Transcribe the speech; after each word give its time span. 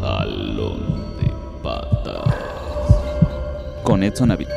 Jalón 0.00 0.80
de 1.18 1.32
patas. 1.62 2.34
Con 3.82 4.02
Edson 4.02 4.30
Ávila. 4.30 4.54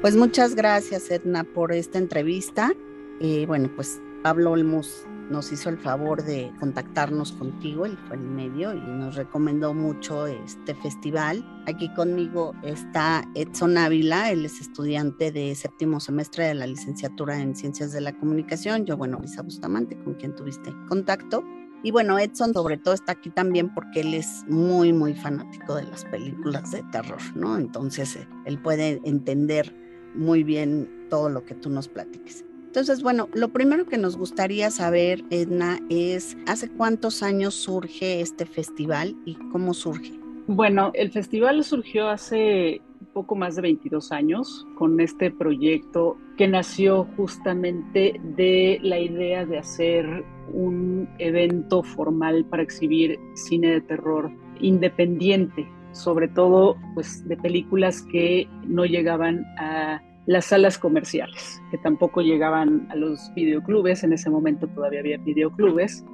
Pues 0.00 0.16
muchas 0.16 0.54
gracias, 0.54 1.10
Edna, 1.10 1.44
por 1.44 1.72
esta 1.72 1.98
entrevista. 1.98 2.72
Eh, 3.20 3.44
bueno, 3.46 3.70
pues 3.76 4.00
Pablo 4.22 4.52
Olmos 4.52 5.04
nos 5.30 5.52
hizo 5.52 5.70
el 5.70 5.78
favor 5.78 6.24
de 6.24 6.52
contactarnos 6.58 7.32
contigo, 7.32 7.86
él 7.86 7.96
fue 8.08 8.16
el 8.16 8.22
medio 8.22 8.74
y 8.74 8.80
nos 8.80 9.14
recomendó 9.14 9.72
mucho 9.72 10.26
este 10.26 10.74
festival. 10.74 11.44
Aquí 11.66 11.92
conmigo 11.94 12.52
está 12.62 13.24
Edson 13.34 13.78
Ávila, 13.78 14.30
él 14.30 14.44
es 14.44 14.60
estudiante 14.60 15.30
de 15.30 15.54
séptimo 15.54 16.00
semestre 16.00 16.48
de 16.48 16.54
la 16.54 16.66
licenciatura 16.66 17.40
en 17.40 17.54
Ciencias 17.54 17.92
de 17.92 18.00
la 18.00 18.12
Comunicación. 18.18 18.84
Yo, 18.84 18.96
bueno, 18.96 19.18
Lisa 19.20 19.42
Bustamante, 19.42 19.96
con 20.02 20.14
quien 20.14 20.34
tuviste 20.34 20.74
contacto. 20.88 21.44
Y 21.82 21.92
bueno, 21.92 22.18
Edson 22.18 22.52
sobre 22.52 22.76
todo 22.76 22.92
está 22.92 23.12
aquí 23.12 23.30
también 23.30 23.72
porque 23.72 24.00
él 24.00 24.12
es 24.12 24.44
muy, 24.48 24.92
muy 24.92 25.14
fanático 25.14 25.76
de 25.76 25.84
las 25.84 26.04
películas 26.04 26.72
de 26.72 26.82
terror, 26.92 27.20
¿no? 27.34 27.56
Entonces, 27.56 28.18
él 28.44 28.60
puede 28.60 29.00
entender 29.04 29.74
muy 30.14 30.42
bien 30.42 31.06
todo 31.08 31.30
lo 31.30 31.44
que 31.44 31.54
tú 31.54 31.70
nos 31.70 31.88
platiques. 31.88 32.44
Entonces, 32.70 33.02
bueno, 33.02 33.28
lo 33.34 33.48
primero 33.48 33.84
que 33.84 33.98
nos 33.98 34.16
gustaría 34.16 34.70
saber, 34.70 35.24
Edna, 35.30 35.80
es 35.88 36.36
hace 36.46 36.70
cuántos 36.70 37.24
años 37.24 37.56
surge 37.56 38.20
este 38.20 38.46
festival 38.46 39.16
y 39.24 39.34
cómo 39.50 39.74
surge. 39.74 40.12
Bueno, 40.46 40.92
el 40.94 41.10
festival 41.10 41.64
surgió 41.64 42.08
hace 42.08 42.80
poco 43.12 43.34
más 43.34 43.56
de 43.56 43.62
22 43.62 44.12
años 44.12 44.68
con 44.78 45.00
este 45.00 45.32
proyecto 45.32 46.16
que 46.38 46.46
nació 46.46 47.08
justamente 47.16 48.20
de 48.36 48.78
la 48.82 49.00
idea 49.00 49.44
de 49.44 49.58
hacer 49.58 50.24
un 50.52 51.08
evento 51.18 51.82
formal 51.82 52.44
para 52.44 52.62
exhibir 52.62 53.18
cine 53.34 53.66
de 53.66 53.80
terror 53.80 54.30
independiente, 54.60 55.66
sobre 55.90 56.28
todo 56.28 56.76
pues 56.94 57.26
de 57.26 57.36
películas 57.36 58.02
que 58.12 58.46
no 58.64 58.84
llegaban 58.84 59.44
a 59.58 60.00
las 60.30 60.44
salas 60.44 60.78
comerciales, 60.78 61.60
que 61.72 61.78
tampoco 61.78 62.20
llegaban 62.20 62.86
a 62.88 62.94
los 62.94 63.34
videoclubes, 63.34 64.04
en 64.04 64.12
ese 64.12 64.30
momento 64.30 64.68
todavía 64.68 65.00
había 65.00 65.18
videoclubes, 65.18 66.04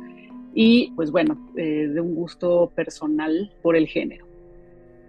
y 0.55 0.91
pues 0.92 1.11
bueno, 1.11 1.36
eh, 1.55 1.89
de 1.92 2.00
un 2.00 2.14
gusto 2.14 2.72
personal 2.75 3.55
por 3.62 3.77
el 3.77 3.87
género. 3.87 4.27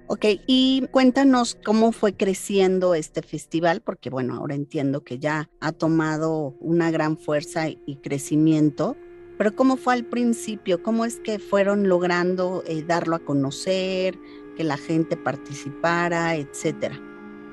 Ok, 0.07 0.25
y 0.45 0.83
cuéntanos 0.91 1.57
cómo 1.63 1.93
fue 1.93 2.17
creciendo 2.17 2.95
este 2.95 3.21
festival, 3.21 3.79
porque 3.79 4.09
bueno, 4.09 4.35
ahora 4.35 4.55
entiendo 4.55 5.05
que 5.05 5.19
ya 5.19 5.49
ha 5.61 5.71
tomado 5.71 6.57
una 6.59 6.91
gran 6.91 7.17
fuerza 7.17 7.69
y 7.69 7.95
crecimiento, 8.03 8.97
pero 9.37 9.55
¿cómo 9.55 9.77
fue 9.77 9.93
al 9.93 10.03
principio? 10.03 10.83
¿Cómo 10.83 11.05
es 11.05 11.21
que 11.21 11.39
fueron 11.39 11.87
logrando 11.87 12.61
eh, 12.67 12.83
darlo 12.85 13.15
a 13.15 13.19
conocer, 13.19 14.19
que 14.57 14.65
la 14.65 14.75
gente 14.75 15.15
participara, 15.15 16.35
etcétera? 16.35 17.01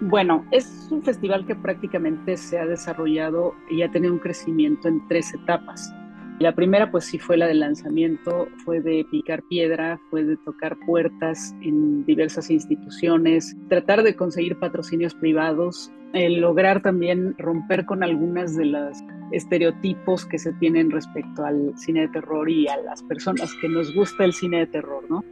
Bueno, 0.00 0.45
es 0.50 0.89
un 0.91 1.03
festival 1.03 1.47
que 1.47 1.55
prácticamente 1.55 2.37
se 2.37 2.59
ha 2.59 2.67
desarrollado 2.67 3.55
y 3.70 3.83
ha 3.83 3.91
tenido 3.91 4.12
un 4.12 4.19
crecimiento 4.19 4.89
en 4.89 5.06
tres 5.09 5.33
etapas. 5.34 5.92
La 6.41 6.53
primera, 6.53 6.91
pues 6.91 7.05
sí 7.05 7.19
fue 7.19 7.37
la 7.37 7.47
del 7.47 7.61
lanzamiento, 7.61 8.48
fue 8.65 8.81
de 8.81 9.06
picar 9.09 9.45
piedra, 9.45 10.00
fue 10.11 10.25
de 10.25 10.37
tocar 10.39 10.77
puertas 10.84 11.55
en 11.62 12.05
diversas 12.05 12.50
instituciones, 12.50 13.56
tratar 13.69 14.03
de 14.03 14.17
conseguir 14.17 14.59
patrocinios 14.59 15.15
privados, 15.15 15.92
lograr 16.12 16.83
también 16.83 17.37
romper 17.39 17.87
con 17.87 18.03
algunas 18.03 18.56
de 18.56 18.65
los 18.67 18.98
estereotipos 19.31 20.27
que 20.27 20.39
se 20.39 20.53
tienen 20.55 20.91
respecto 20.91 21.45
al 21.45 21.72
cine 21.77 22.03
de 22.03 22.09
terror 22.09 22.50
y 22.50 22.66
a 22.66 22.77
las 22.78 23.03
personas 23.04 23.54
que 23.60 23.69
nos 23.69 23.94
gusta 23.94 24.25
el 24.25 24.33
cine 24.33 24.59
de 24.59 24.66
terror, 24.66 25.04
¿no? 25.09 25.25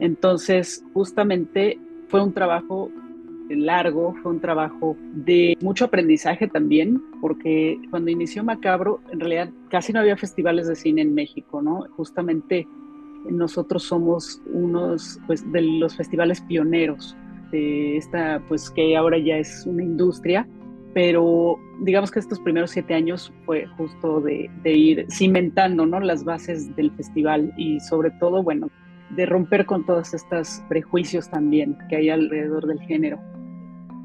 Entonces, 0.00 0.84
justamente 0.92 1.78
fue 2.08 2.22
un 2.22 2.32
trabajo 2.32 2.90
largo, 3.48 4.14
fue 4.22 4.32
un 4.32 4.40
trabajo 4.40 4.96
de 5.12 5.56
mucho 5.60 5.86
aprendizaje 5.86 6.48
también, 6.48 7.02
porque 7.20 7.78
cuando 7.90 8.10
inició 8.10 8.44
Macabro, 8.44 9.00
en 9.10 9.20
realidad 9.20 9.50
casi 9.70 9.92
no 9.92 10.00
había 10.00 10.16
festivales 10.16 10.68
de 10.68 10.76
cine 10.76 11.02
en 11.02 11.14
México, 11.14 11.62
¿no? 11.62 11.86
Justamente 11.96 12.66
nosotros 13.28 13.84
somos 13.84 14.40
unos 14.52 15.18
pues, 15.26 15.50
de 15.52 15.62
los 15.62 15.96
festivales 15.96 16.40
pioneros 16.42 17.16
de 17.50 17.96
esta, 17.96 18.42
pues 18.48 18.70
que 18.70 18.96
ahora 18.96 19.18
ya 19.18 19.38
es 19.38 19.64
una 19.66 19.82
industria, 19.82 20.46
pero 20.94 21.58
digamos 21.80 22.10
que 22.10 22.18
estos 22.18 22.40
primeros 22.40 22.70
siete 22.70 22.94
años 22.94 23.32
fue 23.46 23.66
justo 23.76 24.20
de, 24.20 24.50
de 24.62 24.72
ir 24.72 25.06
cimentando, 25.10 25.86
¿no? 25.86 26.00
Las 26.00 26.24
bases 26.24 26.74
del 26.76 26.90
festival 26.92 27.52
y 27.56 27.80
sobre 27.80 28.10
todo, 28.12 28.42
bueno, 28.42 28.68
de 29.10 29.26
romper 29.26 29.64
con 29.66 29.86
todos 29.86 30.12
estos 30.14 30.62
prejuicios 30.68 31.30
también 31.30 31.78
que 31.88 31.96
hay 31.96 32.10
alrededor 32.10 32.66
del 32.66 32.80
género. 32.80 33.18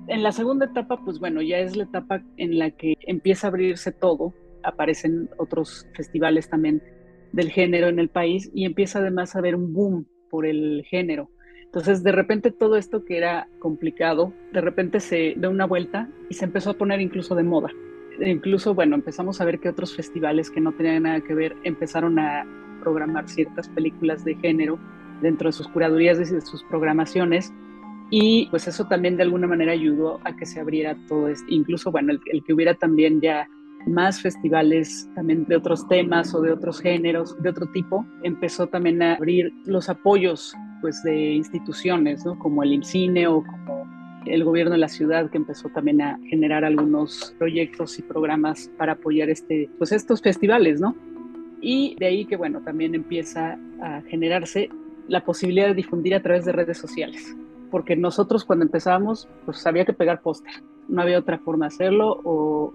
En 0.08 0.22
la 0.22 0.32
segunda 0.34 0.66
etapa, 0.66 1.00
pues 1.04 1.20
bueno, 1.20 1.42
ya 1.42 1.60
es 1.60 1.78
la 1.78 1.86
etapa 1.86 2.22
en 2.38 2.60
la 2.60 2.72
que 2.72 2.96
empieza 3.08 3.48
a 3.48 3.50
abrirse 3.50 3.92
todo, 3.92 4.34
aparecen 4.62 5.30
otros 5.38 5.88
festivales 5.96 6.50
también 6.50 6.82
del 7.32 7.50
género 7.50 7.88
en 7.88 8.00
el 8.00 8.10
país 8.10 8.52
y 8.54 8.66
empieza 8.66 9.00
además 9.00 9.36
a 9.36 9.40
haber 9.40 9.56
un 9.56 9.74
boom 9.74 10.06
por 10.30 10.46
el 10.46 10.84
género. 10.90 11.30
Entonces, 11.64 12.04
de 12.04 12.12
repente 12.12 12.52
todo 12.52 12.76
esto 12.76 13.06
que 13.06 13.18
era 13.18 13.48
complicado, 13.60 14.34
de 14.52 14.62
repente 14.62 15.00
se 15.00 15.36
da 15.38 15.50
una 15.50 15.66
vuelta 15.66 16.10
y 16.30 16.34
se 16.36 16.46
empezó 16.46 16.72
a 16.72 16.78
poner 16.78 17.00
incluso 17.02 17.34
de 17.34 17.44
moda. 17.44 17.70
E 18.20 18.30
incluso, 18.30 18.76
bueno, 18.76 18.96
empezamos 18.96 19.42
a 19.42 19.46
ver 19.46 19.60
que 19.60 19.70
otros 19.70 19.96
festivales 19.96 20.52
que 20.52 20.62
no 20.62 20.74
tenían 20.74 21.04
nada 21.04 21.22
que 21.22 21.34
ver 21.34 21.56
empezaron 21.64 22.20
a 22.20 22.46
programar 22.82 23.28
ciertas 23.30 23.70
películas 23.70 24.24
de 24.24 24.36
género 24.36 24.78
dentro 25.22 25.48
de 25.48 25.54
sus 25.54 25.68
curadurías 25.70 26.20
y 26.20 26.36
de 26.36 26.42
sus 26.42 26.64
programaciones 26.66 27.54
y 28.10 28.48
pues 28.48 28.68
eso 28.68 28.86
también 28.86 29.18
de 29.18 29.24
alguna 29.24 29.48
manera 29.48 29.72
ayudó 29.72 30.20
a 30.24 30.36
que 30.36 30.46
se 30.46 30.60
abriera 30.60 30.96
todo 31.08 31.28
esto, 31.28 31.46
incluso 31.50 31.92
bueno, 31.92 32.14
el, 32.14 32.44
que 32.44 32.54
hubiera 32.54 32.76
también 32.76 33.22
ya 33.22 33.48
más 33.88 34.22
festivales 34.22 35.10
también 35.16 35.46
de 35.46 35.58
otros 35.58 35.88
temas 35.88 36.34
o 36.34 36.42
de 36.42 36.52
otros 36.52 36.80
géneros, 36.80 37.42
de 37.42 37.50
otro 37.50 37.68
tipo, 37.68 38.06
empezó 38.24 38.68
también 38.68 39.02
a 39.02 39.16
abrir 39.16 39.52
los 39.66 39.90
apoyos 39.90 40.56
pues 40.82 41.02
de 41.04 41.34
instituciones, 41.34 42.26
¿no? 42.26 42.38
Como 42.40 42.64
el 42.64 42.74
IMCINE 42.74 43.28
o 43.28 43.44
como 43.44 43.88
el 44.26 44.44
gobierno 44.44 44.74
de 44.74 44.78
la 44.78 44.88
ciudad 44.88 45.30
que 45.30 45.38
empezó 45.38 45.70
también 45.70 46.02
a 46.02 46.18
generar 46.30 46.64
algunos 46.64 47.36
proyectos 47.38 48.00
y 48.00 48.04
programas 48.04 48.70
para 48.78 48.94
apoyar 48.94 49.30
este, 49.30 49.70
pues 49.78 49.92
estos 49.92 50.22
festivales, 50.22 50.80
¿no? 50.80 50.96
Y 51.62 51.96
de 52.00 52.06
ahí 52.06 52.26
que 52.26 52.36
bueno, 52.36 52.62
también 52.62 52.96
empieza 52.96 53.58
a 53.82 54.02
generarse 54.04 54.70
la 55.08 55.26
posibilidad 55.26 55.68
de 55.68 55.74
difundir 55.74 56.16
a 56.16 56.22
través 56.22 56.46
de 56.46 56.52
redes 56.52 56.78
sociales 56.78 57.36
porque 57.74 57.96
nosotros 57.96 58.46
cuando 58.46 58.66
empezábamos, 58.66 59.28
pues 59.46 59.66
había 59.66 59.84
que 59.84 59.94
pegar 59.94 60.22
póster, 60.22 60.54
no 60.88 61.02
había 61.02 61.18
otra 61.18 61.40
forma 61.40 61.66
de 61.66 61.74
hacerlo, 61.74 62.22
o 62.24 62.72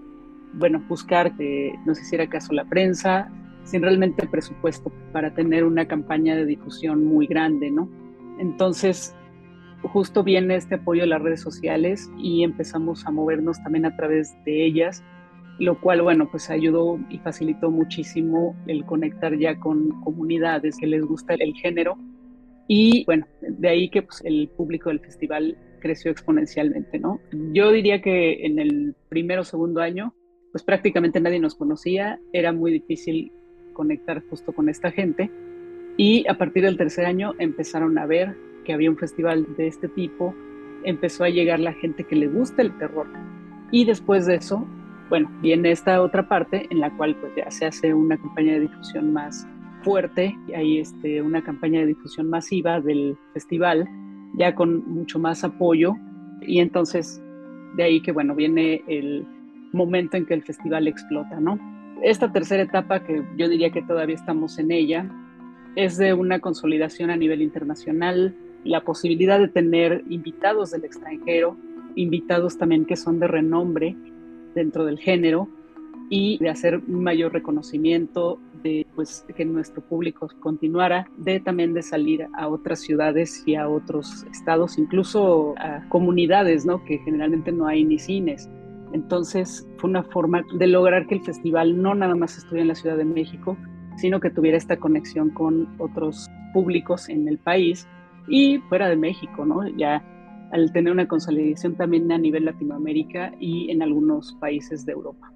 bueno, 0.55 0.83
buscar 0.89 1.37
que 1.37 1.73
nos 1.85 2.01
hiciera 2.01 2.27
caso 2.27 2.51
la 2.51 2.65
prensa, 2.65 3.31
sin 3.63 3.81
realmente 3.81 4.27
presupuesto 4.27 4.91
para 5.13 5.33
tener 5.33 5.63
una 5.63 5.87
campaña 5.87 6.35
de 6.35 6.45
difusión 6.45 7.05
muy 7.05 7.27
grande, 7.27 7.71
¿no? 7.71 7.87
Entonces, 8.39 9.15
justo 9.83 10.21
viene 10.21 10.57
este 10.57 10.75
apoyo 10.75 11.03
de 11.03 11.07
las 11.07 11.21
redes 11.21 11.39
sociales 11.39 12.11
y 12.17 12.43
empezamos 12.43 13.07
a 13.07 13.11
movernos 13.11 13.63
también 13.63 13.85
a 13.85 13.95
través 13.95 14.35
de 14.43 14.65
ellas, 14.65 15.01
lo 15.59 15.79
cual, 15.79 16.01
bueno, 16.01 16.27
pues 16.29 16.49
ayudó 16.49 16.99
y 17.09 17.19
facilitó 17.19 17.71
muchísimo 17.71 18.53
el 18.67 18.83
conectar 18.83 19.37
ya 19.37 19.57
con 19.61 19.91
comunidades 20.01 20.75
que 20.77 20.87
les 20.87 21.05
gusta 21.05 21.35
el 21.35 21.53
género 21.53 21.97
y 22.71 23.03
bueno, 23.05 23.25
de 23.41 23.67
ahí 23.67 23.89
que 23.89 24.03
pues, 24.03 24.21
el 24.23 24.47
público 24.55 24.89
del 24.89 24.99
festival 24.99 25.57
creció 25.81 26.11
exponencialmente, 26.11 26.99
¿no? 26.99 27.19
Yo 27.51 27.71
diría 27.71 27.99
que 27.99 28.45
en 28.45 28.59
el 28.59 28.95
primero 29.09 29.41
o 29.41 29.43
segundo 29.43 29.81
año, 29.81 30.13
pues 30.51 30.63
prácticamente 30.63 31.19
nadie 31.19 31.39
nos 31.39 31.55
conocía, 31.55 32.19
era 32.31 32.53
muy 32.53 32.71
difícil 32.71 33.31
conectar 33.73 34.21
justo 34.29 34.53
con 34.53 34.69
esta 34.69 34.91
gente. 34.91 35.31
Y 35.97 36.27
a 36.29 36.37
partir 36.37 36.63
del 36.63 36.77
tercer 36.77 37.07
año 37.07 37.33
empezaron 37.39 37.97
a 37.97 38.05
ver 38.05 38.35
que 38.65 38.73
había 38.73 38.91
un 38.91 38.97
festival 38.97 39.47
de 39.57 39.65
este 39.65 39.87
tipo, 39.87 40.35
empezó 40.83 41.23
a 41.23 41.29
llegar 41.29 41.59
la 41.59 41.73
gente 41.73 42.03
que 42.03 42.15
le 42.15 42.27
gusta 42.27 42.61
el 42.61 42.77
terror. 42.77 43.07
Y 43.71 43.85
después 43.85 44.27
de 44.27 44.35
eso, 44.35 44.63
bueno, 45.09 45.31
viene 45.41 45.71
esta 45.71 46.03
otra 46.03 46.29
parte 46.29 46.67
en 46.69 46.81
la 46.81 46.95
cual 46.95 47.15
pues 47.15 47.33
ya 47.35 47.49
se 47.49 47.65
hace 47.65 47.95
una 47.95 48.15
campaña 48.15 48.53
de 48.53 48.59
difusión 48.59 49.11
más 49.11 49.47
fuerte, 49.83 50.37
hay 50.55 50.79
este, 50.79 51.21
una 51.21 51.43
campaña 51.43 51.81
de 51.81 51.87
difusión 51.87 52.29
masiva 52.29 52.79
del 52.81 53.17
festival, 53.33 53.87
ya 54.35 54.55
con 54.55 54.87
mucho 54.89 55.19
más 55.19 55.43
apoyo, 55.43 55.95
y 56.41 56.59
entonces 56.59 57.21
de 57.75 57.83
ahí 57.83 58.01
que, 58.01 58.11
bueno, 58.11 58.35
viene 58.35 58.83
el 58.87 59.25
momento 59.71 60.17
en 60.17 60.25
que 60.25 60.33
el 60.33 60.43
festival 60.43 60.87
explota, 60.87 61.39
¿no? 61.39 61.59
Esta 62.01 62.31
tercera 62.31 62.63
etapa, 62.63 63.03
que 63.03 63.23
yo 63.37 63.49
diría 63.49 63.71
que 63.71 63.81
todavía 63.81 64.15
estamos 64.15 64.57
en 64.57 64.71
ella, 64.71 65.09
es 65.75 65.97
de 65.97 66.13
una 66.13 66.39
consolidación 66.39 67.09
a 67.09 67.15
nivel 67.15 67.41
internacional, 67.41 68.35
la 68.63 68.81
posibilidad 68.83 69.39
de 69.39 69.47
tener 69.47 70.03
invitados 70.09 70.71
del 70.71 70.85
extranjero, 70.85 71.57
invitados 71.95 72.57
también 72.57 72.85
que 72.85 72.95
son 72.95 73.19
de 73.19 73.27
renombre 73.27 73.95
dentro 74.55 74.85
del 74.85 74.99
género 74.99 75.49
y 76.09 76.39
de 76.39 76.49
hacer 76.49 76.81
un 76.87 77.03
mayor 77.03 77.33
reconocimiento 77.33 78.39
de 78.63 78.85
pues 78.95 79.25
que 79.35 79.45
nuestro 79.45 79.81
público 79.81 80.27
continuara, 80.39 81.07
de 81.17 81.39
también 81.39 81.73
de 81.73 81.83
salir 81.83 82.27
a 82.35 82.47
otras 82.47 82.81
ciudades 82.81 83.43
y 83.45 83.55
a 83.55 83.69
otros 83.69 84.25
estados, 84.31 84.77
incluso 84.77 85.53
a 85.59 85.87
comunidades, 85.89 86.65
¿no? 86.65 86.83
Que 86.83 86.97
generalmente 86.99 87.51
no 87.51 87.67
hay 87.67 87.85
ni 87.85 87.99
cines. 87.99 88.49
Entonces 88.91 89.67
fue 89.77 89.89
una 89.89 90.03
forma 90.03 90.43
de 90.57 90.67
lograr 90.67 91.05
que 91.05 91.15
el 91.15 91.21
festival 91.21 91.79
no 91.79 91.93
nada 91.93 92.15
más 92.15 92.37
estuviera 92.37 92.63
en 92.63 92.69
la 92.69 92.75
Ciudad 92.75 92.97
de 92.97 93.05
México, 93.05 93.55
sino 93.97 94.19
que 94.19 94.31
tuviera 94.31 94.57
esta 94.57 94.77
conexión 94.77 95.29
con 95.29 95.67
otros 95.77 96.27
públicos 96.53 97.07
en 97.07 97.27
el 97.27 97.37
país 97.37 97.87
y 98.27 98.57
fuera 98.69 98.89
de 98.89 98.95
México, 98.95 99.45
¿no? 99.45 99.67
Ya 99.77 100.03
al 100.51 100.71
tener 100.73 100.91
una 100.91 101.07
consolidación 101.07 101.75
también 101.75 102.11
a 102.11 102.17
nivel 102.17 102.45
Latinoamérica 102.45 103.31
y 103.39 103.69
en 103.69 103.83
algunos 103.83 104.33
países 104.39 104.85
de 104.85 104.93
Europa. 104.93 105.31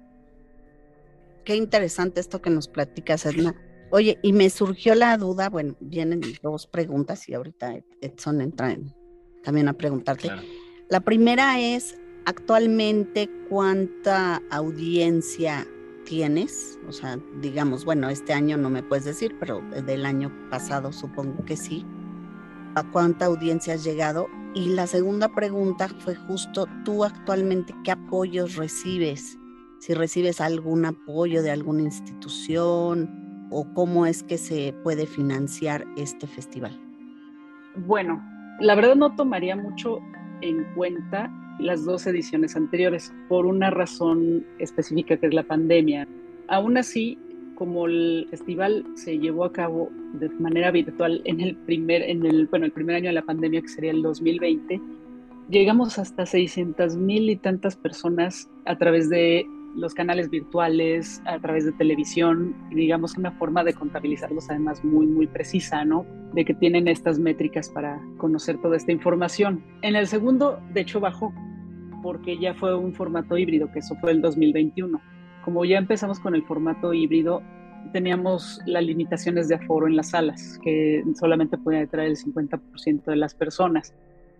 Qué 1.44 1.56
interesante 1.56 2.20
esto 2.20 2.40
que 2.40 2.50
nos 2.50 2.68
platicas, 2.68 3.26
Edna. 3.26 3.54
Oye, 3.90 4.18
y 4.22 4.32
me 4.32 4.50
surgió 4.50 4.94
la 4.94 5.16
duda, 5.18 5.50
bueno, 5.50 5.76
vienen 5.78 6.20
dos 6.42 6.66
preguntas 6.66 7.28
y 7.28 7.34
ahorita 7.34 7.76
Edson 8.00 8.40
entra 8.40 8.76
también 9.44 9.68
a 9.68 9.74
preguntarte. 9.74 10.30
La 10.88 11.00
primera 11.00 11.60
es, 11.60 11.96
actualmente, 12.24 13.30
¿cuánta 13.48 14.42
audiencia 14.50 15.66
tienes? 16.04 16.78
O 16.88 16.92
sea, 16.92 17.18
digamos, 17.40 17.84
bueno, 17.84 18.08
este 18.08 18.32
año 18.32 18.56
no 18.56 18.70
me 18.70 18.82
puedes 18.82 19.04
decir, 19.04 19.36
pero 19.38 19.60
del 19.86 20.06
año 20.06 20.32
pasado 20.50 20.92
supongo 20.92 21.44
que 21.44 21.56
sí. 21.56 21.84
¿A 22.74 22.90
cuánta 22.90 23.26
audiencia 23.26 23.74
has 23.74 23.84
llegado? 23.84 24.28
Y 24.54 24.70
la 24.70 24.86
segunda 24.86 25.32
pregunta 25.34 25.88
fue 26.00 26.14
justo, 26.14 26.66
¿tú 26.84 27.04
actualmente 27.04 27.74
qué 27.84 27.92
apoyos 27.92 28.56
recibes? 28.56 29.38
Si 29.84 29.92
recibes 29.92 30.40
algún 30.40 30.86
apoyo 30.86 31.42
de 31.42 31.50
alguna 31.50 31.82
institución 31.82 33.48
o 33.50 33.66
cómo 33.74 34.06
es 34.06 34.22
que 34.22 34.38
se 34.38 34.72
puede 34.82 35.04
financiar 35.04 35.84
este 35.98 36.26
festival. 36.26 36.72
Bueno, 37.86 38.24
la 38.60 38.76
verdad 38.76 38.94
no 38.94 39.14
tomaría 39.14 39.56
mucho 39.56 39.98
en 40.40 40.64
cuenta 40.74 41.30
las 41.58 41.84
dos 41.84 42.06
ediciones 42.06 42.56
anteriores 42.56 43.12
por 43.28 43.44
una 43.44 43.68
razón 43.68 44.46
específica 44.58 45.18
que 45.18 45.26
es 45.26 45.34
la 45.34 45.42
pandemia. 45.42 46.08
Aún 46.48 46.78
así, 46.78 47.18
como 47.54 47.84
el 47.84 48.26
festival 48.30 48.86
se 48.94 49.18
llevó 49.18 49.44
a 49.44 49.52
cabo 49.52 49.90
de 50.14 50.30
manera 50.30 50.70
virtual 50.70 51.20
en 51.26 51.42
el 51.42 51.56
primer, 51.56 52.00
en 52.00 52.24
el, 52.24 52.46
bueno, 52.46 52.64
el 52.64 52.72
primer 52.72 52.96
año 52.96 53.08
de 53.08 53.16
la 53.16 53.22
pandemia, 53.26 53.60
que 53.60 53.68
sería 53.68 53.90
el 53.90 54.00
2020, 54.00 54.80
llegamos 55.50 55.98
hasta 55.98 56.24
600 56.24 56.96
mil 56.96 57.28
y 57.28 57.36
tantas 57.36 57.76
personas 57.76 58.48
a 58.64 58.78
través 58.78 59.10
de 59.10 59.46
los 59.74 59.94
canales 59.94 60.30
virtuales, 60.30 61.22
a 61.26 61.38
través 61.38 61.64
de 61.64 61.72
televisión, 61.72 62.54
digamos 62.70 63.16
una 63.16 63.32
forma 63.32 63.64
de 63.64 63.74
contabilizarlos 63.74 64.48
además 64.50 64.84
muy, 64.84 65.06
muy 65.06 65.26
precisa, 65.26 65.84
¿no? 65.84 66.06
De 66.32 66.44
que 66.44 66.54
tienen 66.54 66.88
estas 66.88 67.18
métricas 67.18 67.68
para 67.68 68.00
conocer 68.18 68.60
toda 68.60 68.76
esta 68.76 68.92
información. 68.92 69.64
En 69.82 69.96
el 69.96 70.06
segundo, 70.06 70.60
de 70.72 70.82
hecho, 70.82 71.00
bajó 71.00 71.32
porque 72.02 72.38
ya 72.38 72.54
fue 72.54 72.76
un 72.76 72.92
formato 72.92 73.38
híbrido, 73.38 73.72
que 73.72 73.78
eso 73.78 73.94
fue 74.00 74.12
el 74.12 74.20
2021 74.20 75.00
como 75.44 75.64
ya 75.64 75.76
empezamos 75.76 76.18
con 76.18 76.34
el 76.34 76.42
formato 76.42 76.94
híbrido, 76.94 77.42
teníamos 77.92 78.60
las 78.64 78.82
limitaciones 78.82 79.46
de 79.48 79.56
aforo 79.56 79.86
en 79.86 79.94
las 79.94 80.10
salas, 80.10 80.58
que 80.62 81.04
solamente 81.14 81.58
podía 81.58 81.82
entrar 81.82 82.06
el 82.06 82.16
50% 82.16 83.04
de 83.04 83.16
las 83.16 83.34
personas. 83.34 83.94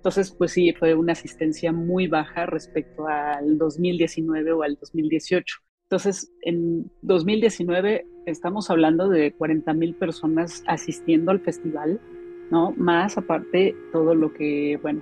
Entonces, 0.04 0.32
pues 0.36 0.52
sí, 0.52 0.70
fue 0.74 0.94
una 0.94 1.12
asistencia 1.12 1.72
muy 1.72 2.08
baja 2.08 2.44
respecto 2.44 3.08
al 3.08 3.56
2019 3.56 4.52
o 4.52 4.62
al 4.62 4.76
2018. 4.78 5.56
Entonces, 5.88 6.30
en 6.42 6.90
2019 7.00 8.06
estamos 8.26 8.68
hablando 8.68 9.08
de 9.08 9.32
40 9.32 9.72
mil 9.72 9.94
personas 9.94 10.62
asistiendo 10.66 11.30
al 11.30 11.40
festival, 11.40 12.02
¿no? 12.50 12.74
Más 12.76 13.16
aparte 13.16 13.74
todo 13.92 14.14
lo 14.14 14.34
que, 14.34 14.78
bueno, 14.82 15.00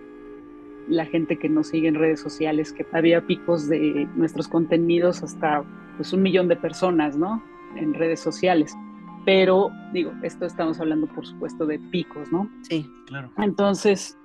la 0.89 1.05
gente 1.07 1.37
que 1.37 1.49
nos 1.49 1.71
sigue 1.71 1.89
en 1.89 1.97
redes 1.97 2.21
sociales, 2.21 2.73
que 2.73 2.87
había 2.93 3.27
picos 3.27 3.69
de 3.69 4.07
nuestros 4.15 4.47
contenidos 4.47 5.25
hasta 5.25 5.65
pues 5.97 6.13
un 6.13 6.23
millón 6.23 6.47
de 6.47 6.55
personas, 6.55 7.17
¿no? 7.17 7.43
En 7.75 7.93
redes 7.93 8.21
sociales. 8.21 8.73
Pero 9.27 9.73
digo, 9.93 10.13
esto 10.23 10.47
estamos 10.47 10.79
hablando 10.79 11.09
por 11.09 11.27
supuesto 11.27 11.67
de 11.67 11.81
picos, 11.91 12.31
¿no? 12.31 12.49
Sí, 12.63 12.89
claro. 13.07 13.33
Entonces, 13.39 14.17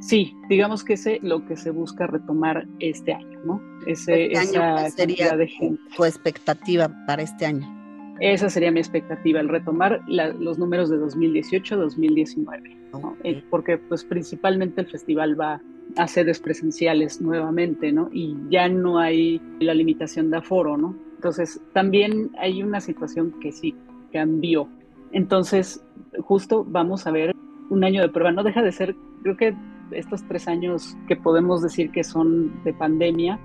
sí, 0.00 0.36
digamos 0.48 0.84
que 0.84 0.94
ese 0.94 1.18
lo 1.22 1.44
que 1.46 1.56
se 1.56 1.70
busca 1.70 2.06
retomar 2.06 2.66
este 2.78 3.12
año, 3.12 3.40
¿no? 3.44 3.60
Ese, 3.86 4.32
este 4.32 4.56
esa 4.56 4.90
sería 4.90 5.36
de 5.36 5.46
gente. 5.46 5.82
tu 5.96 6.04
expectativa 6.04 6.90
para 7.06 7.22
este 7.22 7.46
año. 7.46 7.82
Esa 8.20 8.48
sería 8.50 8.70
mi 8.70 8.78
expectativa, 8.78 9.40
el 9.40 9.48
retomar 9.48 10.00
los 10.06 10.58
números 10.58 10.90
de 10.90 10.98
2018-2019, 10.98 12.92
¿no? 12.92 13.16
Eh, 13.24 13.42
porque 13.50 13.78
pues 13.78 14.04
principalmente 14.04 14.80
el 14.80 14.86
festival 14.86 15.38
va 15.40 15.60
a 15.96 16.06
sedes 16.06 16.40
presenciales 16.40 17.20
nuevamente, 17.20 17.92
¿no? 17.92 18.08
Y 18.12 18.36
ya 18.48 18.68
no 18.68 18.98
hay 18.98 19.40
la 19.60 19.74
limitación 19.74 20.30
de 20.30 20.38
aforo, 20.38 20.76
¿no? 20.76 20.94
Entonces, 21.16 21.60
también 21.72 22.30
hay 22.38 22.62
una 22.62 22.80
situación 22.80 23.34
que 23.40 23.52
sí 23.52 23.74
cambió. 24.12 24.68
Entonces, 25.12 25.84
justo 26.20 26.64
vamos 26.64 27.06
a 27.06 27.10
ver 27.10 27.34
un 27.70 27.84
año 27.84 28.02
de 28.02 28.08
prueba. 28.08 28.32
No 28.32 28.42
deja 28.42 28.62
de 28.62 28.72
ser, 28.72 28.94
creo 29.22 29.36
que 29.36 29.54
estos 29.94 30.26
tres 30.28 30.48
años 30.48 30.96
que 31.08 31.16
podemos 31.16 31.62
decir 31.62 31.90
que 31.90 32.04
son 32.04 32.62
de 32.64 32.72
pandemia, 32.72 33.38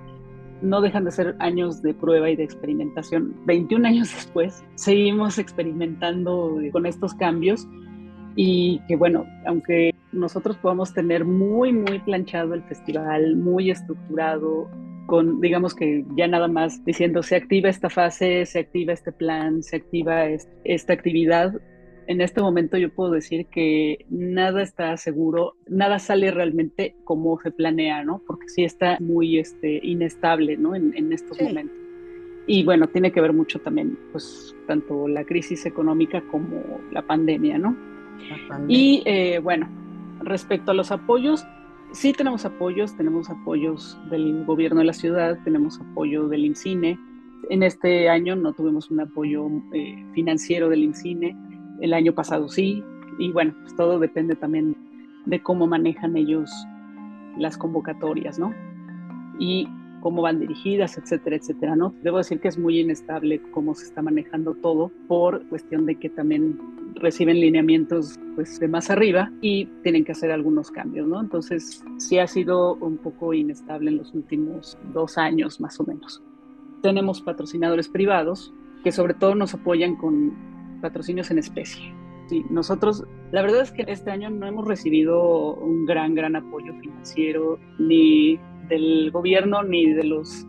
no 0.61 0.81
dejan 0.81 1.05
de 1.05 1.11
ser 1.11 1.35
años 1.39 1.81
de 1.81 1.93
prueba 1.93 2.29
y 2.29 2.35
de 2.35 2.43
experimentación. 2.43 3.35
21 3.45 3.87
años 3.87 4.13
después, 4.13 4.63
seguimos 4.75 5.37
experimentando 5.37 6.57
con 6.71 6.85
estos 6.85 7.13
cambios 7.13 7.67
y 8.35 8.79
que 8.87 8.95
bueno, 8.95 9.25
aunque 9.45 9.93
nosotros 10.11 10.57
podamos 10.57 10.93
tener 10.93 11.25
muy, 11.25 11.73
muy 11.73 11.99
planchado 11.99 12.53
el 12.53 12.63
festival, 12.63 13.35
muy 13.35 13.71
estructurado, 13.71 14.69
con, 15.07 15.41
digamos 15.41 15.73
que 15.73 16.05
ya 16.15 16.27
nada 16.27 16.47
más 16.47 16.83
diciendo, 16.85 17.23
se 17.23 17.35
activa 17.35 17.69
esta 17.69 17.89
fase, 17.89 18.45
se 18.45 18.59
activa 18.59 18.93
este 18.93 19.11
plan, 19.11 19.63
se 19.63 19.77
activa 19.77 20.25
esta 20.63 20.93
actividad. 20.93 21.53
En 22.07 22.21
este 22.21 22.41
momento 22.41 22.77
yo 22.77 22.89
puedo 22.89 23.11
decir 23.11 23.47
que 23.47 24.05
nada 24.09 24.63
está 24.63 24.95
seguro, 24.97 25.55
nada 25.67 25.99
sale 25.99 26.31
realmente 26.31 26.95
como 27.03 27.39
se 27.39 27.51
planea, 27.51 28.03
¿no? 28.03 28.21
Porque 28.25 28.47
sí 28.47 28.63
está 28.63 28.97
muy 28.99 29.39
este, 29.39 29.79
inestable, 29.83 30.57
¿no? 30.57 30.73
En, 30.73 30.95
en 30.95 31.11
estos 31.11 31.39
momentos. 31.41 31.75
Y 32.47 32.63
bueno, 32.63 32.87
tiene 32.87 33.11
que 33.11 33.19
ver 33.19 33.33
mucho 33.33 33.59
también, 33.59 33.99
pues, 34.13 34.55
tanto 34.67 35.09
la 35.09 35.25
crisis 35.25 35.65
económica 35.65 36.21
como 36.31 36.79
la 36.93 37.01
pandemia, 37.01 37.57
¿no? 37.57 37.75
Y 38.69 39.03
eh, 39.05 39.39
bueno, 39.39 39.67
respecto 40.21 40.71
a 40.71 40.73
los 40.73 40.91
apoyos, 40.91 41.45
sí 41.91 42.13
tenemos 42.13 42.45
apoyos, 42.45 42.95
tenemos 42.95 43.29
apoyos 43.29 43.97
del 44.09 44.45
gobierno 44.45 44.79
de 44.79 44.85
la 44.85 44.93
ciudad, 44.93 45.37
tenemos 45.43 45.79
apoyo 45.79 46.29
del 46.29 46.45
INCINE. 46.45 46.97
En 47.49 47.63
este 47.63 48.09
año 48.09 48.35
no 48.35 48.53
tuvimos 48.53 48.89
un 48.91 49.01
apoyo 49.01 49.47
eh, 49.73 50.03
financiero 50.13 50.69
del 50.69 50.83
INCINE, 50.83 51.35
el 51.81 51.93
año 51.93 52.13
pasado 52.13 52.49
sí, 52.49 52.83
y 53.19 53.31
bueno, 53.31 53.53
pues 53.61 53.75
todo 53.75 53.99
depende 53.99 54.35
también 54.35 54.75
de 55.25 55.41
cómo 55.41 55.67
manejan 55.67 56.15
ellos 56.17 56.51
las 57.37 57.57
convocatorias, 57.57 58.39
¿no? 58.39 58.53
Y 59.39 59.67
cómo 60.01 60.21
van 60.21 60.39
dirigidas, 60.39 60.97
etcétera, 60.97 61.35
etcétera, 61.35 61.75
¿no? 61.75 61.93
Debo 62.03 62.17
decir 62.17 62.39
que 62.39 62.47
es 62.47 62.57
muy 62.57 62.79
inestable 62.79 63.41
cómo 63.51 63.73
se 63.75 63.85
está 63.85 64.01
manejando 64.01 64.53
todo 64.55 64.91
por 65.07 65.45
cuestión 65.47 65.85
de 65.85 65.95
que 65.95 66.09
también 66.09 66.59
reciben 66.95 67.39
lineamientos 67.39 68.17
pues 68.35 68.59
de 68.59 68.67
más 68.67 68.89
arriba 68.89 69.31
y 69.41 69.65
tienen 69.83 70.05
que 70.05 70.11
hacer 70.11 70.31
algunos 70.31 70.71
cambios, 70.71 71.07
¿no? 71.07 71.19
Entonces 71.19 71.83
sí 71.97 72.19
ha 72.19 72.27
sido 72.27 72.75
un 72.75 72.97
poco 72.97 73.33
inestable 73.33 73.89
en 73.89 73.97
los 73.97 74.13
últimos 74.13 74.77
dos 74.93 75.17
años 75.17 75.59
más 75.59 75.79
o 75.79 75.85
menos. 75.85 76.21
Tenemos 76.81 77.21
patrocinadores 77.21 77.89
privados 77.89 78.53
que 78.83 78.91
sobre 78.91 79.15
todo 79.15 79.35
nos 79.35 79.53
apoyan 79.53 79.95
con 79.95 80.33
patrocinios 80.77 81.31
en 81.31 81.39
especie. 81.39 81.93
Sí, 82.27 82.45
nosotros, 82.49 83.05
la 83.31 83.41
verdad 83.41 83.61
es 83.61 83.71
que 83.71 83.85
este 83.87 84.11
año 84.11 84.29
no 84.29 84.47
hemos 84.47 84.67
recibido 84.67 85.55
un 85.55 85.85
gran, 85.85 86.13
gran 86.13 86.35
apoyo 86.35 86.73
financiero 86.81 87.57
ni 87.79 88.37
del 88.67 89.11
gobierno 89.11 89.63
ni 89.63 89.93
de 89.93 90.03
los 90.03 90.45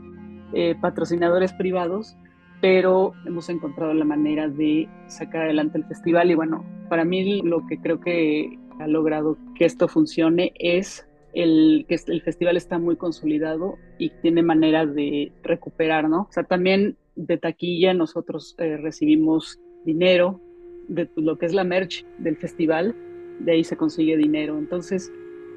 eh, 0.55 0.75
patrocinadores 0.81 1.53
privados, 1.53 2.17
pero 2.61 3.13
hemos 3.27 3.49
encontrado 3.49 3.95
la 3.95 4.05
manera 4.05 4.49
de 4.49 4.89
sacar 5.07 5.43
adelante 5.43 5.79
el 5.79 5.85
festival 5.85 6.31
y 6.31 6.35
bueno, 6.35 6.65
para 6.89 7.05
mí 7.05 7.43
lo 7.43 7.65
que 7.67 7.79
creo 7.81 8.01
que 8.01 8.59
ha 8.81 8.89
logrado 8.89 9.37
que 9.55 9.65
esto 9.65 9.87
funcione 9.87 10.53
es 10.57 11.07
el 11.35 11.85
que 11.89 11.97
el 12.07 12.23
festival 12.23 12.57
está 12.57 12.79
muy 12.79 12.97
consolidado 12.97 13.77
y 13.99 14.11
tiene 14.23 14.43
manera 14.43 14.87
de 14.87 15.31
recuperar, 15.43 16.09
¿no? 16.09 16.23
O 16.23 16.33
sea, 16.33 16.45
también 16.45 16.97
de 17.15 17.37
taquilla 17.37 17.95
nosotros 17.95 18.55
eh, 18.59 18.77
recibimos 18.77 19.61
dinero 19.93 20.41
de 20.89 21.09
lo 21.17 21.37
que 21.39 21.47
es 21.47 21.55
la 21.55 21.65
merch 21.65 22.05
del 22.19 22.37
festival, 22.37 22.95
de 23.41 23.53
ahí 23.53 23.65
se 23.65 23.77
consigue 23.77 24.17
dinero. 24.17 24.59
Entonces, 24.59 25.11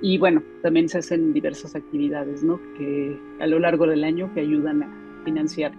Y 0.03 0.17
bueno, 0.17 0.41
también 0.63 0.89
se 0.89 0.97
hacen 0.97 1.31
diversas 1.31 1.75
actividades, 1.75 2.43
¿no? 2.43 2.59
Que 2.75 3.15
a 3.39 3.45
lo 3.45 3.59
largo 3.59 3.85
del 3.85 4.03
año 4.03 4.33
que 4.33 4.39
ayudan 4.41 4.81
a 4.81 5.21
financiar. 5.23 5.71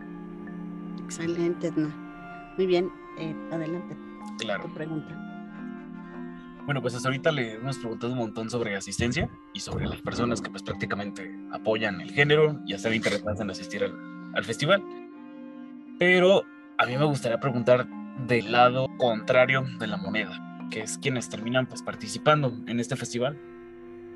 Excelente, 1.05 1.67
Edna. 1.67 1.91
Muy 2.57 2.67
bien, 2.67 2.89
eh, 3.19 3.35
adelante. 3.51 3.97
Claro. 4.39 4.63
Tu 4.63 4.75
pregunta. 4.75 5.13
Bueno, 6.67 6.81
pues 6.81 6.95
hasta 6.95 7.09
ahorita 7.09 7.33
le 7.33 7.55
hemos 7.55 7.79
preguntado 7.79 8.13
un 8.13 8.19
montón 8.21 8.49
sobre 8.49 8.77
asistencia 8.77 9.29
y 9.53 9.59
sobre 9.59 9.87
las 9.87 10.01
personas 10.01 10.41
que 10.41 10.51
pues 10.51 10.63
prácticamente 10.63 11.29
apoyan 11.51 12.01
el 12.01 12.13
género 12.13 12.61
y 12.65 12.75
están 12.75 12.95
interesadas 12.95 13.41
en 13.41 13.51
asistir 13.51 13.83
al, 13.83 13.95
al 14.35 14.45
festival. 14.45 14.81
Pero 15.99 16.45
a 16.79 16.87
mí 16.87 16.97
me 16.97 17.07
gustaría 17.07 17.41
preguntar 17.41 17.89
del 18.27 18.53
lado 18.53 18.89
contrario 18.99 19.65
de 19.79 19.87
la 19.87 19.97
moneda, 19.97 20.67
que 20.71 20.81
es 20.81 20.99
quienes 20.99 21.29
terminan 21.29 21.67
pues 21.67 21.83
participando 21.83 22.53
en 22.67 22.81
este 22.81 22.97
festival. 22.97 23.39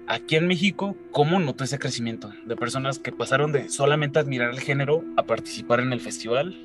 Aquí 0.09 0.37
en 0.37 0.47
México, 0.47 0.97
¿cómo 1.11 1.41
notó 1.41 1.65
ese 1.65 1.79
crecimiento 1.79 2.31
de 2.45 2.57
personas 2.57 2.99
que 2.99 3.11
pasaron 3.13 3.51
de 3.53 3.69
solamente 3.69 4.19
admirar 4.19 4.51
el 4.51 4.61
género 4.61 5.03
a 5.17 5.25
participar 5.25 5.81
en 5.81 5.93
el 5.93 6.01
festival, 6.01 6.57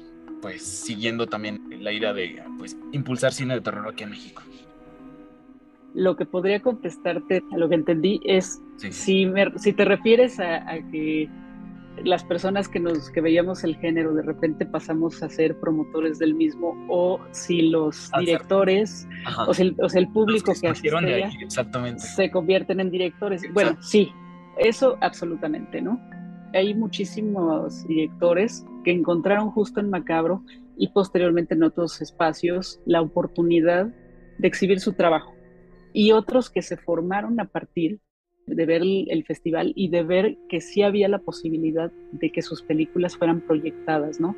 pues 0.42 0.62
siguiendo 0.64 1.26
también 1.28 1.60
la 1.80 1.92
idea 1.92 2.14
de 2.14 2.44
pues 2.60 2.78
impulsar 2.92 3.34
cine 3.34 3.56
de 3.56 3.62
terror 3.62 3.88
aquí 3.90 4.04
en 4.04 4.12
México? 4.12 4.44
Lo 5.94 6.16
que 6.16 6.26
podría 6.26 6.62
contestarte 6.62 7.44
a 7.52 7.58
lo 7.58 7.68
que 7.68 7.76
entendí 7.76 8.22
es 8.24 8.62
Sí. 8.78 8.92
si, 8.92 9.26
me- 9.26 9.58
si 9.58 9.74
te 9.74 9.86
refieres 9.86 10.40
a, 10.40 10.70
a 10.70 10.76
que 10.90 11.28
las 12.04 12.24
personas 12.24 12.68
que 12.68 12.80
nos 12.80 13.10
que 13.10 13.22
veíamos 13.22 13.64
el 13.64 13.76
género 13.76 14.14
de 14.14 14.24
repente 14.24 14.66
pasamos 14.66 15.22
a 15.24 15.30
ser 15.30 15.60
promotores 15.60 16.20
del 16.20 16.34
mismo 16.34 16.76
o 16.90 17.20
si 17.32 17.64
los 17.64 18.10
directores 18.20 19.08
o, 19.48 19.54
si 19.54 19.64
el, 19.64 19.76
o 19.82 19.90
sea, 19.90 20.00
el 20.00 20.06
Los 20.06 20.14
público 20.14 20.54
que 20.54 20.62
que 20.62 20.68
surgieron 20.68 21.06
de 21.06 21.24
asistía 21.24 21.40
ahí, 21.40 21.46
exactamente. 21.46 22.00
se 22.02 22.32
convierten 22.32 22.80
en 22.80 22.92
directores. 22.92 23.44
Bueno, 23.54 23.78
sí, 23.82 24.12
eso 24.58 24.98
absolutamente, 25.02 25.82
¿no? 25.82 26.00
Hay 26.54 26.74
muchísimos 26.74 27.88
directores 27.88 28.66
que 28.84 28.92
encontraron 28.92 29.52
justo 29.52 29.80
en 29.80 29.90
Macabro 29.90 30.44
y 30.78 30.90
posteriormente 30.90 31.54
en 31.54 31.64
otros 31.64 32.02
espacios 32.02 32.80
la 32.86 33.02
oportunidad 33.02 33.88
de 34.38 34.48
exhibir 34.48 34.80
su 34.80 34.94
trabajo. 34.94 35.34
Y 35.94 36.14
otros 36.14 36.50
que 36.50 36.62
se 36.62 36.78
formaron 36.78 37.40
a 37.40 37.46
partir 37.46 38.00
de 38.56 38.66
ver 38.66 38.82
el, 38.82 39.24
festival 39.26 39.74
y 39.76 39.90
de 39.90 40.04
ver 40.04 40.38
que 40.50 40.62
sí 40.62 40.82
había 40.82 41.08
la 41.08 41.20
posibilidad 41.20 41.92
de 42.12 42.32
que 42.32 42.42
sus 42.42 42.62
películas 42.62 43.18
fueran 43.18 43.42
proyectadas, 43.42 44.20
¿no? 44.20 44.36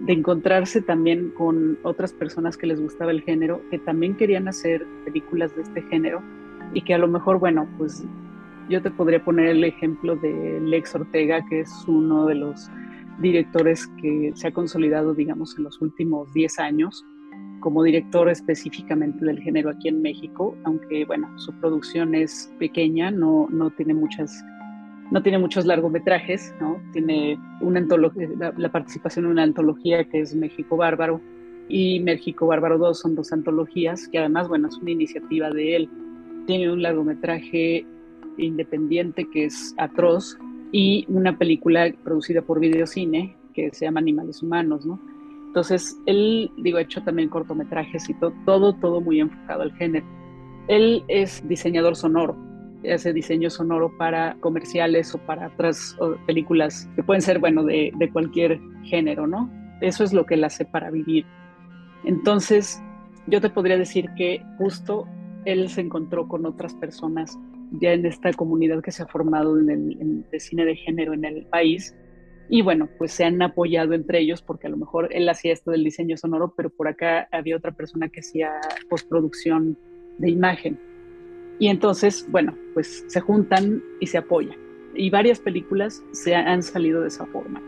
De 0.00 0.12
encontrarse 0.12 0.82
también 0.82 1.30
con 1.30 1.78
otras 1.82 2.12
personas 2.12 2.56
que 2.56 2.66
les 2.66 2.80
gustaba 2.80 3.10
el 3.10 3.22
género, 3.22 3.62
que 3.70 3.78
también 3.78 4.16
querían 4.16 4.48
hacer 4.48 4.86
películas 5.04 5.54
de 5.56 5.62
este 5.62 5.82
género 5.82 6.22
y 6.74 6.82
que 6.82 6.94
a 6.94 6.98
lo 6.98 7.08
mejor, 7.08 7.38
bueno, 7.38 7.68
pues 7.78 8.04
yo 8.68 8.82
te 8.82 8.90
podría 8.90 9.24
poner 9.24 9.48
el 9.48 9.64
ejemplo 9.64 10.16
de 10.16 10.60
Lex 10.60 10.94
Ortega, 10.94 11.44
que 11.48 11.60
es 11.60 11.72
uno 11.86 12.26
de 12.26 12.34
los 12.34 12.70
directores 13.20 13.86
que 14.00 14.32
se 14.34 14.48
ha 14.48 14.52
consolidado, 14.52 15.14
digamos, 15.14 15.56
en 15.56 15.64
los 15.64 15.80
últimos 15.80 16.32
10 16.34 16.58
años 16.58 17.04
como 17.66 17.82
director 17.82 18.28
específicamente 18.28 19.24
del 19.24 19.40
género 19.40 19.70
aquí 19.70 19.88
en 19.88 20.00
México, 20.00 20.56
aunque 20.62 21.04
bueno, 21.04 21.28
su 21.36 21.52
producción 21.54 22.14
es 22.14 22.48
pequeña, 22.60 23.10
no, 23.10 23.48
no 23.50 23.70
tiene 23.70 23.92
muchas 23.92 24.44
no 25.10 25.20
tiene 25.20 25.38
muchos 25.38 25.66
largometrajes, 25.66 26.54
¿no? 26.60 26.80
Tiene 26.92 27.36
una 27.60 27.80
antología, 27.80 28.28
la, 28.38 28.54
la 28.56 28.70
participación 28.70 29.24
en 29.24 29.32
una 29.32 29.42
antología 29.42 30.04
que 30.04 30.20
es 30.20 30.32
México 30.36 30.76
Bárbaro 30.76 31.20
y 31.68 31.98
México 31.98 32.46
Bárbaro 32.46 32.78
2 32.78 33.00
son 33.00 33.16
dos 33.16 33.32
antologías 33.32 34.06
que 34.06 34.20
además, 34.20 34.46
bueno, 34.46 34.68
es 34.68 34.76
una 34.76 34.92
iniciativa 34.92 35.50
de 35.50 35.74
él. 35.74 35.90
Tiene 36.46 36.70
un 36.70 36.82
largometraje 36.82 37.84
independiente 38.36 39.28
que 39.28 39.46
es 39.46 39.74
Atroz 39.76 40.38
y 40.70 41.04
una 41.08 41.36
película 41.36 41.92
producida 42.04 42.42
por 42.42 42.60
Videocine 42.60 43.34
que 43.54 43.72
se 43.72 43.86
llama 43.86 43.98
Animales 43.98 44.40
Humanos, 44.40 44.86
¿no? 44.86 45.00
Entonces, 45.56 45.98
él, 46.04 46.50
digo, 46.58 46.76
ha 46.76 46.82
hecho 46.82 47.02
también 47.02 47.30
cortometrajes 47.30 48.10
y 48.10 48.14
to- 48.14 48.34
todo, 48.44 48.74
todo 48.74 49.00
muy 49.00 49.20
enfocado 49.20 49.62
al 49.62 49.72
género. 49.76 50.04
Él 50.68 51.02
es 51.08 51.42
diseñador 51.48 51.96
sonoro, 51.96 52.36
hace 52.92 53.14
diseño 53.14 53.48
sonoro 53.48 53.90
para 53.96 54.36
comerciales 54.40 55.14
o 55.14 55.18
para 55.18 55.46
otras 55.46 55.96
películas 56.26 56.86
que 56.94 57.02
pueden 57.02 57.22
ser, 57.22 57.38
bueno, 57.38 57.64
de, 57.64 57.90
cualquier 58.12 58.60
género, 58.84 59.26
¿no? 59.26 59.50
Eso 59.80 60.04
es 60.04 60.12
lo 60.12 60.26
que 60.26 60.34
él 60.34 60.44
hace 60.44 60.66
para 60.66 60.90
vivir. 60.90 61.24
Entonces, 62.04 62.78
yo 63.26 63.40
te 63.40 63.48
podría 63.48 63.78
decir 63.78 64.10
que 64.14 64.44
justo 64.58 65.08
él 65.46 65.70
se 65.70 65.80
encontró 65.80 66.28
con 66.28 66.44
otras 66.44 66.74
personas 66.74 67.38
ya 67.80 67.94
en 67.94 68.04
esta 68.04 68.30
comunidad 68.34 68.82
que 68.82 68.92
se 68.92 69.04
ha 69.04 69.06
formado 69.06 69.58
en 69.58 69.70
el 69.70 70.26
cine 70.38 70.66
de 70.66 70.76
género 70.76 71.14
en 71.14 71.24
el 71.24 71.46
país. 71.46 71.96
Y 72.48 72.62
bueno, 72.62 72.88
pues 72.98 73.12
se 73.12 73.24
han 73.24 73.42
apoyado 73.42 73.92
entre 73.94 74.20
ellos 74.20 74.42
porque 74.42 74.68
a 74.68 74.70
lo 74.70 74.76
mejor 74.76 75.08
él 75.12 75.28
hacía 75.28 75.52
esto 75.52 75.70
del 75.70 75.84
diseño 75.84 76.16
sonoro, 76.16 76.54
pero 76.56 76.70
por 76.70 76.88
acá 76.88 77.28
había 77.32 77.56
otra 77.56 77.72
persona 77.72 78.08
que 78.08 78.20
hacía 78.20 78.52
postproducción 78.88 79.76
de 80.18 80.30
imagen. 80.30 80.78
Y 81.58 81.68
entonces, 81.68 82.26
bueno, 82.30 82.54
pues 82.74 83.04
se 83.08 83.20
juntan 83.20 83.82
y 84.00 84.06
se 84.06 84.18
apoyan. 84.18 84.56
Y 84.94 85.10
varias 85.10 85.40
películas 85.40 86.02
se 86.12 86.34
han 86.34 86.62
salido 86.62 87.02
de 87.02 87.08
esa 87.08 87.26
forma. 87.26 87.60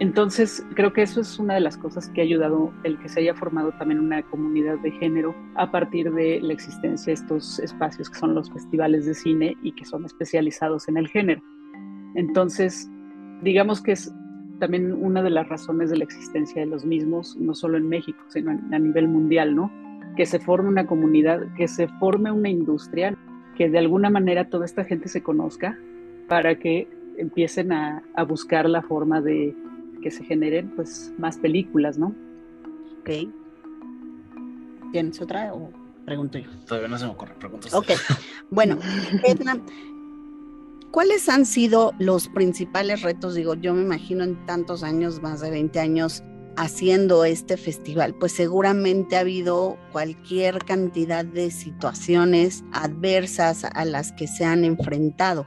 Entonces, 0.00 0.64
creo 0.74 0.92
que 0.92 1.02
eso 1.02 1.20
es 1.20 1.40
una 1.40 1.54
de 1.54 1.60
las 1.60 1.76
cosas 1.76 2.08
que 2.10 2.20
ha 2.20 2.24
ayudado 2.24 2.72
el 2.84 2.98
que 3.00 3.08
se 3.08 3.20
haya 3.20 3.34
formado 3.34 3.72
también 3.72 3.98
una 3.98 4.22
comunidad 4.22 4.78
de 4.78 4.92
género 4.92 5.34
a 5.56 5.72
partir 5.72 6.12
de 6.12 6.40
la 6.40 6.52
existencia 6.52 7.06
de 7.06 7.14
estos 7.14 7.58
espacios 7.58 8.08
que 8.08 8.18
son 8.18 8.34
los 8.34 8.48
festivales 8.50 9.06
de 9.06 9.14
cine 9.14 9.56
y 9.60 9.72
que 9.72 9.84
son 9.84 10.04
especializados 10.04 10.88
en 10.88 10.98
el 10.98 11.08
género. 11.08 11.42
Entonces, 12.14 12.88
digamos 13.42 13.80
que 13.80 13.92
es 13.92 14.12
también 14.58 14.92
una 14.92 15.22
de 15.22 15.30
las 15.30 15.48
razones 15.48 15.90
de 15.90 15.98
la 15.98 16.04
existencia 16.04 16.60
de 16.60 16.66
los 16.66 16.84
mismos, 16.84 17.36
no 17.36 17.54
solo 17.54 17.78
en 17.78 17.88
México, 17.88 18.18
sino 18.28 18.50
a 18.50 18.78
nivel 18.78 19.08
mundial, 19.08 19.54
¿no? 19.54 19.70
Que 20.16 20.26
se 20.26 20.40
forme 20.40 20.68
una 20.68 20.86
comunidad, 20.86 21.42
que 21.56 21.68
se 21.68 21.88
forme 21.88 22.32
una 22.32 22.48
industria, 22.48 23.16
que 23.56 23.70
de 23.70 23.78
alguna 23.78 24.10
manera 24.10 24.48
toda 24.48 24.64
esta 24.64 24.84
gente 24.84 25.08
se 25.08 25.22
conozca 25.22 25.78
para 26.28 26.58
que 26.58 26.88
empiecen 27.16 27.72
a, 27.72 28.02
a 28.14 28.24
buscar 28.24 28.68
la 28.68 28.82
forma 28.82 29.20
de 29.20 29.54
que 30.02 30.10
se 30.10 30.24
generen 30.24 30.70
pues 30.70 31.12
más 31.18 31.38
películas, 31.38 31.98
¿no? 31.98 32.14
Ok. 33.00 33.10
¿Tienes 34.92 35.20
otra 35.20 35.52
o 35.54 35.70
pregunto 36.04 36.38
yo? 36.38 36.50
Todavía 36.66 36.88
no 36.88 36.98
se 36.98 37.04
me 37.04 37.12
ocurre, 37.12 37.34
preguntas. 37.38 37.74
Ok. 37.74 37.90
Bueno, 38.50 38.78
Edna, 39.24 39.60
¿cuáles 40.90 41.28
han 41.28 41.46
sido 41.46 41.92
los 41.98 42.28
principales 42.28 43.02
retos? 43.02 43.34
Digo, 43.34 43.54
yo 43.54 43.74
me 43.74 43.82
imagino 43.82 44.24
en 44.24 44.44
tantos 44.46 44.82
años, 44.82 45.22
más 45.22 45.40
de 45.40 45.50
20 45.50 45.80
años, 45.80 46.22
haciendo 46.56 47.24
este 47.24 47.56
festival, 47.56 48.16
pues 48.16 48.32
seguramente 48.32 49.16
ha 49.16 49.20
habido 49.20 49.78
cualquier 49.92 50.64
cantidad 50.64 51.24
de 51.24 51.52
situaciones 51.52 52.64
adversas 52.72 53.64
a 53.64 53.84
las 53.84 54.10
que 54.12 54.26
se 54.26 54.44
han 54.44 54.64
enfrentado. 54.64 55.46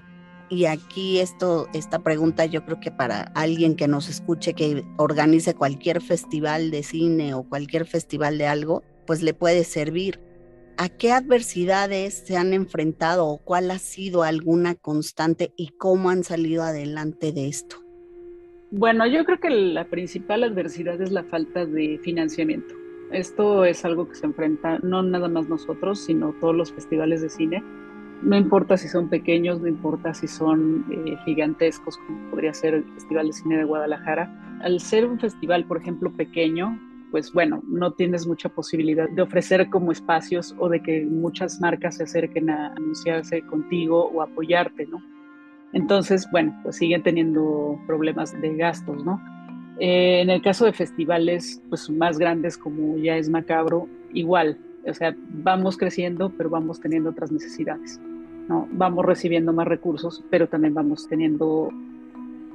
Y 0.50 0.65
aquí 0.65 1.19
esto, 1.19 1.67
esta 1.74 2.00
pregunta 2.00 2.45
yo 2.45 2.65
creo 2.65 2.79
que 2.79 2.91
para 2.91 3.24
alguien 3.36 3.75
que 3.75 3.89
nos 3.89 4.10
escuche, 4.10 4.53
que 4.53 4.86
organice 4.98 5.53
cualquier 5.53 6.01
festival 6.01 6.71
de 6.71 6.83
cine 6.83 7.33
o 7.33 7.43
cualquier 7.43 7.86
festival 7.86 8.38
de 8.38 8.48
algo, 8.48 8.83
pues 9.05 9.21
le 9.21 9.33
puede 9.33 9.65
servir. 9.65 10.19
¿A 10.84 10.90
qué 10.90 11.12
adversidades 11.12 12.24
se 12.26 12.38
han 12.38 12.54
enfrentado 12.54 13.28
o 13.28 13.38
cuál 13.38 13.70
ha 13.70 13.78
sido 13.78 14.24
alguna 14.24 14.74
constante 14.74 15.54
y 15.56 15.68
cómo 15.78 16.10
han 16.10 16.24
salido 16.24 16.64
adelante 16.64 17.32
de 17.32 17.48
esto? 17.50 17.76
Bueno, 18.72 19.06
yo 19.06 19.24
creo 19.24 19.40
que 19.40 19.52
la 19.52 19.86
principal 19.86 20.44
adversidad 20.44 21.00
es 21.00 21.12
la 21.12 21.24
falta 21.24 21.68
de 21.68 22.00
financiamiento. 22.04 22.74
Esto 23.12 23.64
es 23.64 23.86
algo 23.86 24.10
que 24.10 24.16
se 24.16 24.26
enfrenta 24.26 24.80
no 24.80 25.04
nada 25.04 25.30
más 25.30 25.48
nosotros, 25.48 26.00
sino 26.00 26.34
todos 26.42 26.56
los 26.56 26.72
festivales 26.74 27.22
de 27.22 27.30
cine. 27.30 27.64
No 28.24 28.36
importa 28.36 28.76
si 28.76 28.88
son 28.88 29.08
pequeños, 29.08 29.62
no 29.62 29.68
importa 29.68 30.16
si 30.16 30.28
son 30.28 30.88
eh, 30.90 31.16
gigantescos, 31.26 31.96
como 31.98 32.32
podría 32.32 32.56
ser 32.56 32.74
el 32.74 32.86
Festival 32.96 33.28
de 33.28 33.34
Cine 33.34 33.58
de 33.58 33.66
Guadalajara. 33.66 34.60
Al 34.64 34.80
ser 34.80 35.06
un 35.06 35.20
festival, 35.20 35.64
por 35.66 35.78
ejemplo, 35.78 36.12
pequeño, 36.12 36.76
pues 37.12 37.32
bueno, 37.34 37.62
no 37.68 37.91
tienes 37.91 38.25
mucha 38.25 38.50
posibilidad 38.50 39.10
de 39.10 39.22
ofrecer 39.22 39.70
como 39.70 39.91
espacios 39.91 40.56
o 40.58 40.70
de 40.70 40.82
que 40.82 41.06
muchas 41.06 41.60
marcas 41.60 41.98
se 41.98 42.03
acerquen 42.03 42.50
a 42.50 42.68
anunciarse 42.68 43.41
contigo 43.41 44.06
o 44.06 44.22
apoyarte, 44.22 44.88
¿no? 44.88 45.01
Entonces, 45.74 46.27
bueno, 46.32 46.58
pues 46.63 46.77
siguen 46.77 47.03
teniendo 47.03 47.80
problemas 47.86 48.39
de 48.41 48.56
gastos, 48.56 49.03
¿no? 49.06 49.22
Eh, 49.80 50.22
en 50.22 50.30
el 50.30 50.41
caso 50.41 50.65
de 50.65 50.74
festivales, 50.74 51.62
pues 51.70 51.89
más 51.89 52.18
grandes 52.18 52.58
como 52.58 52.98
ya 52.98 53.18
es 53.18 53.30
Macabro, 53.30 53.88
igual, 54.13 54.58
o 54.86 54.94
sea, 54.94 55.15
vamos 55.30 55.77
creciendo, 55.77 56.32
pero 56.38 56.50
vamos 56.50 56.80
teniendo 56.80 57.10
otras 57.10 57.32
necesidades, 57.32 58.00
¿no? 58.48 58.68
Vamos 58.72 59.06
recibiendo 59.06 59.53
más 59.53 59.68
recursos, 59.68 60.24
pero 60.30 60.48
también 60.48 60.74
vamos 60.74 61.08
teniendo 61.08 61.70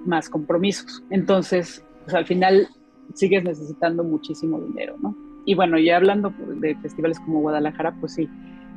más 0.04 0.28
compromisos. 0.28 1.02
Entonces, 1.10 1.84
pues 2.04 2.14
al 2.14 2.26
final 2.26 2.68
sigues 3.14 3.44
necesitando 3.44 4.04
muchísimo 4.04 4.60
dinero, 4.60 4.96
¿no? 5.00 5.16
Y 5.44 5.54
bueno, 5.54 5.78
ya 5.78 5.96
hablando 5.96 6.32
de 6.60 6.74
festivales 6.76 7.20
como 7.20 7.40
Guadalajara, 7.40 7.94
pues 8.00 8.14
sí, 8.14 8.28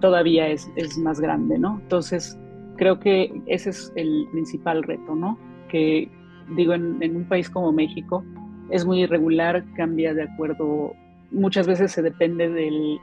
todavía 0.01 0.47
es, 0.47 0.69
es 0.75 0.97
más 0.97 1.19
grande, 1.19 1.57
¿no? 1.57 1.79
Entonces, 1.81 2.37
creo 2.77 2.99
que 2.99 3.41
ese 3.47 3.71
es 3.71 3.91
el 3.95 4.27
principal 4.31 4.83
reto, 4.83 5.15
¿no? 5.15 5.37
Que 5.69 6.09
digo, 6.55 6.73
en, 6.73 7.15
un 7.15 7.25
país 7.25 7.49
como 7.49 7.71
México 7.71 8.23
es 8.69 8.85
muy 8.85 9.01
irregular, 9.01 9.65
cambia 9.75 10.13
de 10.13 10.23
acuerdo, 10.23 10.93
muchas 11.31 11.67
veces 11.67 11.91
se 11.91 12.01
depende 12.01 12.49
del, 12.49 12.99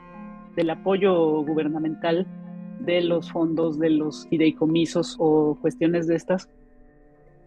del 0.55 0.69
apoyo 0.69 1.43
gubernamental, 1.43 2.25
de 2.79 3.01
los 3.01 3.31
fondos, 3.31 3.79
de 3.79 3.89
los 3.89 4.27
fideicomisos 4.29 5.15
o 5.19 5.57
cuestiones 5.61 6.07
de 6.07 6.15
estas, 6.15 6.49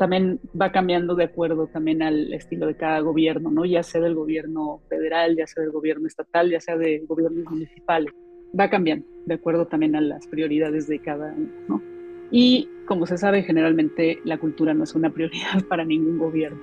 también 0.01 0.41
va 0.59 0.73
cambiando 0.73 1.15
de 1.15 1.25
acuerdo 1.25 1.67
también 1.67 2.01
al 2.01 2.33
estilo 2.33 2.67
de 2.67 2.75
cada 2.75 3.01
gobierno, 3.01 3.51
¿no? 3.51 3.67
Ya 3.67 3.83
sea 3.83 4.01
del 4.01 4.15
gobierno 4.15 4.81
federal, 4.89 5.37
ya 5.37 5.47
sea 5.47 5.63
del 5.63 5.73
gobierno 5.73 6.07
estatal, 6.07 6.51
ya 6.51 6.59
sea 6.59 6.79
de 6.79 7.05
gobiernos 7.07 7.45
municipales. 7.51 8.11
Va 8.59 8.71
cambiando 8.71 9.07
de 9.27 9.35
acuerdo 9.35 9.67
también 9.67 9.95
a 9.97 10.01
las 10.01 10.27
prioridades 10.27 10.89
de 10.89 11.01
cada 11.01 11.35
uno, 11.35 11.51
¿no? 11.69 11.83
Y 12.31 12.67
como 12.87 13.05
se 13.05 13.19
sabe, 13.19 13.43
generalmente 13.43 14.21
la 14.25 14.39
cultura 14.39 14.73
no 14.73 14.85
es 14.85 14.95
una 14.95 15.11
prioridad 15.13 15.63
para 15.69 15.85
ningún 15.85 16.17
gobierno. 16.17 16.59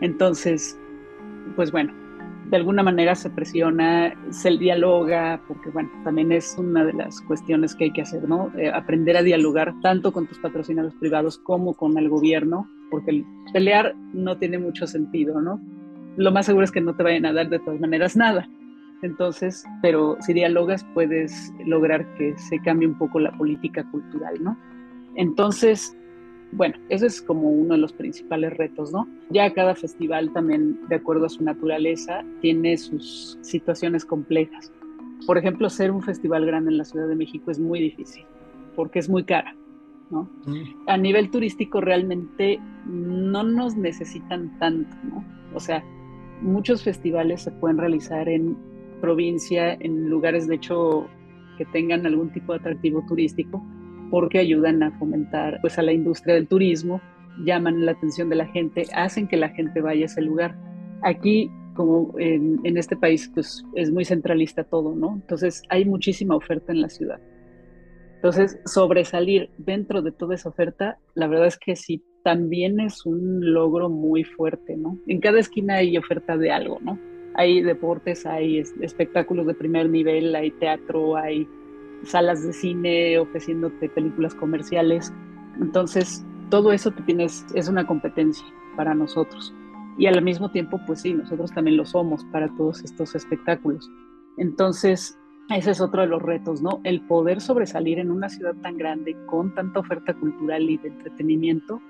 Entonces, 0.00 0.78
pues 1.56 1.72
bueno, 1.72 1.92
de 2.50 2.56
alguna 2.56 2.84
manera 2.84 3.16
se 3.16 3.30
presiona, 3.30 4.14
se 4.30 4.50
dialoga, 4.56 5.42
porque 5.48 5.70
bueno, 5.70 5.90
también 6.04 6.30
es 6.30 6.54
una 6.56 6.84
de 6.84 6.92
las 6.92 7.20
cuestiones 7.22 7.74
que 7.74 7.84
hay 7.84 7.92
que 7.92 8.02
hacer, 8.02 8.28
¿no? 8.28 8.52
Eh, 8.56 8.70
aprender 8.72 9.16
a 9.16 9.24
dialogar 9.24 9.74
tanto 9.82 10.12
con 10.12 10.28
tus 10.28 10.38
patrocinadores 10.38 10.96
privados 11.00 11.38
como 11.38 11.74
con 11.74 11.98
el 11.98 12.08
gobierno, 12.08 12.70
porque 12.90 13.10
el 13.10 13.24
pelear 13.52 13.94
no 14.12 14.36
tiene 14.38 14.58
mucho 14.58 14.86
sentido, 14.86 15.40
¿no? 15.40 15.60
Lo 16.16 16.30
más 16.32 16.46
seguro 16.46 16.64
es 16.64 16.72
que 16.72 16.80
no 16.80 16.94
te 16.94 17.02
vayan 17.02 17.26
a 17.26 17.32
dar 17.32 17.48
de 17.48 17.58
todas 17.58 17.80
maneras 17.80 18.16
nada. 18.16 18.48
Entonces, 19.02 19.64
pero 19.82 20.16
si 20.20 20.32
dialogas 20.32 20.84
puedes 20.94 21.52
lograr 21.66 22.06
que 22.14 22.36
se 22.38 22.58
cambie 22.60 22.88
un 22.88 22.96
poco 22.96 23.20
la 23.20 23.36
política 23.36 23.84
cultural, 23.90 24.42
¿no? 24.42 24.56
Entonces, 25.16 25.96
bueno, 26.52 26.76
ese 26.88 27.06
es 27.06 27.20
como 27.20 27.50
uno 27.50 27.74
de 27.74 27.80
los 27.80 27.92
principales 27.92 28.56
retos, 28.56 28.92
¿no? 28.92 29.06
Ya 29.30 29.52
cada 29.52 29.74
festival 29.74 30.32
también, 30.32 30.78
de 30.88 30.96
acuerdo 30.96 31.26
a 31.26 31.28
su 31.28 31.44
naturaleza, 31.44 32.24
tiene 32.40 32.76
sus 32.78 33.38
situaciones 33.42 34.04
complejas. 34.04 34.72
Por 35.26 35.38
ejemplo, 35.38 35.68
ser 35.68 35.90
un 35.90 36.02
festival 36.02 36.46
grande 36.46 36.70
en 36.70 36.78
la 36.78 36.84
Ciudad 36.84 37.08
de 37.08 37.16
México 37.16 37.50
es 37.50 37.58
muy 37.58 37.80
difícil, 37.80 38.24
porque 38.74 38.98
es 38.98 39.08
muy 39.08 39.24
cara, 39.24 39.54
¿no? 40.10 40.28
Mm. 40.46 40.88
A 40.88 40.96
nivel 40.96 41.30
turístico 41.30 41.80
realmente 41.80 42.60
no 42.86 43.42
nos 43.42 43.76
necesitan 43.76 44.58
tanto, 44.58 44.96
¿no? 45.04 45.24
O 45.54 45.60
sea, 45.60 45.82
muchos 46.40 46.82
festivales 46.82 47.42
se 47.42 47.50
pueden 47.52 47.78
realizar 47.78 48.28
en 48.28 48.56
provincia, 49.00 49.74
en 49.74 50.08
lugares 50.08 50.46
de 50.46 50.56
hecho 50.56 51.06
que 51.58 51.64
tengan 51.66 52.06
algún 52.06 52.30
tipo 52.32 52.52
de 52.52 52.58
atractivo 52.58 53.02
turístico, 53.08 53.64
porque 54.10 54.38
ayudan 54.38 54.82
a 54.82 54.90
fomentar 54.98 55.58
pues 55.60 55.78
a 55.78 55.82
la 55.82 55.92
industria 55.92 56.34
del 56.34 56.46
turismo, 56.46 57.00
llaman 57.44 57.84
la 57.84 57.92
atención 57.92 58.28
de 58.28 58.36
la 58.36 58.46
gente, 58.46 58.84
hacen 58.94 59.26
que 59.26 59.36
la 59.36 59.48
gente 59.50 59.80
vaya 59.80 60.02
a 60.02 60.06
ese 60.06 60.22
lugar. 60.22 60.56
Aquí 61.02 61.50
como 61.74 62.14
en, 62.18 62.58
en, 62.64 62.78
este 62.78 62.96
país 62.96 63.30
pues 63.34 63.64
es 63.74 63.90
muy 63.92 64.04
centralista 64.04 64.64
todo, 64.64 64.94
¿no? 64.94 65.14
Entonces 65.14 65.62
hay 65.68 65.84
muchísima 65.84 66.34
oferta 66.34 66.72
en 66.72 66.80
la 66.80 66.88
ciudad. 66.88 67.20
Entonces 68.26 68.58
sobresalir 68.64 69.50
dentro 69.56 70.02
de 70.02 70.10
toda 70.10 70.34
esa 70.34 70.48
oferta, 70.48 70.98
la 71.14 71.28
verdad 71.28 71.46
es 71.46 71.56
que 71.56 71.76
sí, 71.76 72.02
también 72.24 72.80
es 72.80 73.06
un 73.06 73.52
logro 73.52 73.88
muy 73.88 74.24
fuerte, 74.24 74.76
¿no? 74.76 74.98
En 75.06 75.20
cada 75.20 75.38
esquina 75.38 75.76
hay 75.76 75.96
oferta 75.96 76.36
de 76.36 76.50
algo, 76.50 76.80
¿no? 76.80 76.98
Hay 77.34 77.62
deportes, 77.62 78.26
hay 78.26 78.58
espectáculos 78.80 79.46
de 79.46 79.54
primer 79.54 79.88
nivel, 79.88 80.34
hay 80.34 80.50
teatro, 80.50 81.16
hay 81.16 81.46
salas 82.02 82.44
de 82.44 82.52
cine 82.52 83.16
ofreciéndote 83.20 83.90
películas 83.90 84.34
comerciales. 84.34 85.12
Entonces, 85.60 86.26
todo 86.50 86.72
eso 86.72 86.92
que 86.92 87.02
tienes 87.02 87.46
es 87.54 87.68
una 87.68 87.86
competencia 87.86 88.44
para 88.76 88.92
nosotros. 88.92 89.54
Y 89.98 90.06
al 90.06 90.20
mismo 90.20 90.50
tiempo, 90.50 90.80
pues 90.84 91.02
sí, 91.02 91.14
nosotros 91.14 91.52
también 91.52 91.76
lo 91.76 91.84
somos 91.84 92.24
para 92.32 92.52
todos 92.56 92.82
estos 92.82 93.14
espectáculos. 93.14 93.88
Entonces, 94.36 95.16
ese 95.48 95.70
es 95.70 95.80
otro 95.80 96.02
de 96.02 96.08
los 96.08 96.22
retos, 96.22 96.60
¿no? 96.60 96.80
El 96.84 97.00
poder 97.02 97.40
sobresalir 97.40 97.98
en 97.98 98.10
una 98.10 98.28
ciudad 98.28 98.54
tan 98.62 98.76
grande 98.76 99.16
con 99.26 99.54
tanta 99.54 99.80
oferta 99.80 100.12
cultural 100.14 100.68
y 100.68 100.78
de 100.78 100.88
entretenimiento 100.88 101.80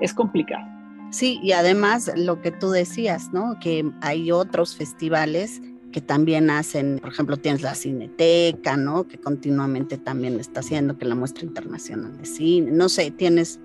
es 0.00 0.12
complicado. 0.12 0.66
Sí, 1.10 1.40
y 1.42 1.52
además 1.52 2.12
lo 2.16 2.40
que 2.40 2.50
tú 2.52 2.70
decías, 2.70 3.32
¿no? 3.32 3.58
Que 3.60 3.90
hay 4.00 4.30
otros 4.30 4.76
festivales 4.76 5.60
que 5.92 6.00
también 6.00 6.50
hacen, 6.50 6.98
por 7.00 7.10
ejemplo, 7.10 7.36
tienes 7.36 7.62
la 7.62 7.74
Cineteca, 7.74 8.76
¿no? 8.76 9.08
Que 9.08 9.18
continuamente 9.18 9.98
también 9.98 10.38
está 10.38 10.60
haciendo, 10.60 10.96
que 10.98 11.04
la 11.04 11.16
muestra 11.16 11.44
internacional 11.44 12.16
de 12.16 12.26
cine, 12.26 12.70
no 12.70 12.88
sé, 12.88 13.10
tienes 13.10 13.60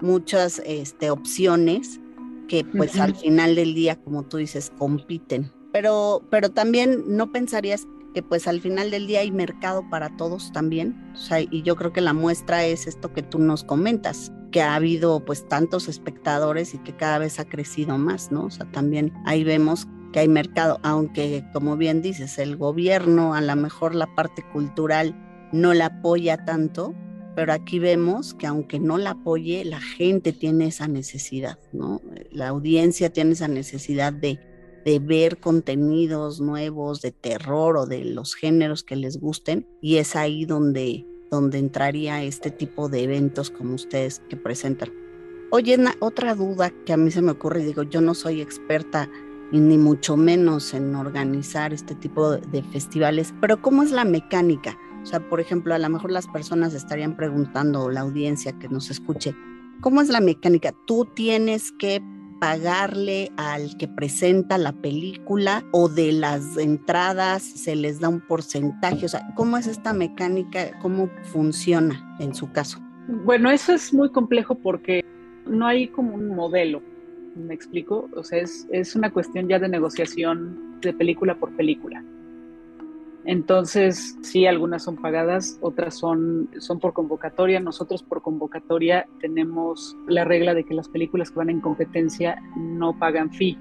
muchas 0.00 0.62
este, 0.64 1.10
opciones 1.10 2.00
que 2.46 2.64
pues 2.64 3.00
al 3.00 3.16
final 3.16 3.54
del 3.54 3.74
día, 3.74 3.96
como 3.96 4.22
tú 4.22 4.36
dices, 4.36 4.70
compiten. 4.78 5.50
Pero, 5.72 6.22
pero 6.30 6.50
también 6.50 7.02
no 7.08 7.32
pensarías 7.32 7.88
que 8.14 8.22
pues 8.22 8.46
al 8.46 8.60
final 8.60 8.90
del 8.90 9.06
día 9.06 9.20
hay 9.20 9.30
mercado 9.30 9.84
para 9.90 10.16
todos 10.16 10.52
también. 10.52 11.12
Y 11.50 11.62
yo 11.62 11.76
creo 11.76 11.92
que 11.92 12.00
la 12.00 12.12
muestra 12.12 12.64
es 12.64 12.86
esto 12.86 13.12
que 13.12 13.22
tú 13.22 13.38
nos 13.38 13.64
comentas, 13.64 14.32
que 14.52 14.62
ha 14.62 14.76
habido 14.76 15.24
pues 15.24 15.46
tantos 15.48 15.88
espectadores 15.88 16.74
y 16.74 16.78
que 16.78 16.94
cada 16.96 17.18
vez 17.18 17.40
ha 17.40 17.44
crecido 17.44 17.98
más, 17.98 18.30
¿no? 18.30 18.44
O 18.44 18.50
sea, 18.50 18.70
también 18.70 19.12
ahí 19.26 19.42
vemos 19.42 19.88
que 20.12 20.20
hay 20.20 20.28
mercado, 20.28 20.78
aunque 20.84 21.44
como 21.52 21.76
bien 21.76 22.00
dices, 22.00 22.38
el 22.38 22.56
gobierno, 22.56 23.34
a 23.34 23.40
lo 23.40 23.56
mejor 23.56 23.96
la 23.96 24.06
parte 24.14 24.44
cultural 24.52 25.14
no 25.52 25.74
la 25.74 25.86
apoya 25.86 26.44
tanto, 26.44 26.94
pero 27.34 27.52
aquí 27.52 27.80
vemos 27.80 28.32
que 28.32 28.46
aunque 28.46 28.78
no 28.78 28.96
la 28.96 29.10
apoye, 29.10 29.64
la 29.64 29.80
gente 29.80 30.32
tiene 30.32 30.66
esa 30.66 30.86
necesidad, 30.86 31.58
¿no? 31.72 32.00
La 32.30 32.48
audiencia 32.48 33.12
tiene 33.12 33.32
esa 33.32 33.48
necesidad 33.48 34.12
de, 34.12 34.38
de 34.84 34.98
ver 34.98 35.38
contenidos 35.38 36.40
nuevos 36.40 37.00
de 37.00 37.12
terror 37.12 37.76
o 37.76 37.86
de 37.86 38.04
los 38.04 38.34
géneros 38.34 38.82
que 38.82 38.96
les 38.96 39.18
gusten 39.18 39.66
y 39.80 39.96
es 39.96 40.14
ahí 40.16 40.44
donde, 40.44 41.06
donde 41.30 41.58
entraría 41.58 42.22
este 42.22 42.50
tipo 42.50 42.88
de 42.88 43.04
eventos 43.04 43.50
como 43.50 43.74
ustedes 43.74 44.20
que 44.28 44.36
presentan. 44.36 44.92
Oye, 45.50 45.78
otra 46.00 46.34
duda 46.34 46.70
que 46.84 46.92
a 46.92 46.96
mí 46.96 47.10
se 47.10 47.22
me 47.22 47.32
ocurre, 47.32 47.64
digo, 47.64 47.82
yo 47.84 48.00
no 48.00 48.14
soy 48.14 48.40
experta 48.40 49.08
ni 49.52 49.78
mucho 49.78 50.16
menos 50.16 50.74
en 50.74 50.94
organizar 50.96 51.72
este 51.72 51.94
tipo 51.94 52.32
de 52.32 52.62
festivales, 52.64 53.32
pero 53.40 53.62
¿cómo 53.62 53.82
es 53.82 53.92
la 53.92 54.04
mecánica? 54.04 54.76
O 55.02 55.06
sea, 55.06 55.20
por 55.20 55.38
ejemplo, 55.38 55.74
a 55.74 55.78
lo 55.78 55.88
mejor 55.88 56.10
las 56.10 56.26
personas 56.26 56.74
estarían 56.74 57.16
preguntando, 57.16 57.90
la 57.90 58.00
audiencia 58.00 58.58
que 58.58 58.68
nos 58.68 58.90
escuche, 58.90 59.36
¿cómo 59.80 60.00
es 60.00 60.08
la 60.08 60.20
mecánica? 60.20 60.74
Tú 60.86 61.06
tienes 61.14 61.72
que 61.72 62.02
pagarle 62.40 63.30
al 63.36 63.76
que 63.76 63.88
presenta 63.88 64.58
la 64.58 64.72
película 64.72 65.64
o 65.72 65.88
de 65.88 66.12
las 66.12 66.56
entradas 66.56 67.42
se 67.42 67.76
les 67.76 68.00
da 68.00 68.08
un 68.08 68.20
porcentaje? 68.20 69.06
O 69.06 69.08
sea, 69.08 69.26
¿cómo 69.34 69.56
es 69.56 69.66
esta 69.66 69.92
mecánica? 69.92 70.78
¿Cómo 70.80 71.10
funciona 71.24 72.16
en 72.20 72.34
su 72.34 72.52
caso? 72.52 72.78
Bueno, 73.08 73.50
eso 73.50 73.72
es 73.72 73.92
muy 73.92 74.10
complejo 74.10 74.54
porque 74.54 75.04
no 75.46 75.66
hay 75.66 75.88
como 75.88 76.14
un 76.14 76.28
modelo 76.28 76.82
¿Me 77.34 77.54
explico? 77.54 78.08
O 78.14 78.22
sea, 78.22 78.40
es, 78.40 78.66
es 78.70 78.94
una 78.94 79.10
cuestión 79.10 79.48
ya 79.48 79.58
de 79.58 79.68
negociación 79.68 80.80
de 80.80 80.92
película 80.92 81.34
por 81.34 81.54
película. 81.56 82.04
Entonces, 83.26 84.18
sí, 84.22 84.46
algunas 84.46 84.84
son 84.84 84.96
pagadas, 84.96 85.58
otras 85.62 85.96
son, 85.98 86.50
son 86.58 86.78
por 86.78 86.92
convocatoria. 86.92 87.58
Nosotros 87.58 88.02
por 88.02 88.20
convocatoria 88.20 89.06
tenemos 89.20 89.96
la 90.06 90.24
regla 90.24 90.52
de 90.54 90.64
que 90.64 90.74
las 90.74 90.88
películas 90.88 91.30
que 91.30 91.38
van 91.38 91.50
en 91.50 91.60
competencia 91.60 92.42
no 92.56 92.98
pagan 92.98 93.30
fee. 93.30 93.58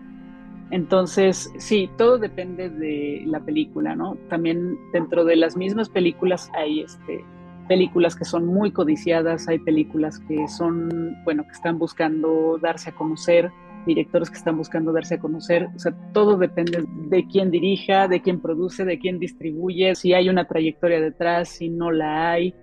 Entonces, 0.72 1.54
sí, 1.58 1.90
todo 1.98 2.18
depende 2.18 2.70
de 2.70 3.24
la 3.28 3.40
película, 3.40 3.96
¿no? 3.96 4.18
También 4.30 4.78
dentro 4.92 5.24
de 5.24 5.36
las 5.36 5.56
mismas 5.56 5.88
películas 5.88 6.50
hay 6.56 6.82
este, 6.82 7.24
películas 7.68 8.16
que 8.16 8.26
son 8.26 8.46
muy 8.46 8.72
codiciadas, 8.72 9.48
hay 9.48 9.60
películas 9.60 10.20
que 10.20 10.48
son, 10.48 11.16
bueno, 11.24 11.44
que 11.44 11.52
están 11.52 11.78
buscando 11.78 12.58
darse 12.62 12.90
a 12.90 12.96
conocer, 12.96 13.52
directores 13.86 14.30
que 14.30 14.38
están 14.38 14.58
buscando 14.58 14.92
darse 14.92 15.16
a 15.16 15.20
conocer, 15.20 15.68
o 15.76 15.80
sea, 15.80 15.94
todo 16.14 16.38
depende 16.38 16.86
de 17.10 17.28
quién 17.28 17.52
dirija, 17.52 18.08
de 18.08 18.22
quién 18.22 18.42
produce, 18.42 18.86
de 18.86 19.00
quién 19.00 19.20
distribuye, 19.20 19.96
si 19.96 20.14
hay 20.14 20.30
una 20.30 20.48
trayectoria 20.48 21.02
detrás, 21.02 21.50
si 21.50 21.70
no 21.70 21.92
la 21.92 22.32
hay. 22.32 22.54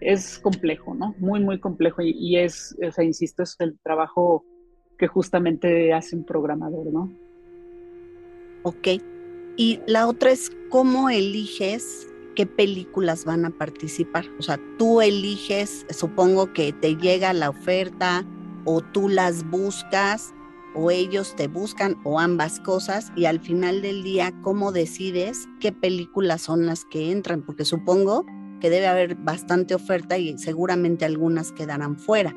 Es 0.00 0.38
complejo, 0.38 0.94
¿no? 0.94 1.14
Muy, 1.18 1.40
muy 1.40 1.58
complejo 1.58 2.02
y, 2.02 2.36
es, 2.36 2.76
o 2.86 2.92
sea, 2.92 3.04
insisto, 3.04 3.42
es 3.42 3.56
el 3.58 3.78
trabajo 3.80 4.44
que 4.96 5.08
justamente 5.08 5.92
hace 5.92 6.16
un 6.16 6.24
programador, 6.24 6.92
¿no? 6.92 7.12
Ok. 8.62 8.88
Y 9.56 9.80
la 9.86 10.06
otra 10.06 10.30
es 10.30 10.52
cómo 10.70 11.10
eliges 11.10 12.08
qué 12.36 12.46
películas 12.46 13.24
van 13.24 13.44
a 13.44 13.50
participar. 13.50 14.24
O 14.38 14.42
sea, 14.42 14.60
tú 14.78 15.00
eliges, 15.00 15.84
supongo 15.90 16.52
que 16.52 16.72
te 16.72 16.96
llega 16.96 17.32
la 17.32 17.50
oferta 17.50 18.24
o 18.64 18.80
tú 18.80 19.08
las 19.08 19.48
buscas 19.50 20.34
o 20.80 20.92
ellos 20.92 21.34
te 21.34 21.48
buscan 21.48 21.96
o 22.04 22.20
ambas 22.20 22.60
cosas 22.60 23.12
y 23.16 23.24
al 23.24 23.40
final 23.40 23.82
del 23.82 24.04
día, 24.04 24.32
¿cómo 24.42 24.70
decides 24.70 25.48
qué 25.58 25.72
películas 25.72 26.42
son 26.42 26.66
las 26.66 26.84
que 26.84 27.10
entran? 27.10 27.42
Porque 27.42 27.64
supongo 27.64 28.24
que 28.60 28.70
debe 28.70 28.86
haber 28.86 29.16
bastante 29.16 29.74
oferta 29.74 30.18
y 30.18 30.38
seguramente 30.38 31.04
algunas 31.04 31.50
quedarán 31.50 31.98
fuera. 31.98 32.32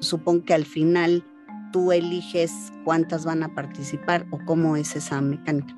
Supongo 0.00 0.44
que 0.44 0.52
al 0.52 0.66
final 0.66 1.24
tú 1.72 1.90
eliges 1.92 2.70
cuántas 2.84 3.24
van 3.24 3.42
a 3.42 3.54
participar 3.54 4.26
o 4.30 4.38
cómo 4.44 4.76
es 4.76 4.94
esa 4.94 5.22
mecánica. 5.22 5.74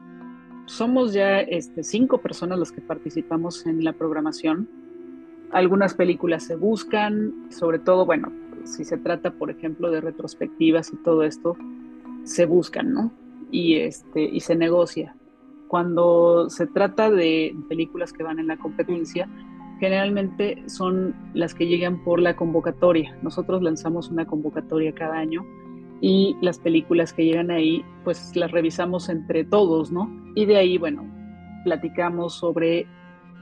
Somos 0.66 1.12
ya 1.12 1.38
este, 1.38 1.84
cinco 1.84 2.18
personas 2.18 2.58
las 2.58 2.72
que 2.72 2.80
participamos 2.80 3.64
en 3.64 3.84
la 3.84 3.92
programación. 3.92 4.68
Algunas 5.52 5.94
películas 5.94 6.42
se 6.42 6.56
buscan, 6.56 7.32
sobre 7.50 7.78
todo, 7.78 8.06
bueno, 8.06 8.32
si 8.64 8.84
se 8.84 8.96
trata, 8.96 9.32
por 9.32 9.50
ejemplo, 9.50 9.90
de 9.90 10.00
retrospectivas 10.00 10.92
y 10.92 10.96
todo 10.96 11.22
esto, 11.22 11.56
se 12.24 12.46
buscan, 12.46 12.92
¿no? 12.92 13.12
Y, 13.50 13.76
este, 13.76 14.22
y 14.22 14.40
se 14.40 14.56
negocia. 14.56 15.14
Cuando 15.68 16.50
se 16.50 16.66
trata 16.66 17.10
de 17.10 17.54
películas 17.68 18.12
que 18.12 18.22
van 18.22 18.38
en 18.38 18.46
la 18.46 18.56
competencia, 18.56 19.28
generalmente 19.80 20.62
son 20.68 21.14
las 21.34 21.54
que 21.54 21.66
llegan 21.66 22.04
por 22.04 22.20
la 22.20 22.36
convocatoria. 22.36 23.16
Nosotros 23.22 23.62
lanzamos 23.62 24.10
una 24.10 24.26
convocatoria 24.26 24.94
cada 24.94 25.16
año 25.16 25.44
y 26.00 26.36
las 26.40 26.58
películas 26.58 27.12
que 27.12 27.24
llegan 27.24 27.50
ahí, 27.50 27.84
pues 28.04 28.36
las 28.36 28.50
revisamos 28.50 29.08
entre 29.08 29.44
todos, 29.44 29.90
¿no? 29.90 30.10
Y 30.34 30.46
de 30.46 30.56
ahí, 30.56 30.78
bueno, 30.78 31.04
platicamos 31.64 32.34
sobre 32.34 32.86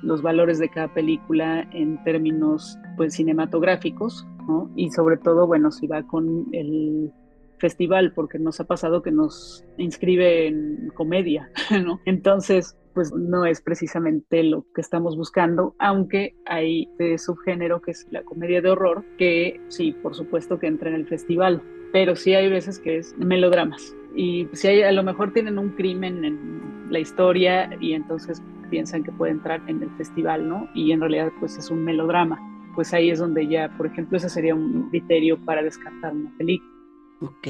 los 0.02 0.22
valores 0.22 0.58
de 0.58 0.68
cada 0.68 0.88
película 0.88 1.68
en 1.72 2.02
términos, 2.04 2.78
pues, 2.96 3.14
cinematográficos, 3.14 4.26
¿no? 4.46 4.70
Y 4.76 4.90
sobre 4.90 5.16
todo, 5.16 5.46
bueno, 5.46 5.70
si 5.70 5.86
va 5.86 6.02
con 6.02 6.46
el 6.52 7.12
festival, 7.60 8.12
porque 8.14 8.38
nos 8.38 8.58
ha 8.60 8.66
pasado 8.66 9.02
que 9.02 9.12
nos 9.12 9.64
inscribe 9.76 10.46
en 10.46 10.90
comedia, 10.94 11.50
¿no? 11.84 12.00
Entonces, 12.04 12.76
pues 12.94 13.12
no 13.12 13.46
es 13.46 13.60
precisamente 13.60 14.42
lo 14.42 14.66
que 14.74 14.80
estamos 14.80 15.16
buscando, 15.16 15.74
aunque 15.78 16.34
hay 16.46 16.88
de 16.98 17.18
subgénero 17.18 17.80
que 17.80 17.92
es 17.92 18.06
la 18.10 18.22
comedia 18.22 18.60
de 18.60 18.70
horror, 18.70 19.04
que 19.16 19.60
sí, 19.68 19.92
por 19.92 20.14
supuesto 20.14 20.58
que 20.58 20.66
entra 20.66 20.88
en 20.88 20.96
el 20.96 21.06
festival, 21.06 21.62
pero 21.92 22.16
sí 22.16 22.34
hay 22.34 22.48
veces 22.48 22.78
que 22.78 22.98
es 22.98 23.16
melodramas. 23.16 23.94
Y 24.14 24.48
si 24.52 24.68
hay, 24.68 24.82
a 24.82 24.92
lo 24.92 25.02
mejor 25.02 25.32
tienen 25.32 25.58
un 25.58 25.70
crimen 25.70 26.24
en 26.24 26.90
la 26.90 26.98
historia 26.98 27.70
y 27.80 27.92
entonces 27.92 28.42
piensan 28.68 29.04
que 29.04 29.12
puede 29.12 29.32
entrar 29.32 29.62
en 29.68 29.82
el 29.82 29.90
festival, 29.90 30.48
¿no? 30.48 30.68
Y 30.74 30.92
en 30.92 31.00
realidad 31.00 31.32
pues 31.38 31.56
es 31.58 31.70
un 31.70 31.84
melodrama. 31.84 32.38
Pues 32.74 32.92
ahí 32.94 33.10
es 33.10 33.18
donde 33.18 33.46
ya, 33.46 33.76
por 33.76 33.86
ejemplo, 33.86 34.16
ese 34.16 34.28
sería 34.28 34.54
un 34.54 34.90
criterio 34.90 35.38
para 35.44 35.62
descartar 35.62 36.14
una 36.14 36.36
película. 36.36 36.79
Ok. 37.20 37.48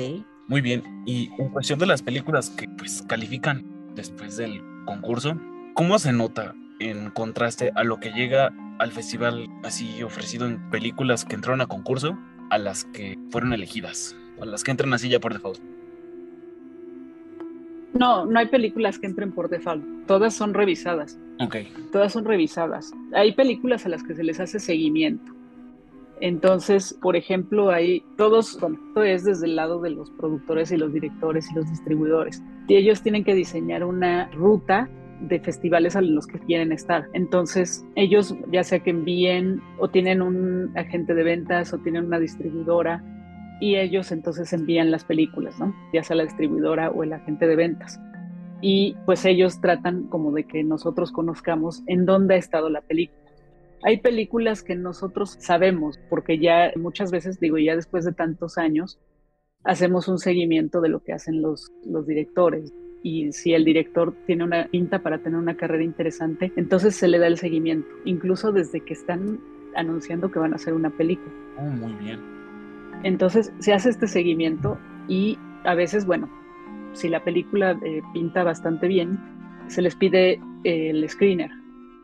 Muy 0.49 0.61
bien. 0.61 0.83
Y 1.07 1.31
en 1.39 1.49
cuestión 1.51 1.79
de 1.79 1.87
las 1.87 2.03
películas 2.03 2.51
que 2.51 2.69
pues 2.77 3.03
califican 3.03 3.65
después 3.95 4.37
del 4.37 4.61
concurso, 4.85 5.39
¿cómo 5.75 5.99
se 5.99 6.13
nota 6.13 6.55
en 6.81 7.11
contraste 7.11 7.73
a 7.75 7.85
lo 7.85 8.01
que 8.01 8.11
llega 8.11 8.53
al 8.79 8.91
festival 8.91 9.49
así 9.63 10.03
ofrecido 10.03 10.47
en 10.47 10.71
películas 10.71 11.25
que 11.25 11.37
entraron 11.37 11.61
a 11.61 11.67
concurso 11.67 12.19
a 12.51 12.59
las 12.59 12.85
que 12.85 13.19
fueron 13.31 13.53
elegidas? 13.53 14.17
A 14.41 14.45
las 14.45 14.65
que 14.65 14.73
entran 14.73 14.93
así 14.93 15.09
ya 15.09 15.21
por 15.21 15.33
default. 15.33 15.61
No, 17.93 18.25
no 18.25 18.39
hay 18.39 18.47
películas 18.47 18.99
que 18.99 19.07
entren 19.07 19.33
por 19.33 19.51
default. 19.51 19.85
Todas 20.07 20.35
son 20.35 20.55
revisadas. 20.55 21.19
Ok. 21.39 21.57
Todas 21.93 22.13
son 22.13 22.25
revisadas. 22.25 22.93
Hay 23.13 23.33
películas 23.33 23.85
a 23.87 23.89
las 23.89 24.03
que 24.03 24.15
se 24.15 24.25
les 24.25 24.41
hace 24.41 24.59
seguimiento. 24.59 25.33
Entonces, 26.21 26.99
por 27.01 27.17
ejemplo, 27.17 27.71
hay 27.71 28.05
todos, 28.17 28.55
esto 28.55 29.03
es 29.03 29.25
desde 29.25 29.47
el 29.47 29.57
lado 29.57 29.81
de 29.81 29.91
los 29.91 30.11
productores 30.13 30.71
y 30.71 30.77
los 30.77 30.93
directores 30.93 31.51
y 31.51 31.55
los 31.55 31.69
distribuidores. 31.71 32.43
Y 32.69 32.77
ellos 32.77 33.03
tienen 33.03 33.25
que 33.25 33.35
diseñar 33.35 33.85
una 33.85 34.31
ruta 34.33 34.89
de 35.21 35.41
festivales 35.41 35.97
a 35.97 36.03
los 36.03 36.27
que 36.27 36.39
quieren 36.39 36.73
estar. 36.73 37.07
Entonces, 37.15 37.85
ellos 37.95 38.35
ya 38.53 38.65
sea 38.65 38.81
que 38.81 38.91
envíen 38.91 39.61
o 39.79 39.89
tienen 39.89 40.23
un 40.23 40.73
agente 40.77 41.15
de 41.15 41.23
ventas 41.23 41.73
o 41.73 41.79
tienen 41.79 42.07
una 42.07 42.19
distribuidora 42.19 43.03
y 43.61 43.77
ellos 43.77 44.11
entonces 44.13 44.53
envían 44.53 44.91
las 44.91 45.05
películas, 45.05 45.59
¿no? 45.59 45.75
Ya 45.93 46.03
sea 46.03 46.17
la 46.17 46.25
distribuidora 46.25 46.91
o 46.91 47.03
el 47.05 47.13
agente 47.13 47.47
de 47.47 47.57
ventas. 47.57 48.01
Y 48.63 48.97
pues 49.07 49.25
ellos 49.25 49.61
tratan 49.61 50.05
como 50.05 50.33
de 50.33 50.45
que 50.45 50.65
nosotros 50.65 51.13
conozcamos 51.13 51.83
en 51.87 52.07
dónde 52.07 52.35
ha 52.35 52.39
estado 52.39 52.69
la 52.71 52.81
película. 52.81 53.20
Hay 53.83 53.99
películas 53.99 54.63
que 54.63 54.75
nosotros 54.75 55.37
sabemos, 55.39 55.99
porque 56.09 56.39
ya 56.39 56.73
muchas 56.77 57.11
veces, 57.11 57.41
digo, 57.41 57.59
ya 57.59 57.77
después 57.77 58.05
de 58.05 58.13
tantos 58.13 58.59
años, 58.59 58.99
hacemos 59.65 60.09
un 60.09 60.19
seguimiento 60.19 60.81
de 60.81 60.89
lo 60.89 61.01
que 61.03 61.13
hacen 61.13 61.41
los, 61.41 61.73
los 61.85 62.07
directores. 62.07 62.73
Y 63.03 63.33
si 63.33 63.55
el 63.55 63.65
director 63.65 64.15
tiene 64.27 64.45
una 64.45 64.69
pinta 64.69 65.03
para 65.03 65.19
tener 65.19 65.39
una 65.39 65.57
carrera 65.57 65.83
interesante, 65.83 66.53
entonces 66.57 66.95
se 66.95 67.09
le 67.09 67.19
da 67.19 67.27
el 67.27 67.39
seguimiento, 67.39 67.89
incluso 68.05 68.53
desde 68.53 68.81
que 68.81 68.93
están 68.93 69.41
anunciando 69.75 70.31
que 70.31 70.39
van 70.39 70.53
a 70.53 70.57
hacer 70.57 70.75
una 70.75 70.91
película. 70.91 71.33
Oh, 71.59 71.63
muy 71.63 71.93
bien. 71.95 72.21
Entonces 73.03 73.53
se 73.61 73.73
hace 73.73 73.89
este 73.89 74.07
seguimiento 74.07 74.79
y 75.09 75.39
a 75.65 75.75
veces, 75.75 76.05
bueno, 76.05 76.29
si 76.93 77.09
la 77.09 77.25
película 77.25 77.79
eh, 77.83 78.03
pinta 78.13 78.45
bastante 78.45 78.89
bien, 78.89 79.19
se 79.69 79.81
les 79.81 79.95
pide 79.95 80.41
eh, 80.65 80.91
el 80.91 81.09
screener. 81.09 81.51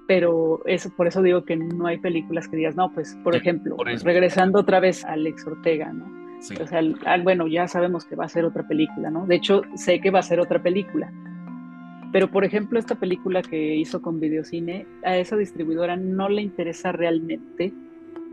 Pero 0.07 0.61
es, 0.67 0.87
por 0.97 1.07
eso 1.09 1.21
digo 1.23 1.45
que 1.45 1.57
no 1.57 1.87
hay 1.87 1.99
películas 1.99 2.47
que 2.49 2.57
digas, 2.57 2.77
no, 2.77 2.93
pues, 2.93 3.17
por 3.25 3.35
Sí, 3.35 3.41
ejemplo, 3.41 3.77
por 3.77 3.89
eso. 3.89 4.05
regresando 4.05 4.61
otra 4.61 4.79
vez 4.81 5.05
a 5.05 5.13
Alex 5.13 5.47
Ortega, 5.47 5.93
¿no? 5.93 6.07
Sí. 6.41 6.55
O 6.61 6.67
sea, 6.67 6.79
al- 6.79 6.97
al- 7.07 7.23
bueno, 7.23 7.47
ya 7.49 7.67
sabemos 7.67 8.05
que 8.05 8.15
va 8.15 8.27
a 8.27 8.29
ser 8.29 8.45
otra 8.45 8.69
película, 8.69 9.11
¿no? 9.11 9.27
De 9.27 9.35
hecho, 9.37 9.63
sé 9.75 10.01
que 10.01 10.11
va 10.11 10.21
a 10.21 10.23
ser 10.23 10.39
otra 10.39 10.63
película. 10.63 11.13
Pero, 12.13 12.31
por 12.31 12.45
ejemplo, 12.45 12.79
esta 12.79 12.95
película 12.95 13.43
que 13.43 13.75
hizo 13.75 14.01
con 14.01 14.21
Videocine, 14.21 14.87
a 15.03 15.17
esa 15.17 15.37
distribuidora 15.37 15.97
no 15.97 16.29
le 16.29 16.41
interesa 16.43 16.93
realmente 16.93 17.73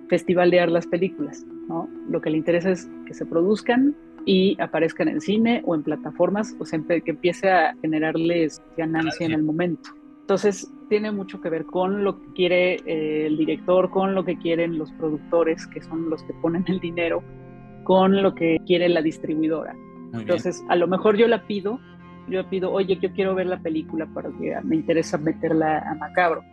festivalear 0.09 0.69
las 0.69 0.85
películas, 0.85 1.45
¿no? 1.67 1.89
Lo 2.09 2.21
que 2.21 2.29
le 2.29 2.37
interesa 2.37 2.69
es 2.71 2.89
que 3.07 3.13
se 3.13 3.25
produzcan 3.25 3.95
y 4.25 4.55
aparezcan 4.61 5.07
en 5.07 5.21
cine 5.21 5.61
o 5.65 5.75
en 5.75 5.83
plataformas, 5.83 6.55
o 6.59 6.65
sea, 6.65 6.79
que 6.87 7.01
empiece 7.05 7.49
a 7.49 7.75
generarles 7.81 8.61
ganancia 8.77 9.25
en 9.25 9.31
el 9.33 9.43
momento. 9.43 9.89
Entonces, 10.21 10.71
tiene 10.93 11.11
mucho 11.11 11.41
que 11.41 11.49
ver 11.49 11.65
con 11.65 12.03
lo 12.03 12.21
que 12.21 12.33
quiere 12.33 12.75
eh, 12.85 13.25
el 13.25 13.35
director, 13.35 13.89
con 13.89 14.13
lo 14.13 14.23
que 14.23 14.37
quieren 14.37 14.77
los 14.77 14.91
productores, 14.91 15.65
que 15.65 15.81
son 15.81 16.07
los 16.07 16.21
que 16.21 16.33
ponen 16.33 16.65
el 16.67 16.79
dinero, 16.79 17.23
con 17.83 18.21
lo 18.21 18.35
que 18.35 18.59
quiere 18.67 18.87
la 18.89 19.01
distribuidora. 19.01 19.73
Muy 19.73 20.11
bien. 20.11 20.21
Entonces, 20.21 20.63
a 20.69 20.75
lo 20.75 20.85
mejor 20.85 21.17
yo 21.17 21.27
la 21.27 21.47
pido, 21.47 21.79
yo 22.29 22.47
pido, 22.47 22.71
oye, 22.71 22.99
yo 23.01 23.11
quiero 23.11 23.33
ver 23.33 23.47
la 23.47 23.57
película 23.57 24.07
porque 24.13 24.55
me 24.63 24.75
interesa 24.75 25.17
meterla 25.17 25.79
a 25.79 25.95
Macabro. 25.95 26.43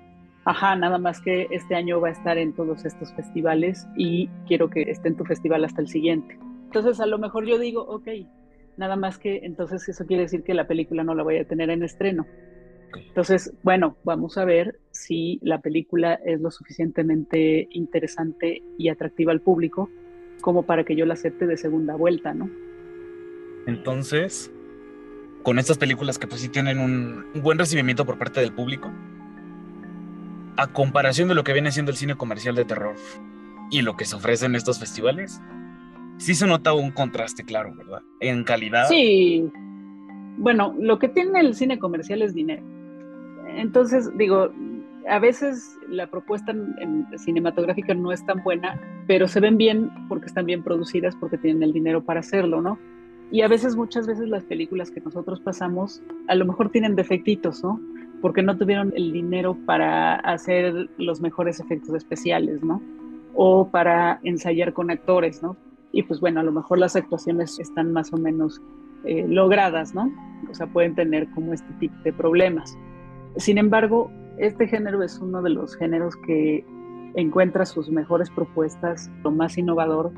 Ajá, 0.46 0.74
nada 0.74 0.96
más 0.96 1.20
que 1.20 1.46
este 1.50 1.74
año 1.74 2.00
va 2.00 2.08
a 2.08 2.12
estar 2.12 2.38
en 2.38 2.54
todos 2.54 2.86
estos 2.86 3.12
festivales 3.12 3.86
y 3.98 4.28
quiero 4.46 4.70
que 4.70 4.90
esté 4.90 5.08
en 5.08 5.18
tu 5.18 5.26
festival 5.26 5.66
hasta 5.66 5.82
el 5.82 5.88
siguiente. 5.88 6.38
Entonces, 6.64 6.98
a 7.00 7.04
lo 7.04 7.18
mejor 7.18 7.44
yo 7.44 7.58
digo, 7.58 7.82
ok, 7.82 8.08
nada 8.78 8.96
más 8.96 9.18
que 9.18 9.40
entonces 9.42 9.86
eso 9.86 10.06
quiere 10.06 10.22
decir 10.22 10.44
que 10.44 10.54
la 10.54 10.66
película 10.66 11.04
no 11.04 11.14
la 11.14 11.24
voy 11.24 11.36
a 11.36 11.44
tener 11.46 11.68
en 11.68 11.82
estreno. 11.82 12.24
Entonces, 12.94 13.52
bueno, 13.62 13.96
vamos 14.04 14.38
a 14.38 14.44
ver 14.44 14.78
si 14.90 15.38
la 15.42 15.60
película 15.60 16.14
es 16.24 16.40
lo 16.40 16.50
suficientemente 16.50 17.68
interesante 17.72 18.62
y 18.78 18.88
atractiva 18.88 19.32
al 19.32 19.40
público 19.40 19.90
como 20.40 20.62
para 20.62 20.84
que 20.84 20.96
yo 20.96 21.04
la 21.06 21.14
acepte 21.14 21.46
de 21.46 21.56
segunda 21.56 21.94
vuelta, 21.94 22.32
¿no? 22.32 22.50
Entonces, 23.66 24.50
con 25.42 25.58
estas 25.58 25.78
películas 25.78 26.18
que 26.18 26.26
pues 26.26 26.40
sí 26.40 26.48
tienen 26.48 26.78
un, 26.78 27.26
un 27.34 27.42
buen 27.42 27.58
recibimiento 27.58 28.06
por 28.06 28.18
parte 28.18 28.40
del 28.40 28.52
público, 28.52 28.90
a 30.56 30.66
comparación 30.72 31.28
de 31.28 31.34
lo 31.34 31.44
que 31.44 31.52
viene 31.52 31.72
siendo 31.72 31.90
el 31.90 31.96
cine 31.96 32.16
comercial 32.16 32.54
de 32.54 32.64
terror 32.64 32.96
y 33.70 33.82
lo 33.82 33.96
que 33.96 34.04
se 34.04 34.16
ofrece 34.16 34.46
en 34.46 34.54
estos 34.54 34.80
festivales, 34.80 35.40
sí 36.18 36.34
se 36.34 36.46
nota 36.46 36.72
un 36.72 36.90
contraste 36.90 37.44
claro, 37.44 37.74
¿verdad? 37.74 38.02
En 38.20 38.44
calidad. 38.44 38.88
Sí. 38.88 39.50
Bueno, 40.36 40.74
lo 40.78 40.98
que 40.98 41.08
tiene 41.08 41.40
el 41.40 41.54
cine 41.54 41.78
comercial 41.78 42.22
es 42.22 42.34
dinero. 42.34 42.62
Entonces, 43.56 44.10
digo, 44.16 44.50
a 45.08 45.18
veces 45.18 45.76
la 45.88 46.06
propuesta 46.06 46.52
en- 46.52 47.06
cinematográfica 47.18 47.94
no 47.94 48.12
es 48.12 48.24
tan 48.24 48.42
buena, 48.42 48.78
pero 49.06 49.28
se 49.28 49.40
ven 49.40 49.56
bien 49.56 49.90
porque 50.08 50.26
están 50.26 50.46
bien 50.46 50.62
producidas, 50.62 51.16
porque 51.16 51.38
tienen 51.38 51.62
el 51.62 51.72
dinero 51.72 52.02
para 52.02 52.20
hacerlo, 52.20 52.60
¿no? 52.60 52.78
Y 53.32 53.42
a 53.42 53.48
veces, 53.48 53.76
muchas 53.76 54.06
veces 54.06 54.28
las 54.28 54.42
películas 54.44 54.90
que 54.90 55.00
nosotros 55.00 55.40
pasamos, 55.40 56.02
a 56.26 56.34
lo 56.34 56.44
mejor 56.44 56.70
tienen 56.70 56.96
defectitos, 56.96 57.62
¿no? 57.62 57.80
Porque 58.20 58.42
no 58.42 58.56
tuvieron 58.58 58.92
el 58.96 59.12
dinero 59.12 59.56
para 59.66 60.16
hacer 60.16 60.90
los 60.98 61.20
mejores 61.20 61.60
efectos 61.60 61.94
especiales, 61.94 62.62
¿no? 62.62 62.82
O 63.34 63.68
para 63.68 64.18
ensayar 64.24 64.72
con 64.72 64.90
actores, 64.90 65.42
¿no? 65.42 65.56
Y 65.92 66.02
pues 66.02 66.20
bueno, 66.20 66.40
a 66.40 66.42
lo 66.42 66.52
mejor 66.52 66.78
las 66.78 66.96
actuaciones 66.96 67.58
están 67.58 67.92
más 67.92 68.12
o 68.12 68.16
menos 68.16 68.60
eh, 69.04 69.26
logradas, 69.28 69.94
¿no? 69.94 70.12
O 70.50 70.54
sea, 70.54 70.66
pueden 70.66 70.94
tener 70.94 71.28
como 71.30 71.52
este 71.54 71.72
tipo 71.74 71.94
de 72.04 72.12
problemas. 72.12 72.76
Sin 73.36 73.58
embargo, 73.58 74.10
este 74.38 74.66
género 74.66 75.02
es 75.02 75.18
uno 75.18 75.42
de 75.42 75.50
los 75.50 75.76
géneros 75.76 76.16
que 76.26 76.64
encuentra 77.14 77.66
sus 77.66 77.90
mejores 77.90 78.30
propuestas, 78.30 79.10
lo 79.22 79.30
más 79.30 79.58
innovador 79.58 80.12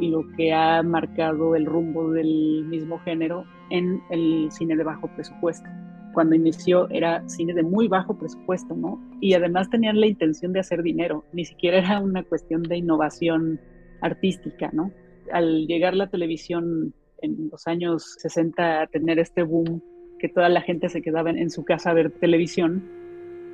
y 0.00 0.08
lo 0.08 0.24
que 0.36 0.52
ha 0.52 0.82
marcado 0.82 1.56
el 1.56 1.66
rumbo 1.66 2.10
del 2.12 2.64
mismo 2.66 2.98
género 3.00 3.44
en 3.70 4.02
el 4.10 4.48
cine 4.50 4.76
de 4.76 4.84
bajo 4.84 5.08
presupuesto. 5.08 5.68
cuando 6.12 6.34
inició 6.34 6.88
era 6.88 7.28
cine 7.28 7.52
de 7.52 7.62
muy 7.62 7.88
bajo 7.88 8.16
presupuesto, 8.16 8.74
¿no? 8.74 8.98
Y 9.20 9.34
además 9.34 9.68
tenían 9.68 10.00
la 10.00 10.06
intención 10.06 10.50
de 10.54 10.60
hacer 10.60 10.82
dinero, 10.82 11.26
ni 11.34 11.44
siquiera 11.44 11.76
era 11.76 12.00
una 12.00 12.22
cuestión 12.22 12.62
de 12.62 12.78
innovación 12.78 13.60
artística, 14.00 14.70
¿no? 14.72 14.92
Al 15.30 15.66
llegar 15.66 15.94
la 15.94 16.08
televisión 16.08 16.94
en 17.20 17.50
los 17.50 17.66
años 17.66 18.14
60 18.18 18.80
a 18.80 18.86
tener 18.86 19.18
este 19.18 19.42
boom, 19.42 19.82
que 20.18 20.28
toda 20.28 20.48
la 20.48 20.60
gente 20.60 20.88
se 20.88 21.02
quedaba 21.02 21.30
en 21.30 21.50
su 21.50 21.64
casa 21.64 21.90
a 21.90 21.94
ver 21.94 22.10
televisión, 22.10 22.82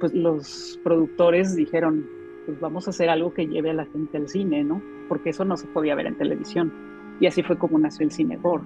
pues 0.01 0.15
los 0.15 0.81
productores 0.83 1.55
dijeron, 1.55 2.07
pues 2.47 2.59
vamos 2.61 2.87
a 2.87 2.91
hacer 2.91 3.09
algo 3.09 3.33
que 3.33 3.47
lleve 3.47 3.71
a 3.71 3.75
la 3.75 3.87
gente 3.87 4.17
al 4.17 4.29
cine, 4.29 4.65
¿no? 4.65 4.83
Porque 5.09 5.31
eso 5.31 5.45
no 5.45 5.57
se 5.57 5.67
podía 5.69 5.95
ver 5.95 6.07
en 6.07 6.17
televisión. 6.17 6.73
Y 7.21 7.27
así 7.27 7.43
fue 7.43 7.59
como 7.59 7.79
nació 7.79 8.05
el 8.05 8.13
cine 8.13 8.37
gore. 8.37 8.65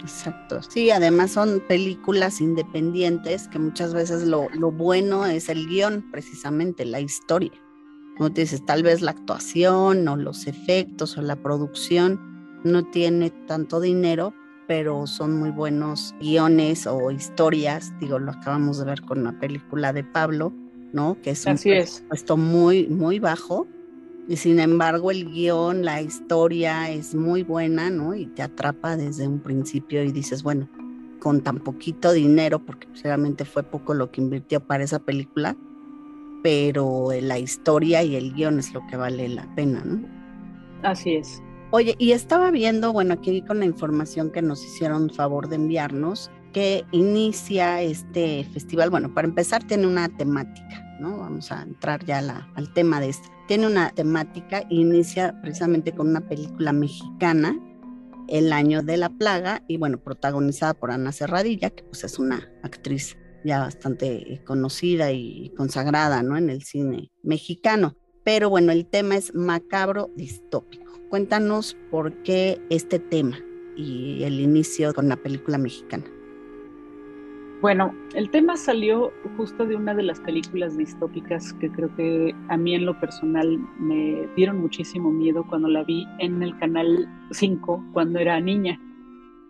Exacto. 0.00 0.60
Sí, 0.62 0.90
además 0.90 1.30
son 1.30 1.62
películas 1.68 2.40
independientes 2.40 3.46
que 3.46 3.60
muchas 3.60 3.94
veces 3.94 4.26
lo, 4.26 4.48
lo 4.50 4.72
bueno 4.72 5.24
es 5.26 5.48
el 5.48 5.68
guion, 5.68 6.10
precisamente, 6.10 6.84
la 6.84 7.00
historia. 7.00 7.52
Como 8.16 8.32
te 8.32 8.42
dices, 8.42 8.64
tal 8.66 8.82
vez 8.82 9.00
la 9.00 9.12
actuación 9.12 10.08
o 10.08 10.16
los 10.16 10.46
efectos 10.46 11.16
o 11.16 11.22
la 11.22 11.36
producción 11.36 12.20
no 12.64 12.84
tiene 12.90 13.30
tanto 13.46 13.80
dinero, 13.80 14.34
pero 14.66 15.06
son 15.06 15.38
muy 15.38 15.50
buenos 15.50 16.14
guiones 16.20 16.86
o 16.86 17.10
historias. 17.10 17.92
Digo, 18.00 18.18
lo 18.18 18.32
acabamos 18.32 18.78
de 18.78 18.84
ver 18.84 19.02
con 19.02 19.24
la 19.24 19.32
película 19.38 19.92
de 19.92 20.04
Pablo, 20.04 20.52
¿no? 20.92 21.16
Que 21.22 21.30
es 21.30 21.46
un 21.46 21.56
puesto 22.08 22.36
muy, 22.36 22.86
muy 22.88 23.18
bajo. 23.18 23.66
Y 24.28 24.36
sin 24.36 24.60
embargo, 24.60 25.10
el 25.10 25.30
guion, 25.30 25.84
la 25.84 26.00
historia 26.00 26.90
es 26.90 27.14
muy 27.14 27.42
buena, 27.42 27.90
¿no? 27.90 28.14
Y 28.14 28.26
te 28.26 28.42
atrapa 28.42 28.96
desde 28.96 29.26
un 29.26 29.40
principio 29.40 30.04
y 30.04 30.12
dices, 30.12 30.42
bueno, 30.42 30.68
con 31.18 31.40
tan 31.40 31.58
poquito 31.58 32.12
dinero, 32.12 32.58
porque 32.64 32.88
realmente 33.02 33.44
fue 33.44 33.62
poco 33.62 33.94
lo 33.94 34.10
que 34.10 34.20
invirtió 34.20 34.60
para 34.60 34.84
esa 34.84 35.00
película, 35.00 35.56
pero 36.42 37.08
la 37.20 37.38
historia 37.38 38.02
y 38.02 38.16
el 38.16 38.32
guion 38.32 38.58
es 38.58 38.72
lo 38.72 38.86
que 38.86 38.96
vale 38.96 39.28
la 39.28 39.52
pena, 39.54 39.82
¿no? 39.84 40.00
Así 40.82 41.14
es. 41.14 41.40
Oye, 41.74 41.94
y 41.98 42.12
estaba 42.12 42.50
viendo, 42.50 42.92
bueno, 42.92 43.14
aquí 43.14 43.40
con 43.40 43.58
la 43.58 43.64
información 43.64 44.30
que 44.30 44.42
nos 44.42 44.62
hicieron 44.62 45.08
favor 45.08 45.48
de 45.48 45.56
enviarnos, 45.56 46.30
que 46.52 46.84
inicia 46.92 47.80
este 47.80 48.44
festival. 48.52 48.90
Bueno, 48.90 49.14
para 49.14 49.26
empezar 49.26 49.64
tiene 49.66 49.86
una 49.86 50.10
temática, 50.10 50.98
¿no? 51.00 51.16
Vamos 51.16 51.50
a 51.50 51.62
entrar 51.62 52.04
ya 52.04 52.18
al 52.54 52.74
tema 52.74 53.00
de 53.00 53.08
este. 53.08 53.26
Tiene 53.48 53.66
una 53.66 53.88
temática, 53.88 54.64
inicia 54.68 55.40
precisamente 55.40 55.92
con 55.92 56.10
una 56.10 56.20
película 56.28 56.74
mexicana, 56.74 57.58
El 58.28 58.52
año 58.52 58.82
de 58.82 58.98
la 58.98 59.08
plaga, 59.08 59.64
y 59.66 59.78
bueno, 59.78 59.96
protagonizada 59.96 60.74
por 60.74 60.90
Ana 60.90 61.10
Serradilla, 61.10 61.70
que 61.70 61.84
pues 61.84 62.04
es 62.04 62.18
una 62.18 62.50
actriz 62.62 63.16
ya 63.46 63.60
bastante 63.60 64.42
conocida 64.46 65.10
y 65.10 65.50
consagrada, 65.56 66.22
¿no? 66.22 66.36
En 66.36 66.50
el 66.50 66.64
cine 66.64 67.10
mexicano. 67.22 67.96
Pero 68.24 68.50
bueno, 68.50 68.72
el 68.72 68.84
tema 68.84 69.16
es 69.16 69.34
macabro 69.34 70.10
distópico 70.16 70.81
cuéntanos 71.12 71.76
por 71.90 72.10
qué 72.22 72.58
este 72.70 72.98
tema 72.98 73.38
y 73.76 74.22
el 74.22 74.40
inicio 74.40 74.94
con 74.94 75.10
la 75.10 75.16
película 75.16 75.58
mexicana. 75.58 76.04
Bueno, 77.60 77.94
el 78.14 78.30
tema 78.30 78.56
salió 78.56 79.12
justo 79.36 79.66
de 79.66 79.76
una 79.76 79.92
de 79.92 80.04
las 80.04 80.20
películas 80.20 80.74
distópicas 80.78 81.52
que 81.52 81.70
creo 81.70 81.94
que 81.96 82.34
a 82.48 82.56
mí 82.56 82.74
en 82.74 82.86
lo 82.86 82.98
personal 82.98 83.58
me 83.78 84.26
dieron 84.36 84.62
muchísimo 84.62 85.10
miedo 85.10 85.44
cuando 85.50 85.68
la 85.68 85.84
vi 85.84 86.06
en 86.18 86.42
el 86.42 86.58
canal 86.58 87.06
5 87.30 87.88
cuando 87.92 88.18
era 88.18 88.40
niña, 88.40 88.80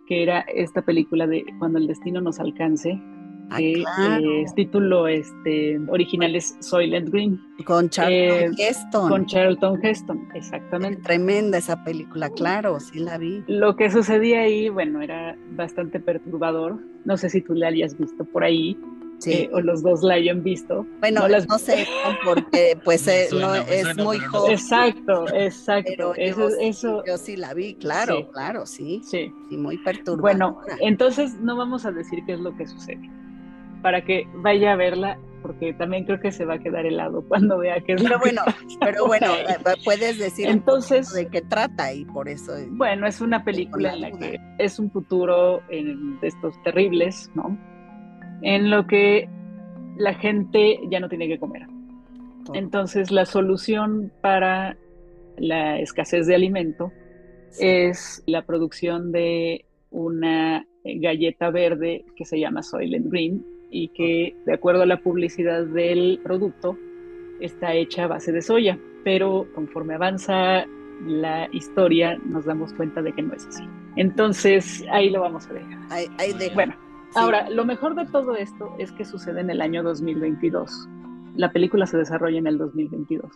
que 0.05 0.21
era 0.21 0.41
esta 0.41 0.81
película 0.81 1.27
de 1.27 1.45
Cuando 1.59 1.79
el 1.79 1.87
destino 1.87 2.19
nos 2.19 2.41
alcance, 2.41 3.01
Ah, 3.49 3.57
que 3.57 3.81
eh, 3.81 4.45
título 4.55 5.07
este, 5.07 5.79
original 5.87 6.35
es 6.35 6.55
Soylent 6.59 7.09
Green. 7.09 7.39
Con 7.65 7.89
Charlton 7.89 8.53
eh, 8.57 8.69
Heston. 8.69 9.09
Con 9.09 9.25
Charlton 9.25 9.79
Heston, 9.83 10.27
exactamente. 10.33 11.01
Tremenda 11.01 11.57
esa 11.57 11.83
película, 11.83 12.29
claro, 12.29 12.79
sí 12.79 12.99
la 12.99 13.17
vi. 13.17 13.43
Lo 13.47 13.75
que 13.75 13.91
sucedía 13.91 14.41
ahí, 14.41 14.69
bueno, 14.69 15.01
era 15.01 15.37
bastante 15.51 15.99
perturbador. 15.99 16.79
No 17.05 17.17
sé 17.17 17.29
si 17.29 17.41
tú 17.41 17.53
la 17.53 17.67
hayas 17.67 17.97
visto 17.97 18.25
por 18.25 18.43
ahí. 18.43 18.77
Sí. 19.19 19.31
Eh, 19.31 19.49
o 19.53 19.61
los 19.61 19.83
dos 19.83 20.03
la 20.03 20.15
hayan 20.15 20.43
visto. 20.43 20.85
Bueno, 20.99 21.25
no, 21.29 21.57
sé, 21.57 21.87
porque 22.25 22.77
pues 22.83 23.07
no, 23.31 23.55
es 23.55 23.95
muy 23.95 24.19
joven. 24.19 24.51
Exacto, 24.51 25.25
exacto. 25.33 26.13
eso, 26.15 26.49
yo, 26.49 26.55
eso, 26.59 27.03
yo 27.05 27.17
sí 27.17 27.37
la 27.37 27.53
vi, 27.53 27.75
claro, 27.75 28.29
claro, 28.31 28.65
sí. 28.65 28.99
Sí. 29.03 29.31
Sí, 29.47 29.55
muy 29.55 29.77
perturbador. 29.77 30.21
Bueno, 30.21 30.61
entonces 30.81 31.35
no 31.35 31.55
vamos 31.55 31.85
a 31.85 31.91
decir 31.91 32.19
qué 32.25 32.33
es 32.33 32.39
lo 32.39 32.53
que 32.57 32.67
sucede 32.67 33.09
para 33.83 34.03
que 34.03 34.27
vaya 34.33 34.73
a 34.73 34.75
verla, 34.75 35.19
porque 35.43 35.73
también 35.73 36.05
creo 36.05 36.19
que 36.19 36.31
se 36.31 36.45
va 36.45 36.55
a 36.55 36.59
quedar 36.59 36.87
helado 36.87 37.21
cuando 37.27 37.59
vea 37.59 37.79
que 37.81 37.93
es 37.93 38.01
Pero 38.01 38.17
bueno, 38.17 38.41
pero 38.79 39.05
bueno, 39.05 39.27
eh, 39.35 39.57
puedes 39.83 40.17
decir 40.17 40.47
entonces 40.47 41.13
de 41.13 41.27
qué 41.27 41.41
trata 41.41 41.93
y 41.93 42.05
por 42.05 42.27
eso. 42.27 42.53
Bueno, 42.71 43.05
es 43.05 43.21
una 43.21 43.43
película 43.43 43.93
en 43.93 44.01
la 44.01 44.11
que 44.11 44.39
es 44.57 44.79
un 44.79 44.89
futuro 44.89 45.61
en, 45.69 46.19
de 46.21 46.29
estos 46.29 46.55
terribles, 46.63 47.29
¿no? 47.35 47.55
En 48.41 48.71
lo 48.71 48.87
que 48.87 49.29
la 49.97 50.15
gente 50.15 50.79
ya 50.89 50.99
no 50.99 51.09
tiene 51.09 51.27
que 51.27 51.37
comer. 51.37 51.67
Entonces, 52.53 53.11
la 53.11 53.25
solución 53.25 54.11
para 54.21 54.77
la 55.37 55.79
escasez 55.79 56.27
de 56.27 56.35
alimento 56.35 56.91
es 57.59 58.23
la 58.25 58.45
producción 58.45 59.11
de 59.11 59.65
una 59.91 60.65
galleta 60.83 61.49
verde 61.51 62.03
que 62.15 62.25
se 62.25 62.39
llama 62.39 62.63
Soylent 62.63 63.09
Green 63.09 63.52
y 63.73 63.89
que 63.89 64.37
de 64.45 64.53
acuerdo 64.53 64.83
a 64.83 64.85
la 64.85 64.97
publicidad 64.97 65.65
del 65.65 66.19
producto 66.23 66.77
está 67.41 67.73
hecha 67.73 68.03
a 68.03 68.07
base 68.07 68.31
de 68.31 68.41
soya, 68.41 68.77
pero 69.03 69.47
conforme 69.55 69.95
avanza 69.95 70.65
la 71.07 71.49
historia 71.51 72.17
nos 72.23 72.45
damos 72.45 72.71
cuenta 72.73 73.01
de 73.01 73.11
que 73.11 73.23
no 73.23 73.33
es 73.33 73.47
así. 73.47 73.63
Entonces 73.95 74.85
ahí 74.91 75.09
lo 75.09 75.21
vamos 75.21 75.47
a 75.47 75.53
dejar. 75.53 76.53
Bueno, 76.53 76.75
ahora 77.15 77.49
lo 77.49 77.65
mejor 77.65 77.95
de 77.95 78.05
todo 78.05 78.35
esto 78.35 78.75
es 78.77 78.91
que 78.91 79.05
sucede 79.05 79.41
en 79.41 79.49
el 79.49 79.59
año 79.59 79.81
2022. 79.81 80.87
La 81.35 81.51
película 81.51 81.87
se 81.87 81.97
desarrolla 81.97 82.37
en 82.37 82.47
el 82.47 82.59
2022. 82.59 83.31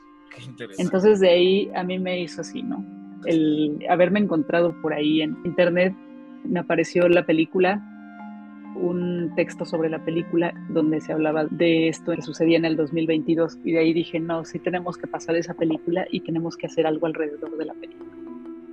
Entonces 0.78 1.20
de 1.20 1.30
ahí 1.30 1.72
a 1.76 1.84
mí 1.84 1.98
me 1.98 2.22
hizo 2.22 2.42
así, 2.42 2.62
¿no? 2.62 2.86
El 3.26 3.84
haberme 3.90 4.20
encontrado 4.20 4.80
por 4.84 4.94
ahí 4.94 5.22
en 5.22 5.36
internet, 5.44 5.96
me 6.44 6.60
apareció 6.60 7.10
la 7.10 7.26
película 7.26 7.82
un 8.82 9.34
texto 9.36 9.66
sobre 9.66 9.90
la 9.90 10.04
película 10.04 10.54
donde 10.70 11.02
se 11.02 11.14
hablaba 11.14 11.46
de 11.46 11.90
esto 11.90 12.14
que 12.14 12.22
sucedía 12.22 12.58
en 12.58 12.66
el 12.66 12.76
2022 12.76 13.60
y 13.64 13.74
de 13.74 13.80
ahí 13.80 13.94
dije, 13.94 14.20
no, 14.20 14.46
sí 14.46 14.60
tenemos 14.60 14.98
que 14.98 15.08
pasar 15.08 15.36
esa 15.36 15.54
película 15.54 16.06
y 16.12 16.22
tenemos 16.22 16.56
que 16.58 16.68
hacer 16.68 16.88
algo 16.88 17.08
alrededor 17.08 17.58
de 17.58 17.66
la 17.66 17.74
película. 17.74 18.12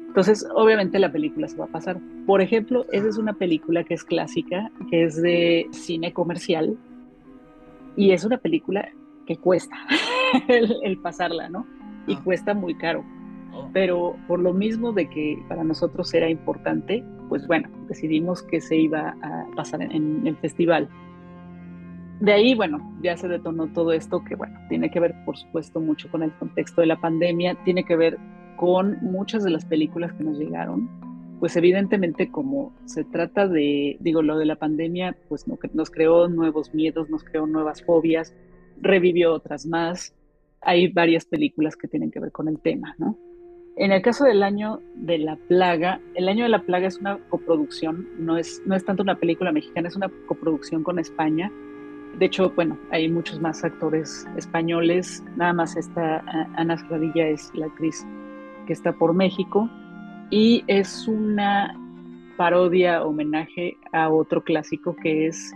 Entonces, 0.07 0.47
obviamente 0.55 1.01
la 1.01 1.11
película 1.11 1.49
se 1.49 1.57
va 1.57 1.65
a 1.65 1.69
pasar. 1.69 1.99
Por 2.25 2.41
ejemplo, 2.41 2.87
esa 2.93 3.09
es 3.09 3.19
una 3.19 3.33
película 3.33 3.83
que 3.83 3.95
es 3.95 4.05
clásica, 4.05 4.71
que 4.89 5.05
es 5.05 5.21
de 5.21 5.67
cine 5.73 6.13
comercial 6.13 6.79
y 7.97 8.13
es 8.13 8.25
una 8.25 8.39
película 8.39 8.89
que 9.27 9.37
cuesta 9.37 9.77
el, 10.49 10.99
pasarla, 10.99 11.49
¿no? 11.49 11.67
Y 12.07 12.15
ah. 12.15 12.21
cuesta 12.23 12.55
muy 12.55 12.77
caro. 12.77 13.05
Oh. 13.53 13.71
Pero 13.73 14.17
por 14.29 14.39
lo 14.39 14.53
mismo 14.53 14.93
de 14.93 15.09
que 15.09 15.43
para 15.49 15.65
nosotros 15.65 16.13
era 16.15 16.29
importante, 16.29 17.03
pues 17.29 17.47
bueno, 17.47 17.69
decidimos 17.89 18.43
que 18.43 18.61
se 18.61 18.77
iba 18.77 19.17
a 19.23 19.47
pasar 19.57 19.83
en, 19.83 20.27
el 20.27 20.37
festival. 20.37 20.89
De 22.21 22.33
ahí, 22.33 22.55
bueno, 22.55 22.97
ya 23.03 23.17
se 23.17 23.29
detonó 23.29 23.67
todo 23.69 23.93
esto 23.93 24.25
que, 24.25 24.37
bueno, 24.37 24.59
tiene 24.69 24.91
que 24.91 25.01
ver, 25.01 25.15
por 25.25 25.37
supuesto, 25.37 25.81
mucho 25.81 26.11
con 26.11 26.23
el 26.23 26.33
contexto 26.33 26.81
de 26.81 26.87
la 26.87 27.01
pandemia, 27.01 27.57
tiene 27.65 27.85
que 27.85 27.97
ver 27.97 28.19
con 28.57 28.99
muchas 29.03 29.43
de 29.45 29.51
las 29.51 29.65
películas 29.65 30.13
que 30.13 30.25
nos 30.25 30.39
llegaron, 30.39 30.89
pues 31.41 31.57
evidentemente 31.57 32.31
como 32.31 32.73
se 32.87 33.05
trata 33.05 33.49
de, 33.49 33.97
digo, 34.01 34.23
lo 34.23 34.39
de 34.39 34.47
la 34.47 34.57
pandemia, 34.57 35.17
pues 35.29 35.47
nos 35.75 35.91
creó 35.91 36.29
nuevos 36.29 36.73
miedos, 36.73 37.11
nos 37.11 37.25
creó 37.25 37.47
nuevas 37.47 37.83
fobias, 37.83 38.33
revivió 38.81 39.35
otras 39.35 39.67
más. 39.67 40.15
Hay 40.61 40.89
varias 40.89 41.27
películas 41.27 41.77
que 41.77 41.89
tienen 41.89 42.11
que 42.11 42.21
ver 42.21 42.33
con 42.33 42.49
el 42.49 42.61
tema, 42.61 42.95
¿no? 42.99 43.19
En 43.77 43.91
el 43.91 44.03
caso 44.03 44.25
del 44.25 44.45
año 44.45 44.81
de 44.95 45.19
la 45.19 45.35
plaga, 45.35 46.01
el 46.15 46.29
año 46.29 46.45
de 46.45 46.49
la 46.49 46.63
plaga 46.63 46.87
es 46.87 46.99
una 46.99 47.19
coproducción, 47.29 48.09
no 48.19 48.37
es, 48.37 48.63
no 48.67 48.77
es 48.77 48.85
tanto 48.85 49.03
una 49.03 49.17
película 49.17 49.51
mexicana, 49.51 49.89
es 49.89 49.97
una 49.97 50.11
coproducción 50.27 50.85
con 50.85 51.01
España. 51.01 51.51
De 52.19 52.27
hecho, 52.27 52.51
bueno, 52.51 52.79
hay 52.93 53.11
muchos 53.11 53.41
más 53.41 53.65
actores 53.65 54.29
españoles, 54.37 55.25
nada 55.37 55.53
más 55.53 55.77
esta 55.77 56.25
Ana 56.57 56.79
Serradilla 56.79 57.27
es 57.27 57.51
la 57.55 57.67
actriz 57.67 58.07
que 58.69 58.73
está 58.73 58.93
por 58.93 59.13
México 59.13 59.69
y 60.31 60.63
es 60.69 61.09
una 61.09 61.77
parodia, 62.37 63.05
homenaje 63.05 63.77
a 63.93 64.09
otro 64.09 64.45
clásico 64.45 64.95
que 64.95 65.27
es 65.27 65.53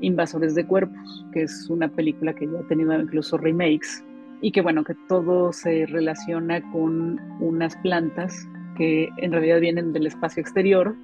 Invasores 0.00 0.54
de 0.54 0.64
Cuerpos, 0.64 1.26
que 1.32 1.42
es 1.42 1.68
una 1.68 1.88
película 1.88 2.32
que 2.32 2.46
ya 2.46 2.60
ha 2.60 2.68
tenido 2.68 2.94
incluso 3.00 3.36
remakes 3.38 4.04
y 4.40 4.52
que 4.52 4.60
bueno, 4.60 4.84
que 4.84 4.94
todo 5.08 5.52
se 5.52 5.86
relaciona 5.86 6.60
con 6.72 7.20
unas 7.40 7.76
plantas 7.76 8.46
que 8.76 9.08
en 9.16 9.32
realidad 9.32 9.60
vienen 9.60 9.92
del 9.92 10.06
espacio 10.06 10.40
exterior 10.40 10.94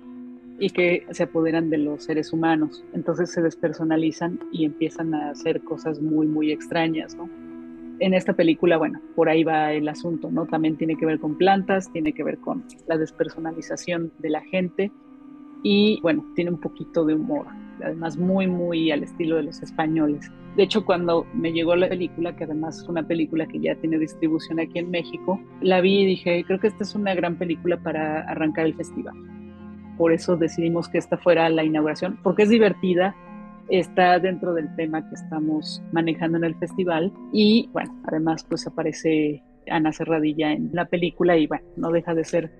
y 0.59 0.71
que 0.71 1.07
se 1.11 1.25
apoderan 1.25 1.71
de 1.71 1.79
los 1.79 2.05
seres 2.05 2.33
humanos. 2.33 2.85
Entonces 2.93 3.33
se 3.33 3.43
despersonalizan 3.43 4.39
y 4.53 4.65
empiezan 4.65 5.15
a 5.15 5.31
hacer 5.31 5.63
cosas 5.63 6.01
muy, 6.01 6.27
muy 6.27 6.53
extrañas, 6.53 7.17
¿no? 7.17 7.29
En 7.99 8.15
esta 8.15 8.33
película, 8.33 8.79
bueno, 8.79 9.01
por 9.15 9.29
ahí 9.29 9.45
va 9.45 9.73
el 9.73 9.89
asunto, 9.89 10.31
¿no? 10.31 10.47
También 10.47 10.77
tiene 10.77 10.97
que 10.97 11.07
ver 11.07 11.21
con 11.21 11.37
plantas, 11.37 11.91
tiene 11.93 12.13
que 12.13 12.25
ver 12.25 12.39
con 12.39 12.65
la 12.87 12.99
despersonalización 12.99 14.13
de 14.19 14.31
la 14.31 14.41
gente 14.41 14.91
y, 15.63 16.01
bueno, 16.03 16.25
tiene 16.35 16.51
un 16.51 16.61
poquito 16.61 17.05
de 17.05 17.15
humor, 17.15 17.47
además 17.83 18.17
muy, 18.17 18.47
muy 18.47 18.91
al 18.91 19.03
estilo 19.03 19.37
de 19.37 19.45
los 19.45 19.63
españoles. 19.63 20.31
De 20.57 20.65
hecho, 20.65 20.85
cuando 20.85 21.27
me 21.35 21.53
llegó 21.53 21.75
la 21.77 21.89
película, 21.89 22.37
que 22.37 22.45
además 22.45 22.79
es 22.79 22.89
una 22.89 23.03
película 23.03 23.47
que 23.47 23.59
ya 23.59 23.75
tiene 23.77 23.99
distribución 23.99 24.61
aquí 24.61 24.79
en 24.79 24.91
México, 24.91 25.41
la 25.61 25.81
vi 25.81 26.01
y 26.01 26.07
dije, 26.07 26.45
creo 26.47 26.61
que 26.61 26.69
esta 26.69 26.85
es 26.85 26.95
una 26.95 27.15
gran 27.15 27.37
película 27.37 27.77
para 27.79 28.23
arrancar 28.23 28.67
el 28.67 28.75
festival. 28.75 29.15
Por 29.97 30.13
eso 30.13 30.37
decidimos 30.37 30.89
que 30.89 30.99
esta 30.99 31.17
fuera 31.17 31.49
la 31.49 31.65
inauguración, 31.65 32.19
porque 32.23 32.43
es 32.43 32.49
divertida, 32.49 33.15
está 33.69 34.19
dentro 34.19 34.53
del 34.55 34.75
tema 34.77 35.09
que 35.09 35.15
estamos 35.15 35.83
manejando 35.93 36.39
en 36.39 36.45
el 36.45 36.55
festival 36.57 37.13
y 37.33 37.69
bueno, 37.73 37.95
además 38.05 38.45
pues 38.49 38.67
aparece 38.67 39.43
Ana 39.71 39.93
Serradilla 39.93 40.53
en 40.53 40.71
la 40.73 40.87
película 40.87 41.37
y 41.37 41.47
bueno, 41.47 41.65
no 41.77 41.91
deja 41.91 42.15
de 42.15 42.25
ser 42.25 42.51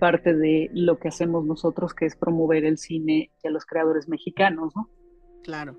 parte 0.00 0.34
de 0.34 0.68
lo 0.74 0.98
que 0.98 1.08
hacemos 1.08 1.44
nosotros, 1.44 1.94
que 1.94 2.06
es 2.06 2.16
promover 2.16 2.64
el 2.64 2.78
cine 2.78 3.30
y 3.44 3.46
a 3.46 3.50
los 3.52 3.64
creadores 3.64 4.08
mexicanos, 4.08 4.74
¿no? 4.74 4.90
Claro. 5.44 5.76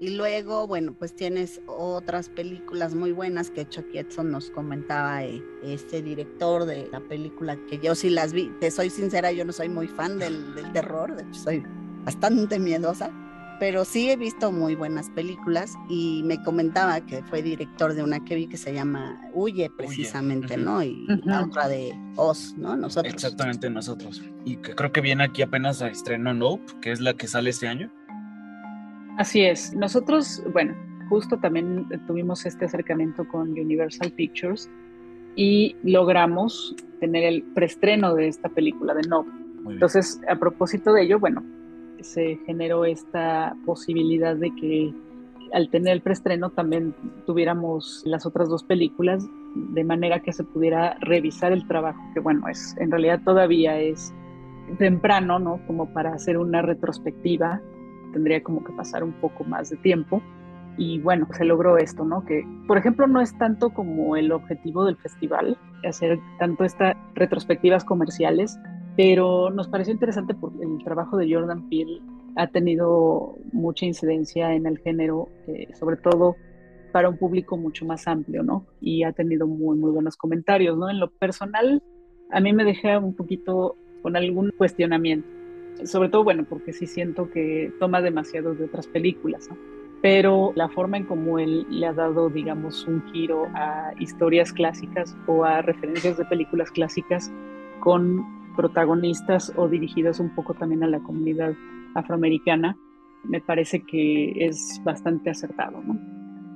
Y 0.00 0.16
luego, 0.16 0.66
bueno, 0.66 0.94
pues 0.98 1.14
tienes 1.14 1.60
otras 1.66 2.28
películas 2.28 2.94
muy 2.94 3.12
buenas 3.12 3.50
que 3.50 3.68
Chuck 3.68 3.86
Edson 3.94 4.30
nos 4.32 4.50
comentaba, 4.50 5.24
eh, 5.24 5.42
este 5.62 6.02
director 6.02 6.64
de 6.64 6.88
la 6.90 7.00
película, 7.00 7.56
que 7.68 7.78
yo 7.78 7.94
sí 7.94 8.10
las 8.10 8.32
vi, 8.32 8.50
te 8.60 8.70
soy 8.70 8.90
sincera, 8.90 9.30
yo 9.30 9.44
no 9.44 9.52
soy 9.52 9.68
muy 9.68 9.86
fan 9.86 10.18
del, 10.18 10.54
del 10.54 10.72
terror, 10.72 11.14
de 11.14 11.22
hecho 11.22 11.40
soy 11.40 11.62
bastante 12.04 12.58
miedosa, 12.58 13.12
pero 13.62 13.84
sí 13.84 14.10
he 14.10 14.16
visto 14.16 14.50
muy 14.50 14.74
buenas 14.74 15.08
películas 15.10 15.78
y 15.88 16.24
me 16.24 16.42
comentaba 16.42 17.00
que 17.02 17.22
fue 17.22 17.42
director 17.42 17.94
de 17.94 18.02
una 18.02 18.18
que 18.24 18.34
vi 18.34 18.48
que 18.48 18.56
se 18.56 18.74
llama 18.74 19.20
Huye, 19.34 19.70
precisamente, 19.70 20.56
¿no? 20.56 20.82
Y 20.82 21.06
la 21.22 21.44
otra 21.44 21.68
de 21.68 21.96
Oz, 22.16 22.56
¿no? 22.58 22.74
Nosotros. 22.74 23.14
Exactamente, 23.14 23.70
nosotros. 23.70 24.20
Y 24.44 24.56
que 24.56 24.74
creo 24.74 24.90
que 24.90 25.00
viene 25.00 25.22
aquí 25.22 25.42
apenas 25.42 25.80
a 25.80 25.86
estreno 25.86 26.34
Nope, 26.34 26.72
que 26.80 26.90
es 26.90 27.00
la 27.00 27.14
que 27.14 27.28
sale 27.28 27.50
este 27.50 27.68
año. 27.68 27.88
Así 29.16 29.42
es. 29.42 29.72
Nosotros, 29.76 30.42
bueno, 30.52 30.74
justo 31.08 31.38
también 31.38 31.86
tuvimos 32.08 32.44
este 32.44 32.64
acercamiento 32.64 33.28
con 33.28 33.50
Universal 33.50 34.10
Pictures 34.10 34.68
y 35.36 35.76
logramos 35.84 36.74
tener 36.98 37.22
el 37.22 37.44
preestreno 37.54 38.16
de 38.16 38.26
esta 38.26 38.48
película 38.48 38.92
de 38.92 39.02
Nope. 39.02 39.30
Entonces, 39.68 40.20
a 40.28 40.34
propósito 40.34 40.92
de 40.92 41.04
ello, 41.04 41.20
bueno, 41.20 41.44
se 42.02 42.38
generó 42.46 42.84
esta 42.84 43.56
posibilidad 43.64 44.36
de 44.36 44.54
que 44.54 44.94
al 45.52 45.68
tener 45.68 45.92
el 45.92 46.00
preestreno 46.00 46.50
también 46.50 46.94
tuviéramos 47.26 48.02
las 48.06 48.24
otras 48.26 48.48
dos 48.48 48.64
películas 48.64 49.26
de 49.54 49.84
manera 49.84 50.20
que 50.20 50.32
se 50.32 50.44
pudiera 50.44 50.96
revisar 51.00 51.52
el 51.52 51.66
trabajo, 51.66 52.00
que 52.14 52.20
bueno, 52.20 52.48
es 52.48 52.74
en 52.78 52.90
realidad 52.90 53.20
todavía 53.24 53.78
es 53.78 54.14
temprano, 54.78 55.38
¿no? 55.38 55.60
Como 55.66 55.92
para 55.92 56.14
hacer 56.14 56.38
una 56.38 56.62
retrospectiva, 56.62 57.60
tendría 58.12 58.42
como 58.42 58.64
que 58.64 58.72
pasar 58.72 59.04
un 59.04 59.12
poco 59.12 59.44
más 59.44 59.70
de 59.70 59.76
tiempo. 59.76 60.22
Y 60.78 61.00
bueno, 61.00 61.28
se 61.32 61.44
logró 61.44 61.76
esto, 61.76 62.02
¿no? 62.04 62.24
Que, 62.24 62.46
por 62.66 62.78
ejemplo, 62.78 63.06
no 63.06 63.20
es 63.20 63.36
tanto 63.36 63.70
como 63.70 64.16
el 64.16 64.32
objetivo 64.32 64.86
del 64.86 64.96
festival, 64.96 65.58
hacer 65.86 66.18
tanto 66.38 66.64
estas 66.64 66.96
retrospectivas 67.14 67.84
comerciales, 67.84 68.58
pero 68.96 69.50
nos 69.50 69.68
pareció 69.68 69.92
interesante 69.92 70.34
porque 70.34 70.64
el 70.64 70.82
trabajo 70.84 71.16
de 71.16 71.32
Jordan 71.32 71.68
Peele 71.68 72.00
ha 72.36 72.46
tenido 72.46 73.36
mucha 73.52 73.86
incidencia 73.86 74.54
en 74.54 74.66
el 74.66 74.78
género, 74.78 75.28
eh, 75.46 75.68
sobre 75.78 75.96
todo 75.96 76.36
para 76.92 77.08
un 77.08 77.16
público 77.16 77.56
mucho 77.56 77.86
más 77.86 78.06
amplio, 78.06 78.42
¿no? 78.42 78.66
Y 78.80 79.02
ha 79.04 79.12
tenido 79.12 79.46
muy, 79.46 79.76
muy 79.78 79.90
buenos 79.90 80.16
comentarios, 80.16 80.76
¿no? 80.76 80.90
En 80.90 81.00
lo 81.00 81.10
personal, 81.10 81.82
a 82.30 82.40
mí 82.40 82.52
me 82.52 82.64
deja 82.64 82.98
un 82.98 83.14
poquito 83.14 83.76
con 84.02 84.16
algún 84.16 84.52
cuestionamiento, 84.56 85.26
sobre 85.84 86.10
todo, 86.10 86.24
bueno, 86.24 86.44
porque 86.48 86.72
sí 86.72 86.86
siento 86.86 87.30
que 87.30 87.72
toma 87.78 88.02
demasiado 88.02 88.54
de 88.54 88.64
otras 88.64 88.86
películas, 88.86 89.48
¿no? 89.50 89.56
Pero 90.02 90.52
la 90.56 90.68
forma 90.68 90.96
en 90.96 91.04
cómo 91.04 91.38
él 91.38 91.64
le 91.70 91.86
ha 91.86 91.92
dado, 91.92 92.28
digamos, 92.28 92.86
un 92.86 93.02
giro 93.12 93.46
a 93.54 93.92
historias 93.98 94.52
clásicas 94.52 95.16
o 95.26 95.44
a 95.44 95.62
referencias 95.62 96.18
de 96.18 96.24
películas 96.24 96.70
clásicas 96.72 97.32
con 97.80 98.41
protagonistas 98.56 99.52
o 99.56 99.68
dirigidas 99.68 100.20
un 100.20 100.34
poco 100.34 100.54
también 100.54 100.82
a 100.84 100.88
la 100.88 101.00
comunidad 101.00 101.54
afroamericana, 101.94 102.76
me 103.24 103.40
parece 103.40 103.82
que 103.82 104.32
es 104.46 104.80
bastante 104.84 105.30
acertado. 105.30 105.80
¿no? 105.82 105.94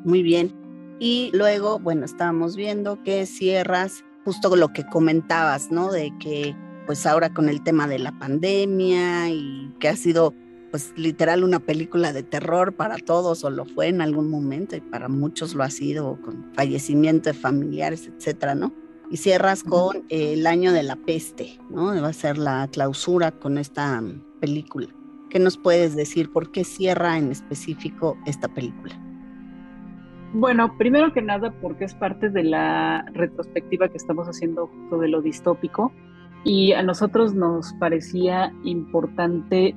Muy 0.05 0.23
bien. 0.23 0.53
Y 0.99 1.31
luego, 1.35 1.79
bueno, 1.79 2.05
estábamos 2.05 2.57
viendo 2.57 3.03
que 3.03 3.27
cierras 3.27 4.05
justo 4.25 4.57
lo 4.57 4.69
que 4.73 4.85
comentabas, 4.85 5.71
¿no? 5.71 5.93
De 5.93 6.13
que 6.19 6.57
pues 6.87 7.05
ahora 7.07 7.35
con 7.35 7.49
el 7.49 7.63
tema 7.63 7.87
de 7.89 7.99
la 7.99 8.13
pandemia 8.13 9.29
y 9.31 9.75
que 9.81 9.89
ha 9.89 9.97
sido 9.97 10.33
pues 10.71 10.93
literal 10.97 11.45
una 11.45 11.59
película 11.59 12.13
de 12.13 12.23
terror 12.23 12.75
para 12.75 12.99
todos 12.99 13.45
o 13.45 13.51
lo 13.51 13.65
fue 13.65 13.89
en 13.89 14.01
algún 14.01 14.31
momento 14.31 14.77
y 14.77 14.81
para 14.81 15.09
muchos 15.09 15.55
lo 15.55 15.63
ha 15.63 15.71
sido 15.71 16.21
con 16.23 16.53
fallecimiento 16.55 17.31
de 17.31 17.35
familiares, 17.35 18.09
etcétera, 18.09 18.55
¿no? 18.55 18.73
Y 19.11 19.16
cierras 19.19 19.62
con 19.62 20.05
el 20.09 20.47
año 20.47 20.73
de 20.73 20.83
la 20.83 20.97
peste, 20.97 21.59
¿no? 21.71 21.87
Va 21.87 22.09
a 22.09 22.12
ser 22.12 22.38
la 22.38 22.69
clausura 22.73 23.33
con 23.33 23.59
esta 23.59 24.03
película. 24.40 24.88
¿Qué 25.31 25.38
nos 25.38 25.57
puedes 25.57 25.97
decir? 25.97 26.33
¿Por 26.33 26.51
qué 26.51 26.64
cierra 26.64 27.19
en 27.19 27.31
específico 27.31 28.16
esta 28.27 28.49
película? 28.49 28.95
Bueno, 30.33 30.77
primero 30.77 31.12
que 31.12 31.23
nada 31.23 31.53
porque 31.61 31.85
es 31.85 31.95
parte 31.95 32.29
de 32.29 32.45
la 32.45 33.07
retrospectiva 33.12 33.88
que 33.88 33.97
estamos 33.97 34.27
haciendo 34.27 34.71
de 35.01 35.09
lo 35.09 35.23
distópico 35.23 35.92
y 36.45 36.73
a 36.73 36.83
nosotros 36.83 37.35
nos 37.35 37.73
parecía 37.75 38.53
importante, 38.64 39.75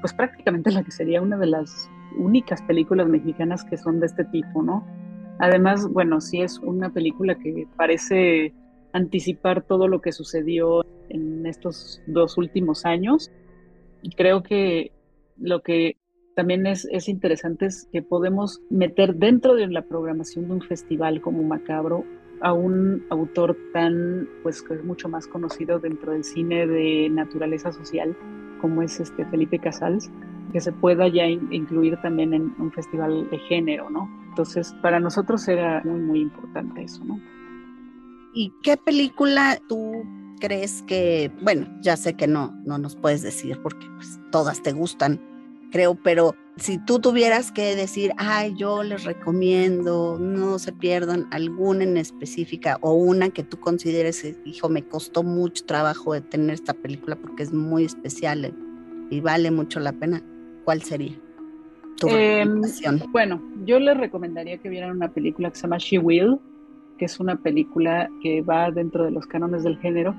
pues 0.00 0.14
prácticamente 0.14 0.70
la 0.70 0.82
que 0.82 0.90
sería 0.90 1.20
una 1.20 1.36
de 1.36 1.46
las 1.46 1.90
únicas 2.18 2.62
películas 2.62 3.08
mexicanas 3.08 3.64
que 3.64 3.76
son 3.76 4.00
de 4.00 4.06
este 4.06 4.24
tipo, 4.26 4.62
¿no? 4.62 4.86
Además, 5.40 5.88
bueno, 5.90 6.20
sí 6.20 6.42
es 6.42 6.58
una 6.58 6.90
película 6.90 7.34
que 7.34 7.66
parece 7.76 8.52
anticipar 8.92 9.62
todo 9.62 9.88
lo 9.88 10.00
que 10.00 10.12
sucedió 10.12 10.84
en 11.08 11.46
estos 11.46 12.02
dos 12.06 12.36
últimos 12.36 12.84
años. 12.84 13.30
Creo 14.16 14.42
que 14.42 14.92
lo 15.38 15.62
que 15.62 15.96
también 16.36 16.66
es, 16.66 16.86
es, 16.90 17.08
interesante 17.08 17.66
es 17.66 17.88
que 17.90 18.02
podemos 18.02 18.60
meter 18.68 19.14
dentro 19.14 19.54
de 19.54 19.66
la 19.68 19.82
programación 19.82 20.46
de 20.46 20.54
un 20.54 20.60
festival 20.60 21.22
como 21.22 21.42
Macabro 21.42 22.04
a 22.42 22.52
un 22.52 23.06
autor 23.10 23.56
tan, 23.72 24.28
pues 24.42 24.62
que 24.62 24.74
es 24.74 24.84
mucho 24.84 25.08
más 25.08 25.26
conocido 25.26 25.78
dentro 25.78 26.12
del 26.12 26.24
cine 26.24 26.66
de 26.66 27.08
naturaleza 27.10 27.72
social 27.72 28.16
como 28.60 28.82
es 28.82 29.00
este 29.00 29.24
Felipe 29.26 29.58
Casals, 29.58 30.10
que 30.52 30.60
se 30.60 30.72
pueda 30.72 31.08
ya 31.08 31.26
incluir 31.26 31.96
también 32.02 32.34
en 32.34 32.54
un 32.58 32.70
festival 32.72 33.28
de 33.30 33.38
género, 33.38 33.88
¿no? 33.88 34.19
Entonces, 34.30 34.74
para 34.80 35.00
nosotros 35.00 35.46
era 35.48 35.82
muy, 35.84 36.00
muy 36.00 36.20
importante 36.20 36.82
eso, 36.82 37.04
¿no? 37.04 37.20
¿Y 38.32 38.52
qué 38.62 38.76
película 38.76 39.60
tú 39.68 40.04
crees 40.40 40.82
que, 40.82 41.30
bueno, 41.42 41.66
ya 41.82 41.96
sé 41.96 42.14
que 42.14 42.26
no, 42.26 42.52
no 42.64 42.78
nos 42.78 42.96
puedes 42.96 43.22
decir 43.22 43.60
porque 43.62 43.86
pues 43.96 44.18
todas 44.30 44.62
te 44.62 44.72
gustan, 44.72 45.20
creo, 45.70 45.96
pero 45.96 46.34
si 46.56 46.78
tú 46.78 47.00
tuvieras 47.00 47.52
que 47.52 47.74
decir, 47.74 48.12
ay, 48.16 48.54
yo 48.56 48.82
les 48.82 49.04
recomiendo, 49.04 50.18
no 50.18 50.58
se 50.58 50.72
pierdan 50.72 51.26
alguna 51.30 51.84
en 51.84 51.96
específica 51.96 52.78
o 52.80 52.92
una 52.92 53.30
que 53.30 53.42
tú 53.42 53.58
consideres, 53.58 54.24
hijo, 54.44 54.68
me 54.68 54.86
costó 54.86 55.22
mucho 55.22 55.64
trabajo 55.64 56.14
de 56.14 56.20
tener 56.20 56.54
esta 56.54 56.74
película 56.74 57.16
porque 57.16 57.42
es 57.42 57.52
muy 57.52 57.84
especial 57.84 58.54
y 59.10 59.20
vale 59.20 59.50
mucho 59.50 59.80
la 59.80 59.92
pena, 59.92 60.22
¿cuál 60.64 60.82
sería? 60.82 61.18
Eh, 62.08 62.44
bueno, 63.10 63.42
yo 63.64 63.78
les 63.78 63.96
recomendaría 63.96 64.58
que 64.58 64.68
vieran 64.68 64.92
una 64.92 65.08
película 65.08 65.50
que 65.50 65.56
se 65.56 65.62
llama 65.62 65.78
She 65.78 65.98
Will, 65.98 66.38
que 66.98 67.04
es 67.04 67.20
una 67.20 67.36
película 67.36 68.10
que 68.22 68.42
va 68.42 68.70
dentro 68.70 69.04
de 69.04 69.10
los 69.10 69.26
cánones 69.26 69.62
del 69.64 69.78
género, 69.78 70.14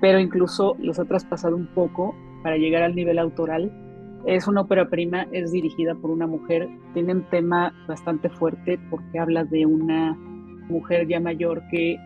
pero 0.00 0.18
incluso 0.18 0.76
los 0.78 0.98
ha 0.98 1.04
traspasado 1.04 1.56
un 1.56 1.66
poco 1.66 2.14
para 2.42 2.56
llegar 2.56 2.82
al 2.82 2.94
nivel 2.94 3.18
autoral. 3.18 3.72
Es 4.26 4.48
una 4.48 4.62
ópera 4.62 4.88
prima, 4.88 5.26
es 5.32 5.52
dirigida 5.52 5.94
por 5.94 6.10
una 6.10 6.26
mujer, 6.26 6.68
tiene 6.94 7.14
un 7.14 7.22
tema 7.30 7.72
bastante 7.86 8.28
fuerte 8.28 8.78
porque 8.90 9.18
habla 9.18 9.44
de 9.44 9.66
una 9.66 10.16
mujer 10.68 11.06
ya 11.06 11.20
mayor 11.20 11.62
que 11.70 11.96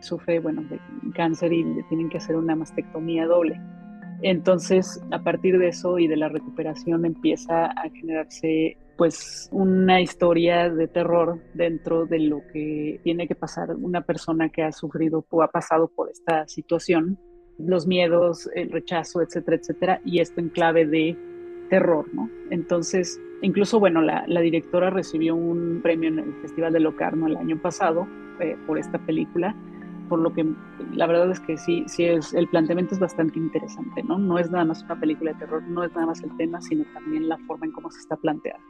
sufre, 0.00 0.40
bueno, 0.40 0.62
de 0.64 0.78
cáncer 1.14 1.52
y 1.52 1.64
le 1.64 1.82
tienen 1.84 2.08
que 2.08 2.18
hacer 2.18 2.36
una 2.36 2.54
mastectomía 2.56 3.26
doble. 3.26 3.60
Entonces, 4.22 5.02
a 5.10 5.22
partir 5.22 5.58
de 5.58 5.68
eso 5.68 5.98
y 5.98 6.06
de 6.06 6.16
la 6.16 6.28
recuperación 6.28 7.04
empieza 7.04 7.66
a 7.66 7.88
generarse 7.90 8.76
pues 8.96 9.48
una 9.50 10.02
historia 10.02 10.68
de 10.68 10.86
terror 10.86 11.38
dentro 11.54 12.04
de 12.04 12.18
lo 12.18 12.42
que 12.52 13.00
tiene 13.02 13.26
que 13.26 13.34
pasar 13.34 13.70
una 13.76 14.02
persona 14.02 14.50
que 14.50 14.62
ha 14.62 14.72
sufrido 14.72 15.24
o 15.30 15.42
ha 15.42 15.50
pasado 15.50 15.88
por 15.88 16.10
esta 16.10 16.46
situación 16.46 17.18
los 17.66 17.86
miedos, 17.86 18.48
el 18.54 18.70
rechazo, 18.70 19.22
etcétera, 19.22 19.56
etcétera, 19.56 20.00
y 20.04 20.20
esto 20.20 20.40
en 20.40 20.48
clave 20.48 20.86
de 20.86 21.16
terror, 21.68 22.06
¿no? 22.12 22.28
Entonces, 22.50 23.20
incluso, 23.42 23.80
bueno, 23.80 24.02
la, 24.02 24.24
directora 24.40 24.90
recibió 24.90 25.34
un 25.34 25.80
premio 25.82 26.08
en 26.08 26.18
el 26.18 26.34
Festival 26.42 26.72
de 26.72 26.80
Locarno 26.80 27.26
el 27.26 27.36
año 27.36 27.60
pasado 27.60 28.06
eh, 28.40 28.56
por 28.66 28.78
esta 28.78 28.98
película, 28.98 29.54
por 30.10 30.18
lo 30.18 30.34
que 30.34 30.44
la 30.92 31.06
verdad 31.06 31.30
es 31.30 31.40
que 31.40 31.56
sí, 31.56 31.84
sí 31.86 32.04
es, 32.04 32.34
el 32.34 32.48
planteamiento 32.48 32.94
es 32.94 33.00
bastante 33.00 33.38
interesante, 33.38 34.02
¿no? 34.02 34.18
No 34.18 34.38
es 34.38 34.50
nada 34.50 34.66
más 34.66 34.82
una 34.82 35.00
película 35.00 35.32
de 35.32 35.38
terror, 35.38 35.62
no 35.62 35.84
es 35.84 35.94
nada 35.94 36.08
más 36.08 36.22
el 36.22 36.36
tema, 36.36 36.60
sino 36.60 36.84
también 36.92 37.28
la 37.28 37.38
forma 37.46 37.64
en 37.64 37.72
cómo 37.72 37.90
se 37.90 38.00
está 38.00 38.16
planteado. 38.16 38.60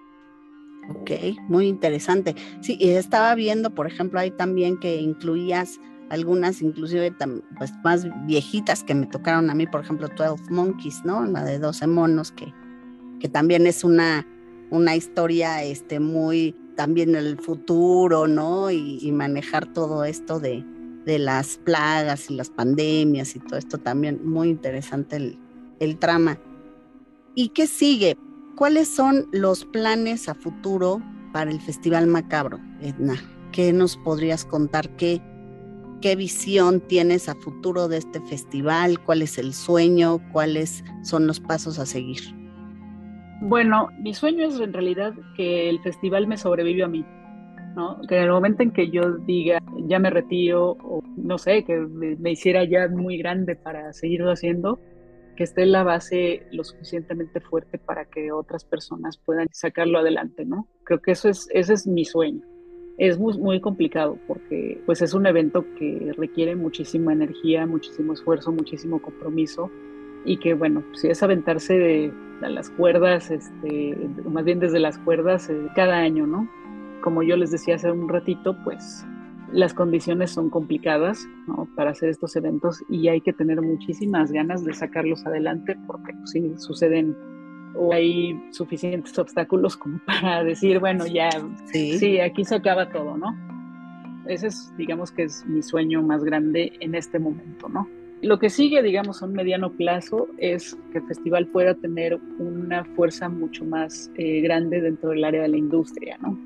Ok, 0.91 1.11
muy 1.49 1.67
interesante. 1.67 2.37
Sí, 2.61 2.77
y 2.79 2.91
estaba 2.91 3.35
viendo, 3.35 3.75
por 3.75 3.87
ejemplo, 3.87 4.21
ahí 4.21 4.31
también 4.31 4.79
que 4.79 5.01
incluías 5.01 5.81
algunas 6.11 6.61
inclusive 6.61 7.15
pues, 7.57 7.73
más 7.85 8.07
viejitas 8.27 8.85
que 8.85 8.95
me 8.95 9.07
tocaron 9.07 9.49
a 9.49 9.55
mí, 9.55 9.67
por 9.67 9.83
ejemplo, 9.83 10.09
12 10.09 10.51
Monkeys, 10.51 11.05
¿no? 11.05 11.25
La 11.25 11.45
de 11.45 11.59
12 11.59 11.87
monos, 11.87 12.33
que, 12.33 12.53
que 13.19 13.29
también 13.29 13.67
es 13.67 13.83
una, 13.83 14.27
una 14.71 14.95
historia 14.95 15.63
este, 15.63 16.01
muy 16.01 16.55
también 16.81 17.15
el 17.15 17.37
futuro, 17.37 18.27
¿no? 18.27 18.71
Y, 18.71 19.13
manejar 19.13 19.71
todo 19.73 20.03
esto 20.05 20.41
de, 20.41 20.65
de, 21.11 21.19
las 21.19 21.59
plagas 21.59 22.31
y 22.31 22.35
las 22.35 22.51
pandemias 22.51 23.37
y 23.37 23.41
todo 23.41 23.59
esto 23.59 23.79
también, 23.79 24.21
muy 24.25 24.49
interesante 24.49 25.17
el, 25.17 25.39
el 25.81 25.99
trama. 25.99 26.39
¿Y 27.35 27.49
qué 27.49 27.67
sigue? 27.67 28.17
¿Cuáles 28.57 28.89
son 28.89 29.27
los 29.33 29.65
planes 29.65 30.29
a 30.29 30.35
futuro 30.35 31.03
para 31.33 31.51
el 31.51 31.61
Festival 31.61 32.07
Macabro, 32.07 32.59
Edna? 32.81 33.15
¿Qué 33.53 33.73
nos 33.73 33.97
podrías 33.97 34.45
contar? 34.45 34.89
¿Qué, 34.97 35.21
qué 36.01 36.17
visión 36.17 36.81
tienes 36.81 37.29
a 37.29 37.35
futuro 37.35 37.89
de 37.89 37.99
este 37.99 38.21
festival, 38.21 39.01
cuál 39.01 39.23
es 39.23 39.39
el 39.39 39.53
sueño, 39.53 40.21
cuáles 40.33 40.85
son 41.03 41.27
los 41.27 41.41
pasos 41.41 41.79
a 41.79 41.87
seguir. 41.87 42.21
Bueno, 43.43 43.89
mi 43.99 44.15
sueño 44.15 44.47
es 44.47 44.61
en 44.61 44.73
realidad 44.73 45.15
que 45.37 45.71
el 45.71 45.81
festival 45.81 46.27
me 46.27 46.37
sobreviva 46.37 46.87
a 46.87 46.89
mí, 46.89 47.05
¿no? 47.75 48.01
Que 48.09 48.17
en 48.17 48.25
el 48.25 48.31
momento 48.31 48.63
en 48.63 48.73
que 48.73 48.91
yo 48.91 49.17
diga, 49.19 49.61
ya 49.87 49.99
me 49.99 50.11
retiro, 50.11 50.77
o 50.83 51.03
no 51.17 51.39
sé, 51.39 51.65
que 51.65 51.77
me, 51.79 52.31
hiciera 52.31 52.65
ya 52.65 52.89
muy 52.89 53.19
grande 53.19 53.57
para 53.57 53.93
seguirlo 53.93 54.31
haciendo, 54.31 54.79
que 55.37 55.45
esté 55.45 55.67
la 55.67 55.83
base 55.83 56.47
lo 56.53 56.65
suficientemente 56.65 57.41
fuerte 57.41 57.79
para 57.79 58.05
que 58.05 58.33
otras 58.33 58.65
personas 58.65 59.17
puedan 59.19 59.49
sacarlo 59.53 59.99
adelante, 59.99 60.45
¿no? 60.45 60.67
Creo 60.85 61.01
que 61.01 61.13
eso 61.13 61.29
es, 61.29 61.49
ese 61.53 61.75
es 61.75 61.87
mi 61.87 62.05
sueño 62.05 62.43
es 63.01 63.19
muy, 63.19 63.61
complicado 63.63 64.19
porque 64.27 64.79
pues 64.85 65.01
es 65.01 65.15
un 65.15 65.27
evento 65.27 65.65
que 65.79 66.13
requiere 66.19 66.55
muchísima 66.55 67.15
energía, 67.15 67.65
muchísimo 67.65 68.13
esfuerzo, 68.13 68.53
muchísimo 68.53 69.01
compromiso 69.01 69.71
y 70.27 70.37
que 70.37 70.53
bueno, 70.53 70.85
si 70.93 71.09
es 71.09 71.23
aventarse 71.23 71.79
de, 71.79 72.13
las 72.43 72.69
cuerdas, 72.69 73.31
este, 73.31 73.97
más 74.25 74.45
bien 74.45 74.61
desde 74.61 74.81
las 74.81 74.99
cuerdas 74.99 75.49
eh, 75.49 75.69
cada 75.75 75.97
año, 75.97 76.27
¿no? 76.27 76.49
Como 77.03 77.23
yo 77.23 77.37
les 77.37 77.51
decía 77.51 77.77
hace 77.77 77.91
un 77.91 78.09
ratito, 78.09 78.57
pues 78.65 79.07
las 79.53 79.75
condiciones 79.75 80.31
son 80.31 80.51
complicadas 80.51 81.27
¿no? 81.47 81.69
para 81.75 81.91
hacer 81.91 82.09
estos 82.09 82.37
eventos 82.37 82.83
y 82.89 83.09
hay 83.09 83.21
que 83.21 83.33
tener 83.33 83.61
muchísimas 83.61 84.31
ganas 84.31 84.65
de 84.65 84.73
sacarlos 84.75 85.27
adelante 85.27 85.77
porque 85.87 86.13
pues, 86.13 86.31
sí 86.31 86.55
suceden 86.57 87.17
o 87.75 87.93
hay 87.93 88.41
suficientes 88.53 89.19
obstáculos 89.19 89.77
como 89.77 90.01
para 90.07 90.45
decir, 90.45 90.79
bueno, 90.79 91.07
ya, 91.07 91.31
sí. 91.73 92.21
aquí 92.21 92.45
se 92.45 92.57
acaba 92.57 92.91
todo, 92.91 93.17
¿no? 93.17 93.37
Ese 94.27 94.49
es, 94.49 94.73
digamos 94.77 95.11
que 95.11 95.25
es 95.25 95.45
mi 95.47 95.63
sueño 95.63 96.03
más 96.03 96.23
grande 96.23 96.73
en 96.81 96.95
este 96.95 97.19
momento, 97.19 97.69
¿no? 97.69 97.89
Lo 98.23 98.39
que 98.39 98.51
sigue, 98.51 98.83
digamos, 98.83 99.23
a 99.23 99.27
un 99.27 99.33
mediano 99.33 99.73
plazo 99.73 100.29
es 100.37 100.77
que 100.93 100.99
el 100.99 101.07
festival 101.07 101.47
pueda 101.47 101.75
tener 101.75 102.21
una 102.39 102.85
fuerza 102.85 103.31
mucho 103.31 103.65
más 103.65 104.11
eh, 104.17 104.43
grande 104.43 104.83
dentro 104.83 105.11
del 105.11 105.25
área 105.25 105.43
de 105.43 105.49
la 105.49 105.57
industria, 105.57 106.19
¿no? 106.21 106.39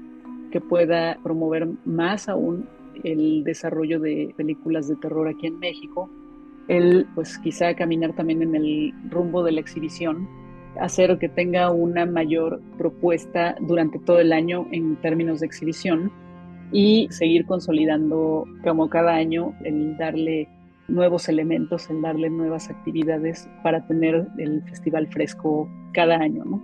Que 0.55 0.61
pueda 0.61 1.18
promover 1.20 1.66
más 1.84 2.28
aún 2.28 2.68
el 3.02 3.42
desarrollo 3.42 3.98
de 3.98 4.32
películas 4.36 4.86
de 4.86 4.94
terror 4.94 5.26
aquí 5.26 5.48
en 5.48 5.59
México, 5.59 6.09
el, 6.68 7.09
pues 7.16 7.38
quizá 7.38 7.74
caminar 7.74 8.14
también 8.14 8.40
en 8.40 8.55
el 8.55 8.94
rumbo 9.11 9.42
de 9.42 9.50
la 9.50 9.61
exhibición, 9.61 10.28
hacer 10.80 11.18
que 11.18 11.28
tenga 11.28 11.72
una 11.72 12.07
mayor 12.07 12.62
propuesta 12.78 13.57
durante 13.62 13.98
todo 13.98 14.20
el 14.20 14.32
año 14.32 14.68
en 14.70 14.94
términos 15.00 15.40
de 15.40 15.46
exhibición 15.46 16.12
y 16.70 17.09
seguir 17.11 17.46
consolidando 17.46 18.44
como 18.62 18.88
cada 18.88 19.12
año 19.12 19.57
el 19.64 19.96
darle 19.96 20.48
nuevos 20.86 21.28
elementos, 21.28 21.90
el 21.90 22.00
darle 22.00 22.30
nuevas 22.30 22.70
actividades 22.70 23.48
para 23.64 23.84
tener 23.88 24.28
el 24.38 24.62
festival 24.62 25.09
fresco 25.09 25.68
cada 25.92 26.14
año, 26.14 26.44
¿no? 26.44 26.62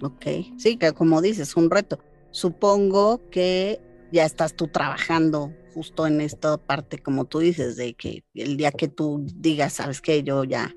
Ok, 0.00 0.24
sí, 0.56 0.78
que 0.78 0.92
como 0.92 1.20
dices, 1.20 1.58
un 1.58 1.68
reto. 1.70 1.98
Supongo 2.30 3.28
que 3.30 3.80
ya 4.12 4.24
estás 4.24 4.54
tú 4.54 4.68
trabajando 4.68 5.52
justo 5.74 6.06
en 6.06 6.20
esta 6.20 6.56
parte, 6.56 6.98
como 6.98 7.24
tú 7.26 7.40
dices, 7.40 7.76
de 7.76 7.94
que 7.94 8.24
el 8.34 8.56
día 8.56 8.72
que 8.72 8.88
tú 8.88 9.24
digas, 9.36 9.74
sabes 9.74 10.00
que 10.00 10.22
yo 10.22 10.44
ya 10.44 10.74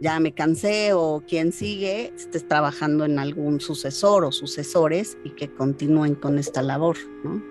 ya 0.00 0.18
me 0.18 0.32
cansé 0.32 0.92
o 0.94 1.22
quien 1.28 1.52
sigue, 1.52 2.12
estés 2.16 2.48
trabajando 2.48 3.04
en 3.04 3.18
algún 3.18 3.60
sucesor 3.60 4.24
o 4.24 4.32
sucesores 4.32 5.18
y 5.24 5.30
que 5.30 5.52
continúen 5.54 6.14
con 6.14 6.38
esta 6.38 6.62
labor, 6.62 6.96
¿no? 7.22 7.42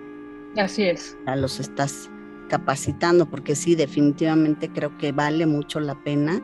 Así 0.56 0.82
es. 0.82 1.16
Ya 1.26 1.36
los 1.36 1.60
estás 1.60 2.10
capacitando, 2.48 3.30
porque 3.30 3.54
sí, 3.54 3.76
definitivamente 3.76 4.68
creo 4.68 4.98
que 4.98 5.12
vale 5.12 5.46
mucho 5.46 5.78
la 5.78 6.02
pena 6.02 6.42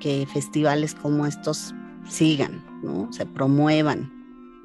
que 0.00 0.26
festivales 0.26 0.96
como 0.96 1.24
estos 1.24 1.72
sigan, 2.08 2.64
¿no? 2.82 3.12
Se 3.12 3.24
promuevan. 3.24 4.12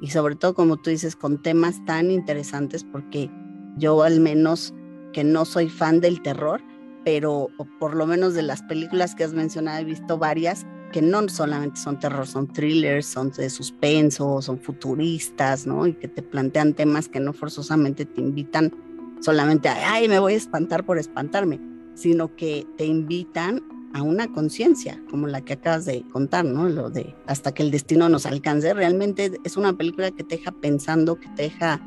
Y 0.00 0.08
sobre 0.10 0.36
todo, 0.36 0.54
como 0.54 0.76
tú 0.76 0.90
dices, 0.90 1.16
con 1.16 1.42
temas 1.42 1.84
tan 1.84 2.10
interesantes, 2.10 2.84
porque 2.84 3.30
yo 3.76 4.02
al 4.02 4.20
menos 4.20 4.74
que 5.12 5.24
no 5.24 5.44
soy 5.44 5.68
fan 5.68 6.00
del 6.00 6.22
terror, 6.22 6.62
pero 7.04 7.48
por 7.78 7.94
lo 7.94 8.06
menos 8.06 8.34
de 8.34 8.42
las 8.42 8.62
películas 8.62 9.14
que 9.14 9.24
has 9.24 9.32
mencionado, 9.32 9.80
he 9.80 9.84
visto 9.84 10.18
varias 10.18 10.66
que 10.92 11.02
no 11.02 11.28
solamente 11.28 11.80
son 11.80 11.98
terror, 11.98 12.26
son 12.26 12.48
thrillers, 12.48 13.06
son 13.06 13.30
de 13.30 13.48
suspenso, 13.48 14.42
son 14.42 14.58
futuristas, 14.58 15.66
¿no? 15.66 15.86
Y 15.86 15.94
que 15.94 16.08
te 16.08 16.22
plantean 16.22 16.74
temas 16.74 17.08
que 17.08 17.20
no 17.20 17.32
forzosamente 17.32 18.04
te 18.04 18.20
invitan 18.20 18.72
solamente 19.20 19.68
a, 19.68 19.92
ay, 19.92 20.08
me 20.08 20.18
voy 20.18 20.34
a 20.34 20.36
espantar 20.36 20.84
por 20.84 20.98
espantarme, 20.98 21.60
sino 21.94 22.34
que 22.34 22.66
te 22.76 22.86
invitan 22.86 23.62
a 23.92 24.02
una 24.02 24.32
conciencia, 24.32 25.02
como 25.10 25.26
la 25.26 25.40
que 25.40 25.54
acabas 25.54 25.84
de 25.84 26.02
contar, 26.12 26.44
¿no? 26.44 26.68
Lo 26.68 26.90
de 26.90 27.14
hasta 27.26 27.52
que 27.52 27.62
el 27.62 27.70
destino 27.70 28.08
nos 28.08 28.26
alcance. 28.26 28.72
Realmente 28.72 29.32
es 29.44 29.56
una 29.56 29.72
película 29.72 30.10
que 30.10 30.24
te 30.24 30.36
deja 30.36 30.52
pensando, 30.52 31.18
que 31.18 31.28
te 31.30 31.42
deja 31.44 31.80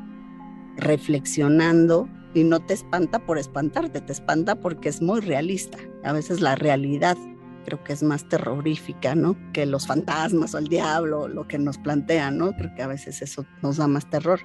reflexionando 0.76 2.08
y 2.34 2.44
no 2.44 2.60
te 2.60 2.74
espanta 2.74 3.24
por 3.24 3.38
espantarte, 3.38 4.00
te 4.00 4.12
espanta 4.12 4.56
porque 4.56 4.88
es 4.88 5.00
muy 5.00 5.20
realista. 5.20 5.78
A 6.02 6.12
veces 6.12 6.40
la 6.40 6.56
realidad 6.56 7.16
creo 7.64 7.82
que 7.82 7.94
es 7.94 8.02
más 8.02 8.28
terrorífica, 8.28 9.14
¿no? 9.14 9.36
Que 9.52 9.64
los 9.66 9.86
fantasmas 9.86 10.54
o 10.54 10.58
el 10.58 10.68
diablo, 10.68 11.28
lo 11.28 11.48
que 11.48 11.58
nos 11.58 11.78
plantean, 11.78 12.38
¿no? 12.38 12.52
Creo 12.52 12.74
que 12.74 12.82
a 12.82 12.88
veces 12.88 13.22
eso 13.22 13.46
nos 13.62 13.78
da 13.78 13.86
más 13.86 14.08
terror. 14.10 14.40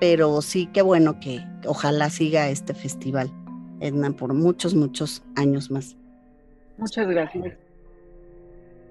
Pero 0.00 0.40
sí, 0.42 0.68
qué 0.72 0.82
bueno 0.82 1.20
que 1.20 1.40
ojalá 1.66 2.10
siga 2.10 2.48
este 2.48 2.74
festival, 2.74 3.32
Edna, 3.80 4.10
por 4.10 4.34
muchos, 4.34 4.74
muchos 4.74 5.22
años 5.36 5.70
más. 5.70 5.99
Muchas 6.80 7.08
gracias. 7.08 7.56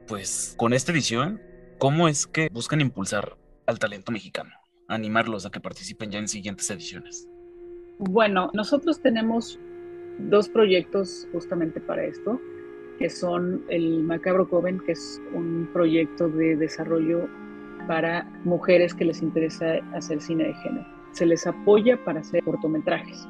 Pues 0.07 0.55
con 0.57 0.73
esta 0.73 0.91
edición, 0.91 1.41
¿cómo 1.77 2.07
es 2.07 2.25
que 2.25 2.49
buscan 2.51 2.81
impulsar 2.81 3.37
al 3.65 3.79
talento 3.79 4.11
mexicano? 4.11 4.51
Animarlos 4.87 5.45
a 5.45 5.51
que 5.51 5.59
participen 5.59 6.11
ya 6.11 6.19
en 6.19 6.27
siguientes 6.27 6.69
ediciones. 6.69 7.27
Bueno, 7.99 8.49
nosotros 8.53 9.01
tenemos 9.01 9.59
dos 10.19 10.49
proyectos 10.49 11.27
justamente 11.31 11.81
para 11.81 12.05
esto 12.05 12.39
que 12.99 13.09
son 13.09 13.63
el 13.69 14.03
Macabro 14.03 14.47
Coven, 14.49 14.81
que 14.85 14.91
es 14.91 15.21
un 15.33 15.69
proyecto 15.71 16.27
de 16.27 16.57
desarrollo 16.57 17.29
para 17.87 18.29
mujeres 18.43 18.93
que 18.93 19.05
les 19.05 19.21
interesa 19.21 19.75
hacer 19.93 20.21
cine 20.21 20.47
de 20.47 20.53
género. 20.55 20.85
Se 21.13 21.25
les 21.25 21.47
apoya 21.47 21.97
para 22.03 22.19
hacer 22.19 22.43
cortometrajes. 22.43 23.25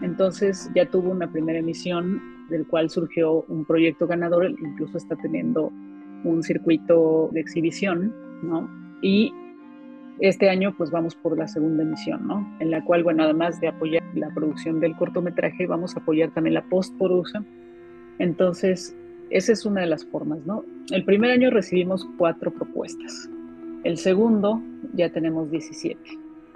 Entonces 0.00 0.70
ya 0.74 0.88
tuvo 0.88 1.10
una 1.10 1.30
primera 1.30 1.58
emisión 1.58 2.20
del 2.52 2.66
cual 2.66 2.88
surgió 2.90 3.44
un 3.48 3.64
proyecto 3.64 4.06
ganador, 4.06 4.48
incluso 4.48 4.96
está 4.96 5.16
teniendo 5.16 5.72
un 6.24 6.42
circuito 6.42 7.28
de 7.32 7.40
exhibición, 7.40 8.14
¿no? 8.42 8.70
Y 9.02 9.32
este 10.20 10.48
año 10.48 10.74
pues 10.76 10.90
vamos 10.90 11.16
por 11.16 11.36
la 11.36 11.48
segunda 11.48 11.82
emisión, 11.82 12.26
¿no? 12.26 12.46
En 12.60 12.70
la 12.70 12.84
cual, 12.84 13.02
bueno, 13.02 13.24
además 13.24 13.60
de 13.60 13.68
apoyar 13.68 14.02
la 14.14 14.30
producción 14.30 14.78
del 14.78 14.94
cortometraje, 14.96 15.66
vamos 15.66 15.96
a 15.96 16.00
apoyar 16.00 16.30
también 16.32 16.54
la 16.54 16.62
postproducción. 16.62 17.46
Entonces, 18.18 18.96
esa 19.30 19.52
es 19.52 19.64
una 19.64 19.80
de 19.80 19.86
las 19.88 20.04
formas, 20.04 20.38
¿no? 20.46 20.64
El 20.90 21.04
primer 21.04 21.30
año 21.30 21.50
recibimos 21.50 22.06
cuatro 22.18 22.52
propuestas. 22.52 23.28
El 23.84 23.96
segundo 23.96 24.62
ya 24.94 25.10
tenemos 25.10 25.50
17, 25.50 25.98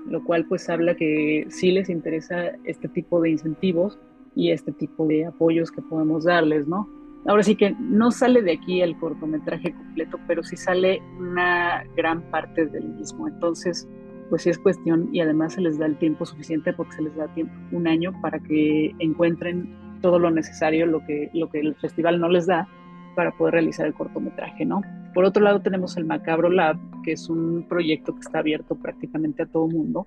lo 0.09 0.23
cual 0.23 0.45
pues 0.45 0.69
habla 0.69 0.95
que 0.95 1.47
sí 1.49 1.73
les 1.73 1.89
interesa 1.89 2.53
este 2.65 2.89
tipo 2.89 3.21
de 3.21 3.31
incentivos 3.31 3.99
y 4.37 4.53
este 4.53 4.71
tipo 4.71 5.07
de 5.07 5.27
apoyos 5.27 5.73
que 5.73 5.83
podemos 5.83 6.25
darles, 6.25 6.69
¿no? 6.69 6.89
ahora 7.29 7.43
sí 7.43 7.57
que 7.57 7.75
no 7.79 8.11
sale 8.11 8.43
de 8.43 8.53
aquí 8.53 8.81
el 8.81 8.97
cortometraje 8.97 9.73
completo, 9.73 10.19
pero 10.27 10.43
sí 10.43 10.57
sale 10.57 11.03
una 11.19 11.85
gran 11.97 12.23
parte 12.31 12.67
del 12.67 12.85
mismo. 12.85 13.29
Entonces, 13.29 13.89
pues 14.31 14.43
sí 14.43 14.51
es 14.51 14.59
cuestión 14.59 15.09
y 15.13 15.21
además 15.21 15.55
se 15.55 15.61
les 15.61 15.79
da 15.79 15.87
el 15.87 15.97
tiempo 15.97 16.27
suficiente 16.27 16.73
porque 16.73 16.93
se 16.97 17.03
les 17.03 17.17
da 17.17 17.29
tiempo, 17.35 17.55
un 17.73 17.87
año 17.87 18.13
para 18.21 18.39
que 18.39 18.95
encuentren 18.99 19.75
todo 20.03 20.19
lo 20.19 20.31
necesario, 20.31 20.87
lo 20.87 21.05
que, 21.05 21.31
lo 21.33 21.49
que 21.51 21.61
el 21.61 21.75
festival 21.77 22.21
no 22.21 22.29
les 22.29 22.47
da 22.47 22.69
para 23.15 23.33
poder 23.33 23.55
realizar 23.55 23.87
el 23.87 23.95
cortometraje, 23.95 24.65
¿no? 24.65 24.83
Por 25.15 25.25
otro 25.25 25.43
lado 25.43 25.61
tenemos 25.61 25.97
el 25.97 26.05
Macabro 26.05 26.51
Lab, 26.51 26.77
que 27.03 27.13
es 27.13 27.31
un 27.31 27.65
proyecto 27.67 28.15
que 28.15 28.21
está 28.21 28.41
abierto 28.41 28.75
prácticamente 28.75 29.43
a 29.43 29.47
todo 29.47 29.67
mundo 29.67 30.07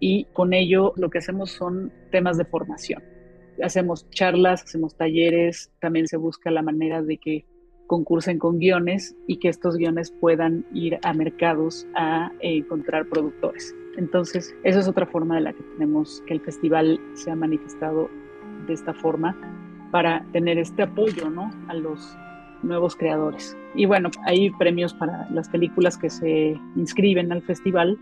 y 0.00 0.24
con 0.32 0.52
ello 0.52 0.92
lo 0.96 1.10
que 1.10 1.18
hacemos 1.18 1.52
son 1.52 1.92
temas 2.10 2.36
de 2.36 2.44
formación. 2.44 3.02
Hacemos 3.62 4.08
charlas, 4.10 4.62
hacemos 4.62 4.96
talleres, 4.96 5.70
también 5.80 6.06
se 6.06 6.16
busca 6.16 6.50
la 6.50 6.62
manera 6.62 7.02
de 7.02 7.18
que 7.18 7.44
concursen 7.86 8.38
con 8.38 8.58
guiones 8.58 9.14
y 9.26 9.36
que 9.36 9.48
estos 9.48 9.76
guiones 9.76 10.12
puedan 10.12 10.64
ir 10.72 10.98
a 11.02 11.12
mercados 11.12 11.86
a 11.94 12.32
encontrar 12.40 13.06
productores. 13.06 13.74
Entonces, 13.98 14.54
esa 14.64 14.80
es 14.80 14.88
otra 14.88 15.04
forma 15.04 15.34
de 15.34 15.42
la 15.42 15.52
que 15.52 15.62
tenemos 15.74 16.22
que 16.26 16.32
el 16.32 16.40
festival 16.40 16.98
se 17.12 17.30
ha 17.30 17.36
manifestado 17.36 18.08
de 18.66 18.72
esta 18.72 18.94
forma 18.94 19.36
para 19.90 20.24
tener 20.32 20.56
este 20.56 20.84
apoyo 20.84 21.28
¿no? 21.28 21.50
a 21.68 21.74
los 21.74 22.16
nuevos 22.62 22.96
creadores. 22.96 23.56
Y 23.74 23.84
bueno, 23.84 24.10
hay 24.24 24.48
premios 24.52 24.94
para 24.94 25.28
las 25.30 25.50
películas 25.50 25.98
que 25.98 26.08
se 26.08 26.58
inscriben 26.76 27.30
al 27.30 27.42
festival. 27.42 27.98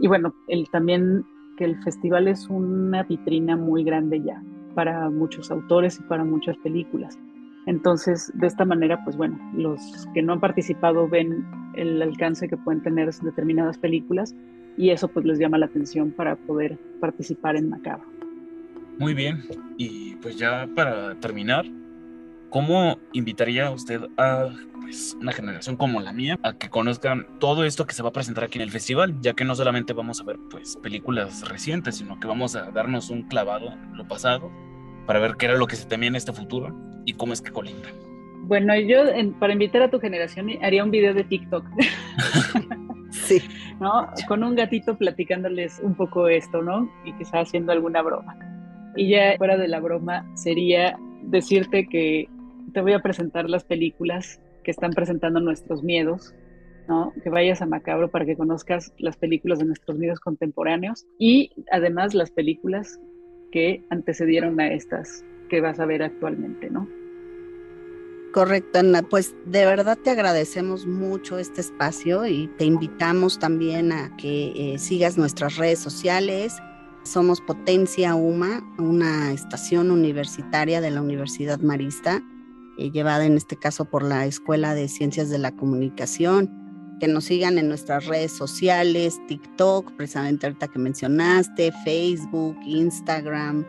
Y 0.00 0.08
bueno, 0.08 0.34
el, 0.48 0.70
también 0.70 1.26
que 1.58 1.64
el 1.64 1.76
festival 1.82 2.28
es 2.28 2.48
una 2.48 3.02
vitrina 3.02 3.56
muy 3.56 3.84
grande 3.84 4.22
ya 4.22 4.42
para 4.74 5.10
muchos 5.10 5.50
autores 5.50 5.98
y 5.98 6.02
para 6.02 6.24
muchas 6.24 6.56
películas. 6.58 7.18
Entonces, 7.66 8.30
de 8.34 8.46
esta 8.46 8.64
manera, 8.64 9.02
pues 9.04 9.16
bueno, 9.16 9.38
los 9.54 9.80
que 10.12 10.22
no 10.22 10.34
han 10.34 10.40
participado 10.40 11.08
ven 11.08 11.44
el 11.74 12.02
alcance 12.02 12.48
que 12.48 12.56
pueden 12.56 12.82
tener 12.82 13.10
determinadas 13.12 13.78
películas 13.78 14.34
y 14.76 14.90
eso 14.90 15.08
pues 15.08 15.24
les 15.24 15.38
llama 15.38 15.58
la 15.58 15.66
atención 15.66 16.10
para 16.10 16.36
poder 16.36 16.78
participar 17.00 17.56
en 17.56 17.70
Macabro. 17.70 18.06
Muy 18.98 19.14
bien, 19.14 19.42
y 19.76 20.14
pues 20.16 20.36
ya 20.36 20.68
para 20.74 21.14
terminar, 21.16 21.64
¿cómo 22.54 22.98
invitaría 23.12 23.68
usted 23.72 24.02
a 24.16 24.48
pues, 24.80 25.16
una 25.20 25.32
generación 25.32 25.76
como 25.76 26.00
la 26.00 26.12
mía 26.12 26.38
a 26.44 26.56
que 26.56 26.68
conozcan 26.70 27.26
todo 27.40 27.64
esto 27.64 27.84
que 27.84 27.94
se 27.94 28.02
va 28.04 28.10
a 28.10 28.12
presentar 28.12 28.44
aquí 28.44 28.58
en 28.58 28.62
el 28.62 28.70
festival? 28.70 29.16
Ya 29.20 29.32
que 29.32 29.44
no 29.44 29.56
solamente 29.56 29.92
vamos 29.92 30.20
a 30.20 30.24
ver 30.24 30.36
pues 30.52 30.76
películas 30.76 31.48
recientes, 31.48 31.96
sino 31.96 32.20
que 32.20 32.28
vamos 32.28 32.54
a 32.54 32.70
darnos 32.70 33.10
un 33.10 33.22
clavado 33.22 33.72
en 33.72 33.96
lo 33.96 34.06
pasado 34.06 34.52
para 35.04 35.18
ver 35.18 35.34
qué 35.36 35.46
era 35.46 35.56
lo 35.56 35.66
que 35.66 35.74
se 35.74 35.88
temía 35.88 36.06
en 36.06 36.14
este 36.14 36.32
futuro 36.32 36.72
y 37.04 37.14
cómo 37.14 37.32
es 37.32 37.42
que 37.42 37.50
colinda. 37.50 37.88
Bueno, 38.42 38.78
yo 38.78 39.00
para 39.40 39.52
invitar 39.52 39.82
a 39.82 39.90
tu 39.90 39.98
generación 39.98 40.48
haría 40.62 40.84
un 40.84 40.92
video 40.92 41.12
de 41.12 41.24
TikTok. 41.24 41.66
sí. 43.10 43.42
¿No? 43.80 44.06
Con 44.28 44.44
un 44.44 44.54
gatito 44.54 44.96
platicándoles 44.96 45.80
un 45.82 45.96
poco 45.96 46.28
esto, 46.28 46.62
¿no? 46.62 46.88
Y 47.04 47.12
quizás 47.14 47.48
haciendo 47.48 47.72
alguna 47.72 48.00
broma. 48.00 48.36
Y 48.94 49.08
ya 49.08 49.34
fuera 49.38 49.56
de 49.56 49.66
la 49.66 49.80
broma 49.80 50.24
sería 50.36 50.96
decirte 51.24 51.86
que 51.88 52.28
te 52.74 52.82
voy 52.82 52.92
a 52.92 53.00
presentar 53.00 53.48
las 53.48 53.64
películas 53.64 54.40
que 54.64 54.72
están 54.72 54.90
presentando 54.90 55.40
nuestros 55.40 55.82
miedos, 55.82 56.34
¿no? 56.88 57.14
Que 57.22 57.30
vayas 57.30 57.62
a 57.62 57.66
Macabro 57.66 58.10
para 58.10 58.26
que 58.26 58.36
conozcas 58.36 58.92
las 58.98 59.16
películas 59.16 59.60
de 59.60 59.64
nuestros 59.64 59.96
miedos 59.96 60.20
contemporáneos 60.20 61.06
y 61.18 61.52
además 61.70 62.12
las 62.14 62.30
películas 62.30 63.00
que 63.52 63.84
antecedieron 63.88 64.60
a 64.60 64.72
estas 64.72 65.24
que 65.48 65.60
vas 65.60 65.78
a 65.78 65.86
ver 65.86 66.02
actualmente, 66.02 66.68
¿no? 66.68 66.88
Correcto, 68.32 68.80
Ana. 68.80 69.02
Pues 69.02 69.32
de 69.46 69.64
verdad 69.64 69.96
te 69.96 70.10
agradecemos 70.10 70.86
mucho 70.86 71.38
este 71.38 71.60
espacio 71.60 72.26
y 72.26 72.48
te 72.58 72.64
invitamos 72.64 73.38
también 73.38 73.92
a 73.92 74.16
que 74.16 74.74
eh, 74.74 74.78
sigas 74.80 75.16
nuestras 75.16 75.56
redes 75.56 75.78
sociales. 75.78 76.56
Somos 77.04 77.40
Potencia 77.40 78.16
UMA, 78.16 78.64
una 78.78 79.32
estación 79.32 79.92
universitaria 79.92 80.80
de 80.80 80.90
la 80.90 81.02
Universidad 81.02 81.60
Marista, 81.60 82.22
eh, 82.78 82.90
llevada 82.90 83.24
en 83.24 83.36
este 83.36 83.56
caso 83.56 83.84
por 83.84 84.02
la 84.02 84.26
Escuela 84.26 84.74
de 84.74 84.88
Ciencias 84.88 85.30
de 85.30 85.38
la 85.38 85.52
Comunicación. 85.52 86.50
Que 87.00 87.08
nos 87.08 87.24
sigan 87.24 87.58
en 87.58 87.68
nuestras 87.68 88.06
redes 88.06 88.32
sociales, 88.32 89.20
TikTok, 89.26 89.92
precisamente 89.96 90.46
ahorita 90.46 90.68
que 90.68 90.78
mencionaste, 90.78 91.72
Facebook, 91.84 92.56
Instagram, 92.64 93.64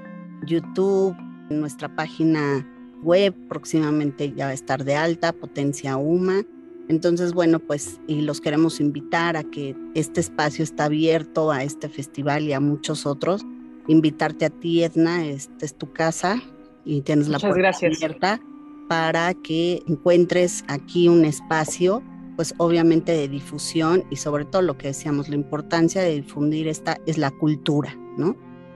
YouTube, 0.45 1.15
nuestra 1.49 1.93
página 1.95 2.67
web 3.01 3.35
próximamente 3.49 4.33
ya 4.33 4.45
va 4.45 4.51
a 4.51 4.53
estar 4.53 4.83
de 4.83 4.95
alta, 4.95 5.33
Potencia 5.33 5.97
UMA. 5.97 6.43
Entonces, 6.87 7.33
bueno, 7.33 7.59
pues 7.59 7.99
y 8.07 8.21
los 8.21 8.41
queremos 8.41 8.79
invitar 8.79 9.37
a 9.37 9.43
que 9.43 9.75
este 9.95 10.19
espacio 10.19 10.63
está 10.63 10.85
abierto 10.85 11.51
a 11.51 11.63
este 11.63 11.89
festival 11.89 12.43
y 12.43 12.53
a 12.53 12.59
muchos 12.59 13.05
otros. 13.07 13.43
Invitarte 13.87 14.45
a 14.45 14.49
ti, 14.49 14.83
Edna, 14.83 15.25
esta 15.25 15.65
es 15.65 15.75
tu 15.75 15.91
casa 15.91 16.41
y 16.85 17.01
tienes 17.01 17.27
la 17.27 17.39
puerta 17.39 17.71
abierta 17.71 18.39
para 18.88 19.33
que 19.33 19.83
encuentres 19.88 20.63
aquí 20.67 21.07
un 21.07 21.25
espacio, 21.25 22.03
pues 22.36 22.53
obviamente 22.57 23.11
de 23.11 23.27
difusión 23.27 24.03
y 24.09 24.17
sobre 24.17 24.45
todo 24.45 24.61
lo 24.61 24.77
que 24.77 24.88
decíamos, 24.88 25.29
la 25.29 25.36
importancia 25.36 26.01
de 26.01 26.15
difundir 26.15 26.67
esta 26.67 26.97
es 27.05 27.17
la 27.17 27.31
cultura, 27.31 27.95
¿no? 28.17 28.36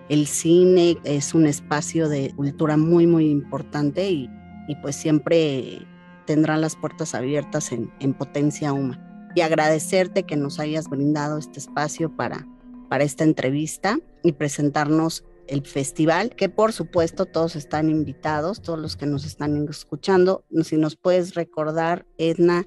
el 0.10 0.26
cine 0.26 0.98
es 1.04 1.36
un 1.36 1.46
espacio 1.46 2.10
de 2.10 2.34
cultura 2.36 2.78
muy, 2.78 3.06
muy 3.06 3.30
importante 3.30 4.10
y, 4.10 4.30
pues 4.82 4.96
siempre 4.96 5.80
tendrán 6.26 6.62
las 6.62 6.76
puertas 6.76 7.16
abiertas 7.16 7.72
en, 7.72 8.14
Potencia 8.14 8.74
Uma. 8.74 9.00
Y 9.36 9.42
agradecerte 9.42 10.24
que 10.24 10.36
nos 10.36 10.60
hayas 10.60 10.90
brindado 10.90 11.38
este 11.38 11.60
espacio 11.60 12.16
para, 12.16 12.46
para 12.88 13.04
esta 13.04 13.24
entrevista 13.24 13.98
y 14.24 14.34
presentarnos 14.34 15.24
el 15.50 15.66
festival, 15.66 16.36
que 16.36 16.50
por 16.50 16.72
supuesto 16.72 17.26
todos 17.26 17.56
están 17.56 17.90
invitados, 17.90 18.62
todos 18.62 18.80
los 18.80 18.96
que 18.96 19.06
nos 19.06 19.26
están 19.26 19.68
escuchando. 19.68 20.46
Si 20.64 20.78
nos 20.78 20.96
puedes 20.96 21.36
recordar, 21.36 22.06
Edna, 22.18 22.66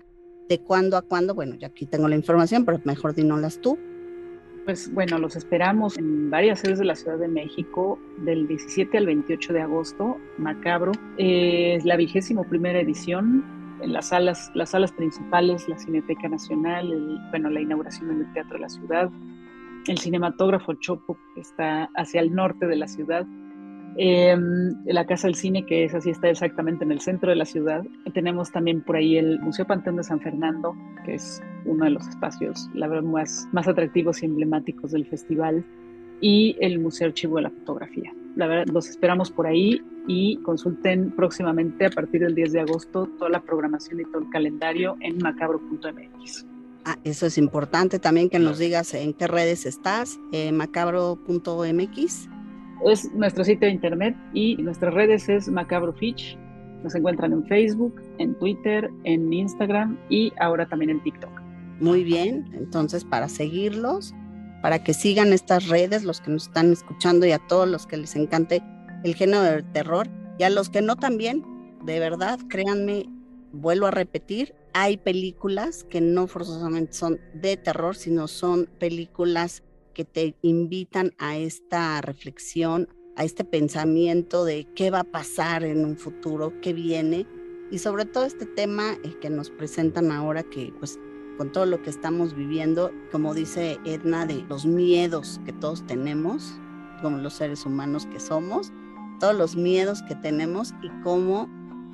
de 0.48 0.60
cuándo 0.60 0.96
a 0.96 1.02
cuándo, 1.02 1.34
bueno, 1.34 1.54
ya 1.54 1.68
aquí 1.68 1.86
tengo 1.86 2.08
la 2.08 2.16
información, 2.16 2.64
pero 2.64 2.80
mejor 2.84 3.14
dínoslas 3.14 3.60
tú. 3.60 3.78
Pues 4.64 4.92
bueno, 4.92 5.18
los 5.18 5.34
esperamos 5.34 5.98
en 5.98 6.30
varias 6.30 6.60
sedes 6.60 6.78
de 6.78 6.84
la 6.84 6.94
Ciudad 6.94 7.18
de 7.18 7.26
México 7.26 7.98
del 8.18 8.46
17 8.46 8.96
al 8.96 9.06
28 9.06 9.52
de 9.52 9.60
agosto, 9.60 10.18
Macabro. 10.38 10.92
es 11.18 11.84
la 11.84 11.96
vigésimo 11.96 12.44
primera 12.44 12.80
edición 12.80 13.44
en 13.82 13.92
las 13.92 14.08
salas, 14.08 14.52
las 14.54 14.70
salas 14.70 14.92
principales, 14.92 15.68
la 15.68 15.78
Cineteca 15.78 16.28
Nacional, 16.28 16.86
bueno, 17.30 17.50
la 17.50 17.60
inauguración 17.60 18.10
en 18.12 18.20
el 18.20 18.32
Teatro 18.32 18.54
de 18.54 18.60
la 18.60 18.68
Ciudad, 18.68 19.10
el 19.86 19.98
cinematógrafo 19.98 20.74
Chopo 20.74 21.16
que 21.34 21.40
está 21.40 21.90
hacia 21.96 22.20
el 22.20 22.34
norte 22.34 22.66
de 22.66 22.76
la 22.76 22.88
ciudad, 22.88 23.26
eh, 23.96 24.36
la 24.86 25.06
Casa 25.06 25.26
del 25.26 25.34
Cine, 25.34 25.66
que 25.66 25.84
es 25.84 25.94
así, 25.94 26.10
está 26.10 26.30
exactamente 26.30 26.84
en 26.84 26.92
el 26.92 27.00
centro 27.00 27.30
de 27.30 27.36
la 27.36 27.44
ciudad. 27.44 27.82
Tenemos 28.14 28.50
también 28.50 28.82
por 28.82 28.96
ahí 28.96 29.16
el 29.16 29.38
Museo 29.40 29.66
Panteón 29.66 29.96
de 29.96 30.04
San 30.04 30.20
Fernando, 30.20 30.74
que 31.04 31.14
es 31.14 31.42
uno 31.64 31.84
de 31.84 31.90
los 31.90 32.08
espacios, 32.08 32.70
la 32.74 32.88
verdad, 32.88 33.08
más, 33.08 33.48
más 33.52 33.68
atractivos 33.68 34.22
y 34.22 34.26
emblemáticos 34.26 34.92
del 34.92 35.06
festival, 35.06 35.64
y 36.20 36.56
el 36.60 36.78
Museo 36.78 37.08
Archivo 37.08 37.36
de 37.36 37.42
la 37.42 37.50
Fotografía. 37.50 38.14
La 38.36 38.46
verdad, 38.46 38.72
los 38.72 38.88
esperamos 38.88 39.30
por 39.30 39.46
ahí 39.46 39.82
y 40.06 40.36
consulten 40.38 41.10
próximamente 41.10 41.86
a 41.86 41.90
partir 41.90 42.22
del 42.22 42.34
10 42.34 42.52
de 42.52 42.60
agosto 42.60 43.06
toda 43.18 43.30
la 43.30 43.40
programación 43.40 44.00
y 44.00 44.04
todo 44.04 44.22
el 44.22 44.30
calendario 44.30 44.96
en 45.00 45.18
macabro.mx. 45.18 46.46
Ah, 46.84 46.98
eso 47.04 47.26
es 47.26 47.38
importante 47.38 47.98
también 47.98 48.28
que 48.28 48.38
nos 48.38 48.58
digas 48.58 48.92
en 48.94 49.14
qué 49.14 49.26
redes 49.28 49.66
estás, 49.66 50.18
eh, 50.32 50.50
macabro.mx 50.52 52.28
es 52.90 53.12
nuestro 53.12 53.44
sitio 53.44 53.68
de 53.68 53.74
internet 53.74 54.16
y 54.34 54.56
nuestras 54.56 54.92
redes 54.94 55.28
es 55.28 55.48
Macabro 55.48 55.92
Fitch. 55.92 56.36
Nos 56.82 56.94
encuentran 56.94 57.32
en 57.32 57.46
Facebook, 57.46 58.00
en 58.18 58.34
Twitter, 58.38 58.90
en 59.04 59.32
Instagram 59.32 59.98
y 60.08 60.32
ahora 60.40 60.66
también 60.66 60.90
en 60.90 61.02
TikTok. 61.02 61.30
Muy 61.80 62.02
bien, 62.02 62.50
entonces 62.54 63.04
para 63.04 63.28
seguirlos, 63.28 64.14
para 64.62 64.82
que 64.82 64.94
sigan 64.94 65.32
estas 65.32 65.68
redes, 65.68 66.04
los 66.04 66.20
que 66.20 66.30
nos 66.30 66.48
están 66.48 66.72
escuchando 66.72 67.26
y 67.26 67.32
a 67.32 67.38
todos 67.38 67.68
los 67.68 67.86
que 67.86 67.96
les 67.96 68.16
encante 68.16 68.62
el 69.04 69.14
género 69.14 69.42
del 69.42 69.64
terror 69.64 70.08
y 70.38 70.42
a 70.42 70.50
los 70.50 70.70
que 70.70 70.82
no 70.82 70.96
también, 70.96 71.44
de 71.84 72.00
verdad, 72.00 72.38
créanme, 72.48 73.08
vuelvo 73.52 73.86
a 73.86 73.90
repetir, 73.90 74.54
hay 74.74 74.96
películas 74.96 75.84
que 75.84 76.00
no 76.00 76.26
forzosamente 76.26 76.92
son 76.92 77.20
de 77.34 77.56
terror, 77.56 77.96
sino 77.96 78.28
son 78.28 78.68
películas 78.78 79.62
que 79.94 80.04
te 80.04 80.34
invitan 80.42 81.12
a 81.18 81.36
esta 81.36 82.00
reflexión, 82.00 82.88
a 83.16 83.24
este 83.24 83.44
pensamiento 83.44 84.44
de 84.44 84.66
qué 84.74 84.90
va 84.90 85.00
a 85.00 85.04
pasar 85.04 85.64
en 85.64 85.84
un 85.84 85.96
futuro, 85.96 86.52
qué 86.62 86.72
viene, 86.72 87.26
y 87.70 87.78
sobre 87.78 88.04
todo 88.04 88.24
este 88.24 88.46
tema 88.46 88.94
eh, 89.02 89.16
que 89.20 89.30
nos 89.30 89.50
presentan 89.50 90.10
ahora 90.12 90.42
que 90.42 90.72
pues 90.78 90.98
con 91.38 91.50
todo 91.52 91.66
lo 91.66 91.82
que 91.82 91.90
estamos 91.90 92.34
viviendo, 92.34 92.90
como 93.10 93.34
dice 93.34 93.78
Edna, 93.84 94.26
de 94.26 94.44
los 94.48 94.66
miedos 94.66 95.40
que 95.46 95.52
todos 95.52 95.86
tenemos, 95.86 96.54
como 97.00 97.18
los 97.18 97.34
seres 97.34 97.64
humanos 97.64 98.06
que 98.06 98.20
somos, 98.20 98.70
todos 99.18 99.34
los 99.34 99.56
miedos 99.56 100.02
que 100.02 100.14
tenemos 100.14 100.74
y 100.82 100.88
cómo 101.02 101.48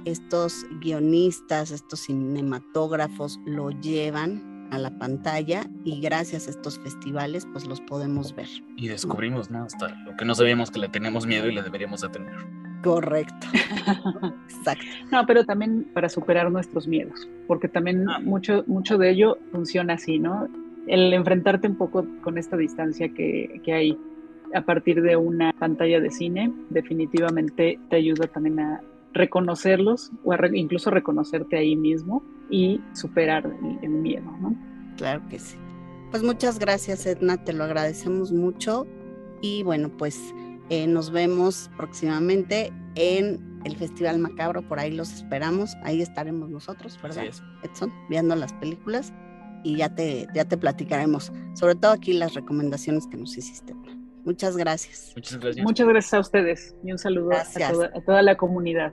estos 0.05 0.67
guionistas, 0.81 1.71
estos 1.71 2.01
cinematógrafos 2.01 3.41
lo 3.47 3.71
llevan 3.71 4.69
a 4.71 4.79
la 4.79 4.91
pantalla 4.99 5.65
y 5.85 6.01
gracias 6.01 6.47
a 6.47 6.51
estos 6.51 6.79
festivales 6.79 7.47
pues 7.53 7.67
los 7.67 7.81
podemos 7.81 8.35
ver. 8.35 8.49
Y 8.77 8.89
descubrimos, 8.89 9.51
¿no? 9.51 9.65
Hasta 9.65 9.89
lo 10.05 10.17
que 10.17 10.25
no 10.25 10.35
sabíamos 10.35 10.71
que 10.71 10.79
le 10.79 10.89
tenemos 10.89 11.27
miedo 11.27 11.49
y 11.49 11.55
le 11.55 11.63
deberíamos 11.63 12.03
de 12.03 12.09
tener. 12.11 12.35
Correcto. 12.83 13.47
Exacto. 14.49 14.85
No, 15.11 15.27
pero 15.27 15.45
también 15.45 15.89
para 15.95 16.09
superar 16.09 16.51
nuestros 16.53 16.87
miedos, 16.87 17.29
porque 17.47 17.69
también 17.69 18.09
Ah. 18.09 18.21
mucho, 18.21 18.63
mucho 18.67 18.99
de 18.99 19.11
ello 19.11 19.39
funciona 19.53 19.95
así, 19.95 20.19
¿no? 20.19 20.49
El 20.87 21.13
enfrentarte 21.13 21.67
un 21.69 21.77
poco 21.77 22.07
con 22.23 22.39
esta 22.39 22.57
distancia 22.57 23.09
que, 23.09 23.61
que 23.65 23.73
hay 23.73 23.99
a 24.55 24.63
partir 24.63 25.03
de 25.03 25.17
una 25.17 25.53
pantalla 25.59 26.01
de 26.01 26.11
cine, 26.11 26.53
definitivamente 26.71 27.79
te 27.91 27.97
ayuda 27.97 28.27
también 28.29 28.61
a 28.61 28.81
reconocerlos 29.19 30.11
o 30.25 30.33
re- 30.33 30.57
incluso 30.59 30.91
reconocerte 30.91 31.57
ahí 31.59 31.77
mismo 31.77 32.23
y 32.49 32.81
superar 32.95 33.45
el, 33.45 33.79
el 33.83 33.91
miedo, 33.91 34.31
¿no? 34.41 34.57
Claro 34.97 35.23
que 35.29 35.39
sí. 35.39 35.57
Pues 36.11 36.23
muchas 36.23 36.59
gracias, 36.59 37.05
Edna, 37.05 37.37
te 37.45 37.53
lo 37.53 37.65
agradecemos 37.65 38.33
mucho. 38.33 38.87
Y 39.43 39.63
bueno, 39.63 39.91
pues 39.91 40.19
eh, 40.71 40.87
nos 40.87 41.11
vemos 41.11 41.71
próximamente 41.77 42.73
en 42.95 43.61
el 43.65 43.77
Festival 43.77 44.19
Macabro, 44.19 44.63
por 44.63 44.79
ahí 44.79 44.91
los 44.91 45.13
esperamos, 45.13 45.77
ahí 45.83 46.01
estaremos 46.01 46.49
nosotros, 46.49 46.99
¿verdad? 47.03 47.27
Es. 47.27 47.43
Edson, 47.63 47.93
viendo 48.09 48.35
las 48.37 48.53
películas 48.55 49.13
y 49.65 49.77
ya 49.77 49.95
te, 49.95 50.27
ya 50.35 50.45
te 50.45 50.57
platicaremos, 50.57 51.33
sobre 51.55 51.75
todo 51.75 51.93
aquí 51.93 52.13
las 52.15 52.35
recomendaciones 52.35 53.07
que 53.07 53.17
nos 53.17 53.37
hiciste. 53.37 53.75
Muchas 54.25 54.57
gracias. 54.57 55.13
Muchas 55.17 55.39
gracias. 55.41 55.65
Muchas 55.65 55.89
gracias 55.89 56.15
a 56.15 56.21
ustedes 56.21 56.75
y 56.85 56.93
un 56.93 56.99
saludo 56.99 57.31
a 57.33 57.45
toda, 57.71 57.87
a 57.95 58.01
toda 58.01 58.23
la 58.23 58.37
comunidad. 58.37 58.93